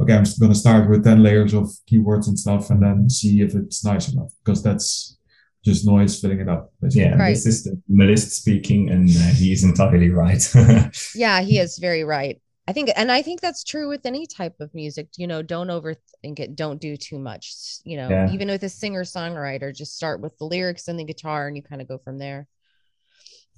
okay, 0.00 0.14
I'm 0.14 0.24
going 0.40 0.52
to 0.52 0.58
start 0.58 0.88
with 0.88 1.04
ten 1.04 1.22
layers 1.22 1.54
of 1.54 1.70
keywords 1.90 2.28
and 2.28 2.38
stuff, 2.38 2.70
and 2.70 2.82
then 2.82 3.08
see 3.10 3.40
if 3.42 3.54
it's 3.54 3.84
nice 3.84 4.12
enough, 4.12 4.32
because 4.44 4.62
that's 4.62 5.16
just 5.64 5.84
noise 5.86 6.20
filling 6.20 6.40
it 6.40 6.48
up. 6.48 6.72
basically. 6.80 7.02
Yeah, 7.10 7.16
Right. 7.16 7.34
this 7.34 7.46
is 7.46 7.64
the 7.64 7.80
minimalist 7.90 8.30
speaking, 8.30 8.90
and 8.90 9.08
uh, 9.08 9.34
he 9.34 9.52
is 9.52 9.64
entirely 9.64 10.10
right. 10.10 10.42
Yeah, 11.14 11.40
he 11.40 11.58
is 11.58 11.78
very 11.78 12.04
right. 12.04 12.40
I 12.68 12.72
think, 12.74 12.90
and 12.96 13.10
I 13.10 13.22
think 13.22 13.40
that's 13.40 13.64
true 13.64 13.88
with 13.88 14.04
any 14.04 14.26
type 14.26 14.54
of 14.60 14.72
music. 14.74 15.08
You 15.16 15.26
know, 15.26 15.40
don't 15.42 15.68
overthink 15.68 16.38
it. 16.38 16.54
Don't 16.54 16.80
do 16.80 16.96
too 16.98 17.18
much. 17.18 17.54
You 17.84 17.96
know, 17.96 18.08
Yeah. 18.10 18.30
even 18.32 18.48
with 18.48 18.62
a 18.62 18.68
singer 18.68 19.04
songwriter, 19.04 19.74
just 19.74 19.96
start 19.96 20.20
with 20.20 20.36
the 20.38 20.44
lyrics 20.44 20.86
and 20.88 20.98
the 20.98 21.04
guitar, 21.04 21.48
and 21.48 21.56
you 21.56 21.62
kind 21.62 21.80
of 21.82 21.88
go 21.88 21.98
from 21.98 22.18
there. 22.18 22.46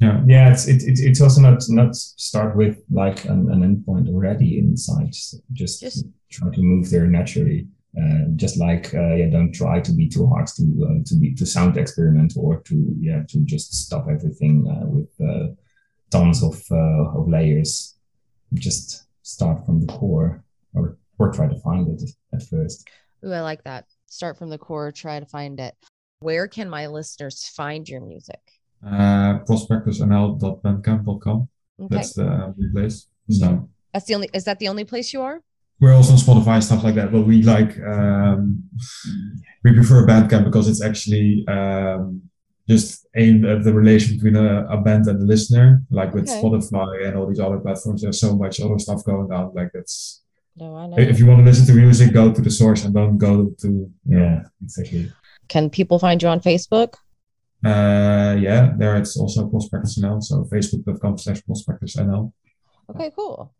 Yeah. 0.01 0.23
yeah, 0.27 0.51
it's 0.51 0.67
it, 0.67 0.83
it, 0.83 0.99
it's 0.99 1.21
also 1.21 1.43
not 1.43 1.63
not 1.69 1.95
start 1.95 2.57
with 2.57 2.83
like 2.91 3.27
an, 3.27 3.51
an 3.53 3.61
endpoint 3.63 4.09
already 4.09 4.59
inside. 4.59 5.13
Just, 5.53 5.81
Just- 5.81 6.07
try 6.31 6.51
to 6.51 6.63
move 6.63 6.91
there 6.91 7.07
naturally. 7.07 7.69
Uh, 8.01 8.31
just 8.37 8.57
like 8.57 8.95
uh, 8.95 9.15
yeah, 9.15 9.29
don't 9.29 9.53
try 9.53 9.81
to 9.81 9.93
be 9.93 10.09
too 10.09 10.25
hard 10.29 10.47
to 10.47 10.63
uh, 10.89 11.03
to 11.05 11.17
be 11.17 11.35
to 11.35 11.45
sound 11.45 11.77
experiment 11.77 12.33
or 12.37 12.61
to 12.63 12.95
yeah 13.01 13.23
to 13.29 13.41
just 13.41 13.75
stop 13.75 14.07
everything 14.09 14.65
uh, 14.69 14.87
with 14.87 15.11
uh, 15.21 15.49
tons 16.11 16.43
of 16.43 16.63
uh, 16.71 17.19
of 17.19 17.29
layers. 17.29 17.97
Just 18.55 19.07
start 19.23 19.67
from 19.67 19.81
the 19.85 19.93
core 19.93 20.45
or 20.73 20.99
or 21.19 21.33
try 21.33 21.49
to 21.49 21.59
find 21.61 21.89
it 21.89 22.11
at 22.33 22.43
first. 22.45 22.89
Ooh, 23.27 23.33
I 23.33 23.41
like 23.41 23.65
that. 23.65 23.87
Start 24.07 24.39
from 24.39 24.51
the 24.51 24.59
core, 24.59 24.93
try 24.93 25.19
to 25.19 25.27
find 25.27 25.59
it. 25.59 25.75
Where 26.21 26.47
can 26.47 26.71
my 26.71 26.87
listeners 26.87 27.49
find 27.49 27.89
your 27.89 28.01
music? 28.01 28.41
Uh, 28.85 29.39
prospectorsnl.bandcamp.com. 29.41 31.49
Okay. 31.83 31.95
That's 31.95 32.15
the 32.15 32.45
only 32.45 32.69
place. 32.73 33.07
So. 33.31 33.69
That's 33.93 34.07
the 34.07 34.15
only 34.15 34.31
is 34.33 34.45
that 34.45 34.59
the 34.59 34.69
only 34.69 34.85
place 34.85 35.13
you 35.13 35.23
are? 35.23 35.41
we're 35.81 35.95
also 35.95 36.13
on 36.13 36.19
Spotify 36.19 36.55
and 36.57 36.65
stuff 36.65 36.85
like 36.85 36.95
that. 36.95 37.11
But 37.11 37.23
we 37.23 37.43
like 37.43 37.79
um, 37.81 38.63
we 39.65 39.73
prefer 39.73 40.07
Bandcamp 40.07 40.45
because 40.45 40.69
it's 40.69 40.83
actually 40.83 41.45
um, 41.49 42.21
just 42.69 43.07
aimed 43.17 43.47
at 43.47 43.65
the 43.65 43.73
relation 43.73 44.17
between 44.17 44.37
a, 44.37 44.67
a 44.69 44.77
band 44.83 45.07
and 45.07 45.19
the 45.21 45.25
listener. 45.25 45.83
Like 45.91 46.13
with 46.15 46.29
Okay. 46.29 46.41
Spotify 46.43 47.07
and 47.09 47.17
all 47.17 47.27
these 47.27 47.41
other 47.41 47.59
platforms, 47.59 48.03
there's 48.03 48.21
so 48.21 48.37
much 48.37 48.61
other 48.61 48.79
stuff 48.79 49.03
going 49.05 49.33
on. 49.33 49.53
Like 49.55 49.71
it's 49.75 50.21
No, 50.57 50.77
I 50.77 50.87
know. 50.87 50.97
if 50.99 51.19
you 51.19 51.27
want 51.27 51.39
to 51.41 51.45
listen 51.45 51.67
to 51.67 51.73
music, 51.73 52.13
go 52.13 52.31
to 52.31 52.41
the 52.43 52.51
source 52.51 52.85
and 52.85 52.93
don't 52.95 53.17
go 53.17 53.51
to 53.63 53.91
Yeah, 54.07 54.43
exactly. 54.63 55.11
Can 55.49 55.71
people 55.71 55.99
find 55.99 56.23
you 56.23 56.29
on 56.29 56.41
Facebook? 56.41 56.95
Uh, 57.65 58.37
yeah, 58.41 58.73
there 58.79 58.97
it's 58.97 59.17
also 59.17 59.49
Prospectors 59.49 59.99
NL. 59.99 60.23
So 60.23 60.45
facebook.com 60.45 61.19
slash 61.19 61.43
Prospectors 61.43 61.97
NL. 61.97 62.33
Okay, 62.91 63.11
cool. 63.15 63.53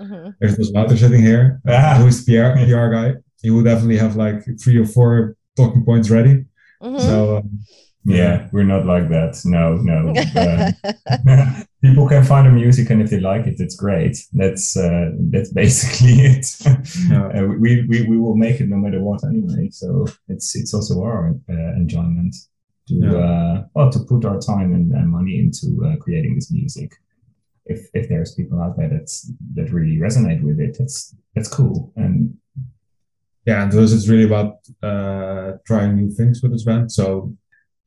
Mhm. 0.00 0.34
If 0.40 0.52
it 0.52 0.58
was 0.58 0.72
Wouter 0.72 0.96
sitting 0.96 1.22
here, 1.22 1.60
Ah. 1.66 1.98
who's 2.00 2.24
the 2.24 2.32
PR, 2.32 2.50
PR 2.66 2.88
guy, 2.92 3.14
he 3.42 3.50
would 3.50 3.64
definitely 3.64 3.98
have 3.98 4.16
like 4.16 4.44
three 4.62 4.76
or 4.78 4.86
four 4.86 5.36
talking 5.56 5.84
points 5.84 6.10
ready. 6.10 6.44
Mhm. 6.82 7.00
So 7.00 7.36
um, 7.38 7.60
Yeah, 8.04 8.48
we're 8.52 8.64
not 8.74 8.86
like 8.86 9.08
that. 9.10 9.34
No, 9.44 9.76
no. 9.76 9.98
Uh, 10.34 11.62
people 11.82 12.08
can 12.08 12.24
find 12.24 12.46
the 12.46 12.50
music, 12.52 12.90
and 12.90 13.02
if 13.02 13.10
they 13.10 13.20
like 13.20 13.46
it, 13.46 13.60
it's 13.60 13.76
great. 13.76 14.16
That's 14.32 14.76
uh, 14.76 15.10
that's 15.32 15.52
basically 15.52 16.14
it. 16.32 16.46
Yeah. 17.10 17.26
Uh, 17.36 17.46
we, 17.62 17.84
we 17.90 18.06
we 18.10 18.16
will 18.18 18.36
make 18.36 18.60
it 18.62 18.68
no 18.68 18.76
matter 18.76 19.00
what 19.02 19.22
anyway. 19.24 19.68
So 19.70 20.06
it's 20.28 20.54
it's 20.56 20.72
also 20.74 20.94
our 21.02 21.34
uh, 21.50 21.72
enjoyment 21.82 22.34
to 22.88 22.94
Yeah. 22.94 23.16
uh, 23.16 23.64
well 23.74 23.90
to 23.90 24.00
put 24.00 24.24
our 24.24 24.38
time 24.40 24.72
and, 24.74 24.92
and 24.92 25.08
money 25.18 25.38
into 25.38 25.68
uh, 25.86 25.96
creating 25.96 26.34
this 26.34 26.50
music. 26.50 26.90
If 27.66 27.80
if 27.94 28.08
there's 28.08 28.34
people 28.34 28.60
out 28.62 28.76
there 28.76 28.88
that's 28.88 29.30
that 29.54 29.72
really 29.72 29.96
resonate 29.98 30.42
with 30.42 30.58
it, 30.66 30.76
that's 30.78 31.14
that's 31.34 31.48
cool. 31.48 31.92
And 31.96 32.36
yeah, 33.46 33.62
and 33.62 33.72
thus 33.72 33.92
it's 33.92 34.08
really 34.08 34.24
about 34.32 34.56
uh, 34.82 35.52
trying 35.66 35.96
new 35.96 36.10
things 36.10 36.42
with 36.42 36.52
this 36.52 36.64
band. 36.64 36.90
So 36.92 37.34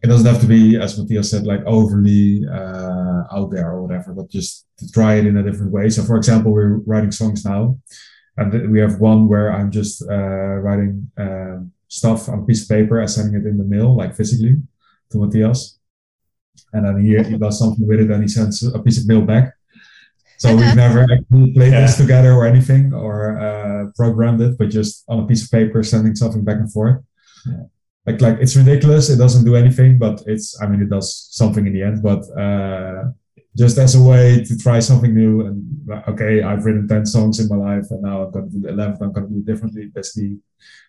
it 0.03 0.07
doesn't 0.07 0.25
have 0.31 0.41
to 0.41 0.47
be, 0.47 0.77
as 0.77 0.97
Matthias 0.97 1.29
said, 1.29 1.45
like 1.45 1.63
overly 1.65 2.43
uh, 2.51 3.21
out 3.35 3.51
there 3.51 3.69
or 3.71 3.83
whatever, 3.83 4.13
but 4.13 4.31
just 4.31 4.65
to 4.79 4.91
try 4.91 5.15
it 5.15 5.27
in 5.27 5.37
a 5.37 5.43
different 5.43 5.71
way. 5.71 5.89
So, 5.89 6.01
for 6.03 6.17
example, 6.17 6.51
we're 6.51 6.77
writing 6.87 7.11
songs 7.11 7.45
now, 7.45 7.77
and 8.37 8.71
we 8.71 8.79
have 8.79 8.99
one 8.99 9.27
where 9.27 9.53
I'm 9.53 9.69
just 9.69 10.01
uh, 10.09 10.55
writing 10.65 11.11
um 11.17 11.71
stuff 11.87 12.29
on 12.29 12.39
a 12.39 12.45
piece 12.45 12.63
of 12.63 12.69
paper 12.69 12.99
and 12.99 13.09
sending 13.11 13.39
it 13.39 13.45
in 13.45 13.57
the 13.57 13.65
mail, 13.75 13.95
like 13.95 14.15
physically, 14.15 14.55
to 15.11 15.17
Matthias. 15.17 15.79
And 16.73 16.85
then 16.85 17.03
he, 17.03 17.17
he 17.29 17.37
does 17.37 17.59
something 17.59 17.87
with 17.87 17.99
it, 17.99 18.11
and 18.11 18.21
he 18.21 18.27
sends 18.27 18.63
a 18.63 18.79
piece 18.79 18.99
of 18.99 19.07
mail 19.07 19.21
back. 19.21 19.53
So 20.37 20.55
we've 20.55 20.75
never 20.85 21.01
actually 21.03 21.53
played 21.53 21.73
this 21.73 21.97
together 21.97 22.33
or 22.33 22.45
anything, 22.45 22.93
or 22.93 23.39
uh, 23.39 23.91
programmed 23.95 24.41
it, 24.41 24.57
but 24.57 24.69
just 24.69 25.03
on 25.07 25.19
a 25.19 25.27
piece 25.27 25.43
of 25.43 25.51
paper, 25.51 25.83
sending 25.83 26.15
something 26.15 26.43
back 26.43 26.57
and 26.57 26.71
forth. 26.71 27.03
Yeah. 27.45 27.63
Like, 28.05 28.21
like 28.21 28.37
it's 28.39 28.55
ridiculous. 28.55 29.09
It 29.09 29.17
doesn't 29.17 29.45
do 29.45 29.55
anything, 29.55 29.99
but 29.99 30.23
it's. 30.25 30.59
I 30.61 30.67
mean, 30.67 30.81
it 30.81 30.89
does 30.89 31.27
something 31.31 31.67
in 31.67 31.73
the 31.73 31.83
end. 31.83 32.01
But 32.01 32.21
uh, 32.35 33.11
just 33.57 33.77
as 33.77 33.95
a 33.95 34.01
way 34.01 34.43
to 34.43 34.57
try 34.57 34.79
something 34.79 35.13
new, 35.13 35.45
and 35.45 35.63
like, 35.87 36.07
okay, 36.07 36.41
I've 36.41 36.65
written 36.65 36.87
ten 36.87 37.05
songs 37.05 37.39
in 37.39 37.47
my 37.49 37.55
life, 37.57 37.85
and 37.91 38.01
now 38.01 38.23
I'm 38.23 38.31
going 38.31 38.49
to 38.49 38.51
do 38.55 38.61
the 38.61 38.69
eleventh. 38.69 39.01
I'm 39.01 39.11
going 39.11 39.27
to 39.27 39.33
do 39.33 39.39
it 39.39 39.45
differently. 39.45 39.87
Basically, 39.93 40.37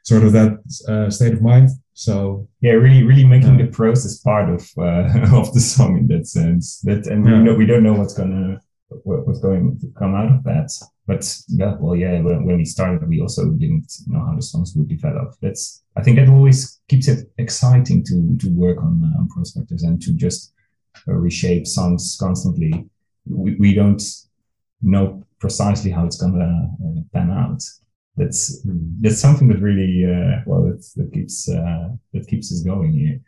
sort 0.04 0.22
of 0.24 0.32
that 0.32 0.52
uh, 0.88 1.10
state 1.10 1.32
of 1.34 1.42
mind. 1.42 1.70
So 1.94 2.48
yeah, 2.60 2.72
really, 2.72 3.02
really 3.02 3.24
making 3.24 3.58
the 3.58 3.66
process 3.66 4.18
part 4.18 4.48
of 4.48 4.62
uh, 4.78 5.36
of 5.38 5.52
the 5.54 5.60
song 5.60 5.98
in 5.98 6.06
that 6.08 6.26
sense. 6.26 6.80
That 6.80 7.06
and 7.06 7.26
Yeah. 7.26 7.38
we 7.38 7.44
know 7.44 7.54
we 7.54 7.66
don't 7.66 7.82
know 7.82 7.94
what's 7.94 8.14
gonna 8.14 8.60
what, 9.04 9.26
what's 9.26 9.40
going 9.40 9.78
to 9.80 9.86
come 9.98 10.14
out 10.14 10.30
of 10.32 10.44
that. 10.44 10.70
But 11.06 11.22
yeah, 11.48 11.74
well, 11.80 11.96
yeah, 11.96 12.20
when, 12.20 12.44
when 12.44 12.58
we 12.58 12.64
started, 12.64 13.08
we 13.08 13.20
also 13.20 13.50
didn't 13.50 13.90
know 14.06 14.24
how 14.24 14.36
the 14.36 14.42
songs 14.42 14.74
would 14.76 14.88
develop. 14.88 15.34
That's 15.42 15.82
I 15.96 16.02
think 16.02 16.16
that 16.18 16.28
always 16.28 16.80
keeps 16.88 17.08
it 17.08 17.28
exciting 17.38 18.04
to 18.04 18.36
to 18.38 18.48
work 18.50 18.78
on 18.78 19.02
uh, 19.02 19.20
on 19.20 19.28
prospectors 19.28 19.82
and 19.82 20.00
to 20.02 20.12
just 20.12 20.51
reshape 21.06 21.66
songs 21.66 22.16
constantly. 22.18 22.72
we, 23.26 23.54
we 23.56 23.74
don't 23.74 24.02
know 24.82 25.22
precisely 25.38 25.90
how 25.90 26.04
it's 26.06 26.20
going 26.20 26.34
to 26.34 26.44
uh, 26.44 27.02
pan 27.12 27.30
out. 27.30 27.62
That's 28.16 28.64
that's 29.00 29.20
something 29.20 29.48
that 29.48 29.60
really 29.60 30.04
uh, 30.04 30.42
well 30.46 30.64
that, 30.64 30.84
that 30.96 31.12
keeps 31.14 31.48
uh, 31.48 31.88
that 32.12 32.26
keeps 32.26 32.52
us 32.52 32.60
going 32.62 32.92
here. 32.92 33.20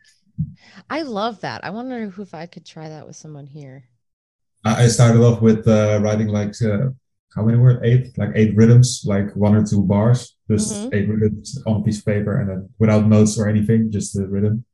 I 0.91 1.03
love 1.03 1.41
that. 1.41 1.65
I 1.65 1.71
wonder 1.71 2.13
if 2.19 2.35
I 2.35 2.47
could 2.47 2.67
try 2.67 2.89
that 2.89 3.07
with 3.07 3.17
someone 3.17 3.47
here. 3.47 3.85
I 4.65 4.85
I 4.85 4.89
started 4.89 5.23
off 5.23 5.41
with 5.41 5.67
uh, 5.67 6.01
writing 6.03 6.29
like 6.29 6.55
uh, 6.61 6.89
how 7.35 7.43
many 7.45 7.59
words? 7.59 7.81
Eight, 7.83 8.19
like 8.19 8.33
eight 8.35 8.55
rhythms, 8.57 9.03
like 9.07 9.35
one 9.35 9.55
or 9.55 9.65
two 9.65 9.83
bars, 9.83 10.37
just 10.51 10.75
Mhm. 10.75 10.95
eight 10.95 11.09
rhythms 11.09 11.63
on 11.67 11.81
a 11.81 11.85
piece 11.85 11.99
of 12.01 12.05
paper, 12.05 12.39
and 12.41 12.49
then 12.51 12.69
without 12.79 13.07
notes 13.09 13.39
or 13.39 13.49
anything, 13.49 13.91
just 13.91 14.13
the 14.15 14.27
rhythm. 14.29 14.65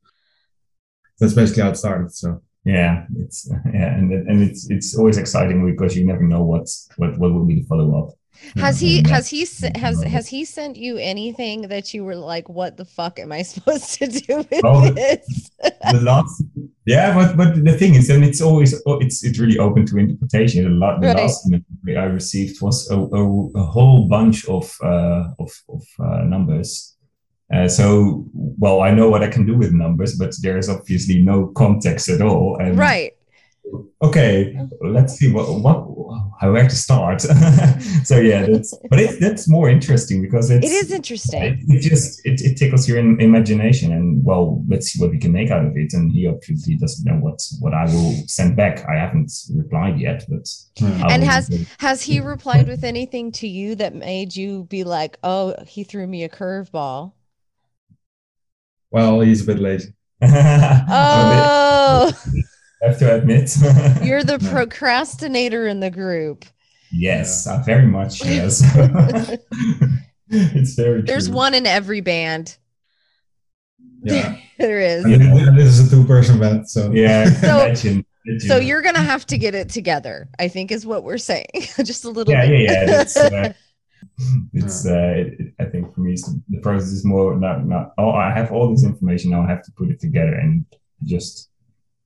That's 1.20 1.34
basically 1.34 1.62
how 1.62 1.70
it 1.70 1.76
started. 1.76 2.12
So 2.12 2.42
Yeah, 2.64 3.06
it's 3.16 3.50
yeah, 3.74 3.94
and 3.96 4.12
and 4.12 4.42
it's 4.42 4.70
it's 4.70 4.96
always 4.96 5.16
exciting 5.18 5.64
because 5.64 5.96
you 5.96 6.06
never 6.06 6.22
know 6.22 6.42
what's 6.42 6.88
what 6.96 7.18
what 7.18 7.32
will 7.32 7.46
be 7.46 7.56
the 7.60 7.64
follow 7.66 7.98
up. 7.98 8.14
Has 8.56 8.80
he 8.80 9.02
has 9.08 9.28
he 9.28 9.46
has 9.74 10.02
has 10.02 10.26
he 10.28 10.44
sent 10.46 10.76
you 10.76 10.96
anything 10.96 11.68
that 11.68 11.92
you 11.92 12.04
were 12.04 12.16
like, 12.16 12.48
what 12.48 12.76
the 12.78 12.86
fuck 12.86 13.18
am 13.18 13.32
I 13.32 13.42
supposed 13.54 13.94
to 13.98 14.06
do 14.06 14.36
with 14.38 14.60
Oh, 14.64 14.90
this? 14.90 15.50
the 15.92 16.00
last 16.00 16.42
yeah 16.86 17.14
but 17.14 17.36
but 17.36 17.62
the 17.64 17.76
thing 17.76 17.94
is 17.94 18.08
and 18.08 18.24
it's 18.24 18.40
always 18.40 18.80
oh, 18.86 18.98
it's 18.98 19.22
it's 19.24 19.38
really 19.38 19.58
open 19.58 19.84
to 19.86 19.98
interpretation 19.98 20.64
the, 20.64 20.70
la- 20.70 20.98
the 20.98 21.08
Right. 21.08 21.16
last 21.16 21.52
i 21.88 22.04
received 22.04 22.60
was 22.62 22.90
a, 22.90 22.96
a, 22.96 23.22
a 23.62 23.64
whole 23.64 24.08
bunch 24.08 24.46
of 24.48 24.74
uh 24.82 25.24
of, 25.38 25.50
of 25.68 25.82
uh, 26.02 26.22
numbers 26.24 26.96
uh, 27.54 27.68
so 27.68 28.24
well 28.34 28.80
i 28.82 28.90
know 28.90 29.08
what 29.10 29.22
i 29.22 29.28
can 29.28 29.44
do 29.46 29.56
with 29.56 29.72
numbers 29.72 30.16
but 30.16 30.32
there 30.42 30.56
is 30.58 30.68
obviously 30.68 31.20
no 31.22 31.46
context 31.48 32.08
at 32.08 32.20
all 32.22 32.56
and 32.60 32.78
right. 32.78 33.12
okay 34.02 34.56
let's 34.80 35.14
see 35.14 35.30
what 35.32 35.46
what 35.60 35.86
how 36.40 36.50
where 36.52 36.66
to 36.68 36.74
start 36.74 37.20
so 38.04 38.16
yeah 38.18 38.46
that's 38.46 38.74
but 38.88 38.98
it, 38.98 39.20
that's 39.20 39.46
more 39.48 39.68
interesting 39.68 40.22
because 40.22 40.50
it's 40.50 40.66
It 40.66 40.72
is 40.72 40.90
interesting. 40.90 41.42
it, 41.42 41.58
it 41.68 41.80
just 41.80 42.20
it, 42.24 42.40
it 42.40 42.56
tickles 42.56 42.88
your 42.88 42.98
im- 42.98 43.20
imagination 43.20 43.92
and 43.92 44.24
well 44.24 44.64
let's 44.68 44.86
see 44.88 45.00
what 45.00 45.10
we 45.10 45.18
can 45.18 45.32
make 45.32 45.50
out 45.50 45.64
of 45.64 45.76
it 45.76 45.92
and 45.92 46.10
he 46.10 46.26
obviously 46.26 46.76
doesn't 46.76 47.04
know 47.04 47.18
what 47.20 47.38
what 47.60 47.74
i 47.74 47.84
will 47.84 48.14
send 48.26 48.56
back 48.56 48.84
i 48.88 48.94
haven't 48.94 49.30
replied 49.54 50.00
yet 50.00 50.24
but 50.28 50.48
yeah. 50.76 51.06
And 51.10 51.22
will- 51.22 51.28
has- 51.28 51.66
Has 51.78 52.02
he 52.02 52.20
replied 52.20 52.68
with 52.68 52.84
anything 52.84 53.32
to 53.32 53.46
you 53.46 53.74
that 53.76 53.94
made 53.94 54.34
you 54.34 54.64
be 54.64 54.82
like, 54.84 55.18
oh, 55.22 55.54
he 55.66 55.84
threw 55.84 56.06
me 56.06 56.24
a 56.24 56.28
curveball? 56.28 57.12
Well, 58.90 59.20
he's 59.20 59.42
a 59.42 59.46
bit 59.46 59.58
lazy. 59.60 59.92
Oh, 60.22 62.12
I 62.82 62.86
have 62.86 62.98
to 62.98 63.14
admit 63.16 63.54
you're 64.02 64.22
the 64.24 64.38
No. 64.40 64.50
procrastinator 64.50 65.66
in 65.66 65.80
the 65.80 65.90
group. 65.90 66.44
yes 66.92 67.46
uh, 67.46 67.62
very 67.66 67.86
much 67.86 68.24
yes 68.24 68.62
it's 70.28 70.74
very 70.74 71.02
There's 71.02 71.26
true. 71.26 71.36
one 71.36 71.54
in 71.54 71.66
every 71.66 72.00
band. 72.00 72.56
Yeah, 74.02 74.36
There 74.58 74.80
is. 74.80 75.04
and, 75.04 75.20
this- 75.20 75.54
this 75.56 75.78
is 75.78 75.92
a 75.92 75.96
two-person 75.96 76.38
band, 76.40 76.68
so 76.70 76.90
yeah 76.92 77.24
So- 77.30 77.64
imagine, 77.66 78.04
imagine. 78.26 78.48
So 78.48 78.56
you're 78.58 78.80
gonna 78.82 79.02
have 79.02 79.26
to 79.26 79.36
get 79.38 79.54
it 79.54 79.68
together. 79.68 80.28
I 80.38 80.48
think 80.48 80.72
is 80.72 80.86
what 80.86 81.04
we're 81.04 81.18
saying. 81.18 81.46
Just 81.84 82.04
a 82.06 82.10
little 82.10 82.32
yeah 82.32 82.46
bit. 82.46 82.60
yeah 82.70 83.04
yeah 83.30 83.52
that's 84.52 84.86
uh, 84.86 84.86
it's 84.86 84.86
uh 84.86 85.14
it, 85.20 85.40
it- 85.40 85.54
i 85.60 85.64
think 85.64 85.92
for 85.94 86.00
me 86.00 86.12
it's 86.12 86.24
the, 86.28 86.40
the 86.48 86.60
process 86.60 86.88
is 86.90 87.04
more 87.04 87.36
not 87.36 87.66
not 87.66 87.92
oh 87.98 88.10
i 88.10 88.30
have 88.30 88.50
all 88.52 88.70
this 88.70 88.84
information 88.84 89.30
now 89.30 89.42
i 89.42 89.48
have 89.48 89.62
to 89.62 89.72
put 89.72 89.88
it 89.90 90.00
together 90.00 90.34
and 90.34 90.64
just 91.04 91.50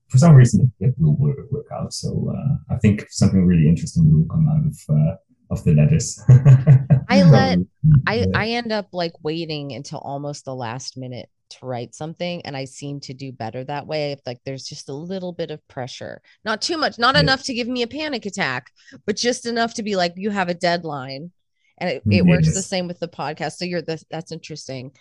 for 0.09 0.19
some 0.19 0.35
reason 0.35 0.73
it 0.81 0.95
will 0.99 1.17
work, 1.17 1.37
work 1.51 1.67
out 1.73 1.93
so 1.93 2.33
uh, 2.37 2.75
i 2.75 2.79
think 2.79 3.05
something 3.11 3.45
really 3.47 3.69
interesting 3.69 4.11
will 4.13 4.27
come 4.35 4.49
out 4.49 4.65
of 4.67 4.97
uh, 4.97 5.17
of 5.51 5.63
the 5.65 5.75
letters 5.75 6.21
I 7.09 7.23
let 7.23 7.59
I 8.07 8.27
I 8.35 8.49
end 8.51 8.73
up 8.73 8.89
like 8.93 9.13
waiting 9.23 9.73
until 9.73 9.99
almost 9.99 10.45
the 10.47 10.55
last 10.55 10.97
minute 10.97 11.29
to 11.51 11.67
write 11.67 11.95
something 11.95 12.41
and 12.47 12.57
I 12.57 12.65
seem 12.65 13.01
to 13.01 13.13
do 13.15 13.31
better 13.31 13.63
that 13.65 13.87
way 13.87 14.13
if 14.13 14.21
like 14.27 14.39
there's 14.47 14.65
just 14.65 14.89
a 14.89 14.95
little 14.95 15.33
bit 15.33 15.51
of 15.51 15.61
pressure. 15.69 16.23
Not 16.45 16.63
too 16.63 16.79
much, 16.79 16.99
not 16.99 17.15
Yeah. 17.15 17.21
enough 17.21 17.43
to 17.45 17.55
give 17.55 17.69
me 17.69 17.83
a 17.83 17.87
panic 17.87 18.25
attack, 18.25 18.71
but 19.07 19.17
just 19.17 19.45
enough 19.47 19.75
to 19.75 19.83
be 19.83 19.95
like 19.97 20.15
you 20.17 20.31
have 20.31 20.49
a 20.49 20.55
deadline. 20.55 21.31
And 21.79 21.91
it, 21.91 22.03
it 22.11 22.27
works 22.27 22.55
the 22.55 22.63
same 22.63 22.87
with 22.87 23.01
the 23.01 23.09
podcast. 23.09 23.53
So 23.53 23.65
you're 23.65 23.83
the 23.83 24.03
that's 24.11 24.33
interesting. 24.33 24.93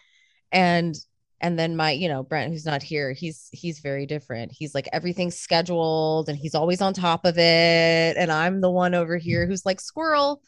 And 0.52 0.96
and 1.42 1.60
then 1.60 1.76
my, 1.76 1.92
you 1.92 2.08
know, 2.08 2.24
Brent, 2.24 2.52
who's 2.52 2.66
not 2.66 2.82
here, 2.82 3.12
he's 3.12 3.50
he's 3.52 3.80
very 3.80 4.06
different. 4.06 4.52
He's 4.52 4.74
like 4.74 4.88
everything's 4.94 5.38
scheduled 5.38 6.30
and 6.30 6.38
he's 6.38 6.56
always 6.56 6.82
on 6.82 6.94
top 6.94 7.26
of 7.26 7.38
it. 7.38 8.18
And 8.18 8.32
I'm 8.32 8.62
the 8.62 8.72
one 8.72 8.96
over 8.96 9.18
here 9.18 9.46
who's 9.46 9.66
like 9.66 9.82
squirrel 9.82 10.42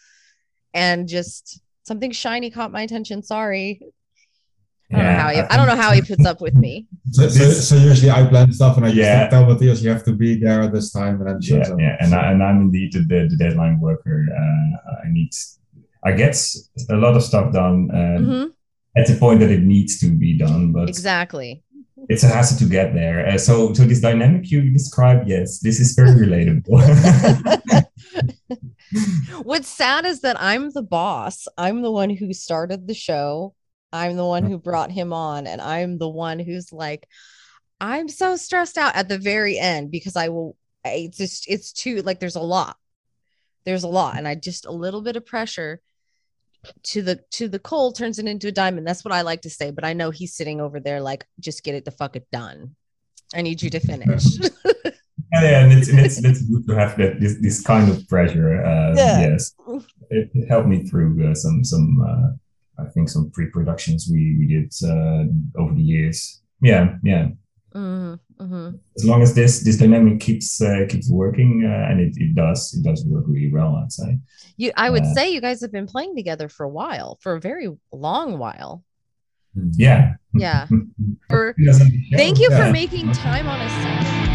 and 0.73 1.07
just 1.07 1.61
something 1.83 2.11
shiny 2.11 2.49
caught 2.49 2.71
my 2.71 2.81
attention. 2.81 3.23
Sorry. 3.23 3.81
I 4.93 4.97
don't 4.97 5.05
know 5.05 5.19
how 5.19 5.29
he 5.29 5.39
I 5.39 5.57
don't 5.57 5.67
know 5.67 5.75
how 5.75 5.91
he 5.93 6.01
puts 6.01 6.25
up 6.25 6.41
with 6.41 6.55
me. 6.55 6.87
so, 7.11 7.27
so, 7.27 7.51
so 7.51 7.75
usually 7.75 8.11
I 8.11 8.25
plan 8.27 8.51
stuff 8.53 8.77
and 8.77 8.85
I 8.85 8.89
just 8.89 8.99
Yeah. 8.99 9.27
tell 9.29 9.45
Matthias 9.47 9.81
you 9.81 9.89
have 9.89 10.03
to 10.05 10.13
be 10.13 10.39
there 10.39 10.61
at 10.61 10.73
this 10.73 10.91
time 10.91 11.19
and 11.21 11.27
then 11.27 11.39
yeah, 11.41 11.63
shows 11.63 11.75
yeah, 11.79 11.97
and 11.99 12.13
I, 12.13 12.31
and 12.31 12.43
I'm 12.43 12.61
indeed 12.61 12.93
the, 12.93 12.99
the, 12.99 13.27
the 13.29 13.35
deadline 13.37 13.79
worker. 13.79 14.25
Uh, 14.31 14.91
I 15.03 15.11
need, 15.11 15.31
I 16.05 16.11
get 16.11 16.37
a 16.89 16.95
lot 16.95 17.15
of 17.15 17.23
stuff 17.23 17.51
done 17.51 17.89
uh, 17.91 18.19
Mhm, 18.21 18.51
at 18.95 19.07
the 19.07 19.15
point 19.15 19.39
that 19.39 19.51
it 19.51 19.63
needs 19.63 19.99
to 19.99 20.11
be 20.11 20.37
done, 20.37 20.71
but 20.71 20.87
Exactly. 20.87 21.63
it's 22.09 22.23
a 22.23 22.27
hassle 22.27 22.57
to 22.59 22.65
get 22.65 22.93
there. 22.93 23.27
Uh, 23.27 23.37
so, 23.37 23.73
so 23.73 23.83
this 23.85 24.01
dynamic 24.01 24.51
you 24.51 24.69
describe, 24.71 25.27
yes, 25.27 25.59
this 25.59 25.79
is 25.79 25.95
very 25.95 26.11
relatable. 26.11 26.71
What's 29.43 29.67
sad 29.67 30.05
is 30.05 30.21
that 30.21 30.37
I'm 30.39 30.69
the 30.71 30.83
boss. 30.83 31.47
I'm 31.57 31.81
the 31.81 31.91
one 31.91 32.09
who 32.09 32.33
started 32.33 32.87
the 32.87 32.93
show. 32.93 33.55
I'm 33.91 34.15
the 34.15 34.25
one 34.25 34.45
who 34.45 34.57
brought 34.57 34.91
him 34.91 35.13
on, 35.13 35.47
and 35.47 35.61
I'm 35.61 35.97
the 35.97 36.09
one 36.09 36.39
who's 36.39 36.71
like, 36.71 37.07
I'm 37.81 38.07
so 38.07 38.35
stressed 38.35 38.77
out 38.77 38.95
at 38.95 39.09
the 39.09 39.17
very 39.17 39.57
end 39.57 39.91
because 39.91 40.15
I 40.15 40.29
will. 40.29 40.55
It's 40.83 41.17
just 41.17 41.49
it's 41.49 41.73
too 41.73 42.01
like 42.03 42.19
there's 42.19 42.35
a 42.35 42.41
lot. 42.41 42.77
There's 43.65 43.83
a 43.83 43.87
lot, 43.87 44.17
and 44.17 44.27
I 44.27 44.35
just 44.35 44.65
a 44.65 44.71
little 44.71 45.01
bit 45.01 45.15
of 45.15 45.25
pressure 45.25 45.81
to 46.83 47.01
the 47.01 47.19
to 47.31 47.47
the 47.47 47.59
coal 47.59 47.91
turns 47.91 48.19
it 48.19 48.27
into 48.27 48.47
a 48.47 48.51
diamond. 48.51 48.87
That's 48.87 49.03
what 49.05 49.13
I 49.13 49.21
like 49.21 49.41
to 49.41 49.49
say. 49.49 49.71
But 49.71 49.85
I 49.85 49.93
know 49.93 50.11
he's 50.11 50.35
sitting 50.35 50.61
over 50.61 50.79
there 50.79 51.01
like, 51.01 51.25
just 51.39 51.63
get 51.63 51.75
it 51.75 51.85
the 51.85 51.91
fuck 51.91 52.15
it 52.15 52.27
done. 52.31 52.75
I 53.33 53.41
need 53.41 53.61
you 53.61 53.69
to 53.71 53.79
finish. 53.79 54.23
yeah, 55.33 55.63
and 55.63 55.73
it's, 55.73 55.89
and 55.89 55.99
it's, 55.99 56.23
it's 56.23 56.41
good 56.43 56.67
to 56.67 56.75
have 56.75 56.97
that 56.97 57.19
this, 57.19 57.37
this 57.41 57.61
kind 57.61 57.89
of 57.89 58.07
pressure. 58.07 58.63
Uh, 58.63 58.93
Yeah. 58.95 59.19
Yes, 59.21 59.53
it, 60.09 60.29
it 60.33 60.47
helped 60.47 60.67
me 60.67 60.87
through 60.87 61.31
uh, 61.31 61.33
some 61.35 61.63
some 61.63 62.01
uh, 62.01 62.83
I 62.83 62.89
think 62.89 63.09
some 63.09 63.31
pre-productions 63.31 64.09
we 64.11 64.37
we 64.37 64.47
did 64.47 64.73
uh, 64.83 65.25
over 65.61 65.73
the 65.73 65.81
years. 65.81 66.41
Yeah, 66.61 66.97
yeah. 67.03 67.29
Mhm, 67.75 68.19
mhm. 68.39 68.79
As 68.95 69.03
long 69.05 69.21
as 69.21 69.33
this 69.35 69.59
this 69.63 69.75
dynamic 69.77 70.19
keeps 70.21 70.61
uh, 70.61 70.85
keeps 70.87 71.09
working, 71.11 71.65
uh, 71.65 71.91
and 71.91 71.99
it, 71.99 72.13
it 72.15 72.33
does 72.33 72.73
it 72.73 72.83
does 72.83 73.03
work 73.05 73.25
really 73.27 73.51
well, 73.51 73.75
I'd 73.75 73.91
say. 73.91 74.17
You, 74.57 74.71
I 74.77 74.89
would 74.89 75.03
Uh, 75.03 75.13
say 75.13 75.33
you 75.33 75.41
guys 75.41 75.59
have 75.61 75.71
been 75.73 75.85
playing 75.87 76.15
together 76.15 76.47
for 76.47 76.63
a 76.63 76.69
while, 76.69 77.17
for 77.21 77.33
a 77.35 77.41
very 77.41 77.67
long 77.91 78.39
while. 78.39 78.83
Yeah. 79.71 80.15
Yeah. 80.33 80.67
For 81.29 81.55
Yes, 81.57 81.79
on 81.81 81.87
the 81.89 82.03
show. 82.11 82.17
thank 82.17 82.39
you 82.39 82.47
Yeah. 82.51 82.65
for 82.67 82.71
making 82.71 83.11
time 83.13 83.47
on 83.47 83.59
a 83.61 83.69
Saturday. 83.69 84.34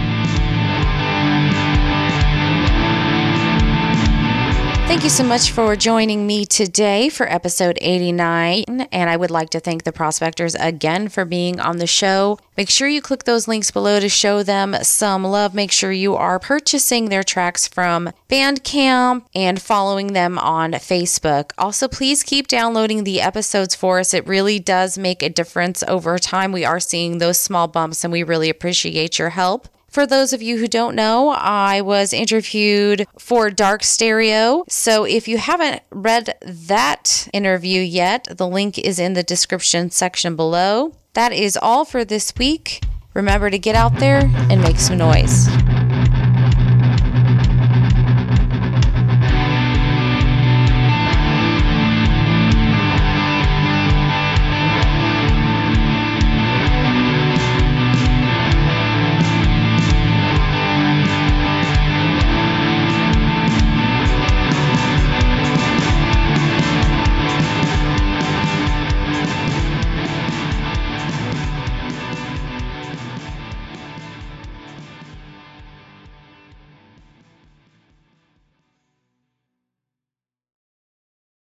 Thank 4.90 5.04
you 5.04 5.08
so 5.08 5.22
much 5.22 5.52
for 5.52 5.76
joining 5.76 6.26
me 6.26 6.44
today 6.44 7.10
for 7.10 7.30
episode 7.30 7.78
89. 7.80 8.64
And 8.90 9.08
I 9.08 9.16
would 9.16 9.30
like 9.30 9.50
to 9.50 9.60
thank 9.60 9.84
the 9.84 9.92
prospectors 9.92 10.56
again 10.56 11.08
for 11.08 11.24
being 11.24 11.60
on 11.60 11.76
the 11.76 11.86
show. 11.86 12.40
Make 12.56 12.68
sure 12.70 12.88
you 12.88 13.00
click 13.00 13.22
those 13.22 13.46
links 13.46 13.70
below 13.70 14.00
to 14.00 14.08
show 14.08 14.42
them 14.42 14.74
some 14.82 15.22
love. 15.22 15.54
Make 15.54 15.70
sure 15.70 15.92
you 15.92 16.16
are 16.16 16.40
purchasing 16.40 17.08
their 17.08 17.22
tracks 17.22 17.68
from 17.68 18.10
Bandcamp 18.28 19.26
and 19.32 19.62
following 19.62 20.08
them 20.08 20.40
on 20.40 20.72
Facebook. 20.72 21.52
Also, 21.56 21.86
please 21.86 22.24
keep 22.24 22.48
downloading 22.48 23.04
the 23.04 23.20
episodes 23.20 23.76
for 23.76 24.00
us. 24.00 24.12
It 24.12 24.26
really 24.26 24.58
does 24.58 24.98
make 24.98 25.22
a 25.22 25.30
difference 25.30 25.84
over 25.86 26.18
time. 26.18 26.50
We 26.50 26.64
are 26.64 26.80
seeing 26.80 27.18
those 27.18 27.38
small 27.38 27.68
bumps 27.68 28.02
and 28.02 28.12
we 28.12 28.24
really 28.24 28.50
appreciate 28.50 29.20
your 29.20 29.30
help. 29.30 29.68
For 29.90 30.06
those 30.06 30.32
of 30.32 30.40
you 30.40 30.58
who 30.58 30.68
don't 30.68 30.94
know, 30.94 31.30
I 31.30 31.80
was 31.80 32.12
interviewed 32.12 33.08
for 33.18 33.50
Dark 33.50 33.82
Stereo. 33.82 34.64
So 34.68 35.02
if 35.02 35.26
you 35.26 35.36
haven't 35.36 35.82
read 35.90 36.36
that 36.42 37.28
interview 37.32 37.80
yet, 37.80 38.28
the 38.30 38.46
link 38.46 38.78
is 38.78 39.00
in 39.00 39.14
the 39.14 39.24
description 39.24 39.90
section 39.90 40.36
below. 40.36 40.94
That 41.14 41.32
is 41.32 41.58
all 41.60 41.84
for 41.84 42.04
this 42.04 42.32
week. 42.38 42.84
Remember 43.14 43.50
to 43.50 43.58
get 43.58 43.74
out 43.74 43.96
there 43.96 44.30
and 44.48 44.62
make 44.62 44.78
some 44.78 44.96
noise. 44.96 45.48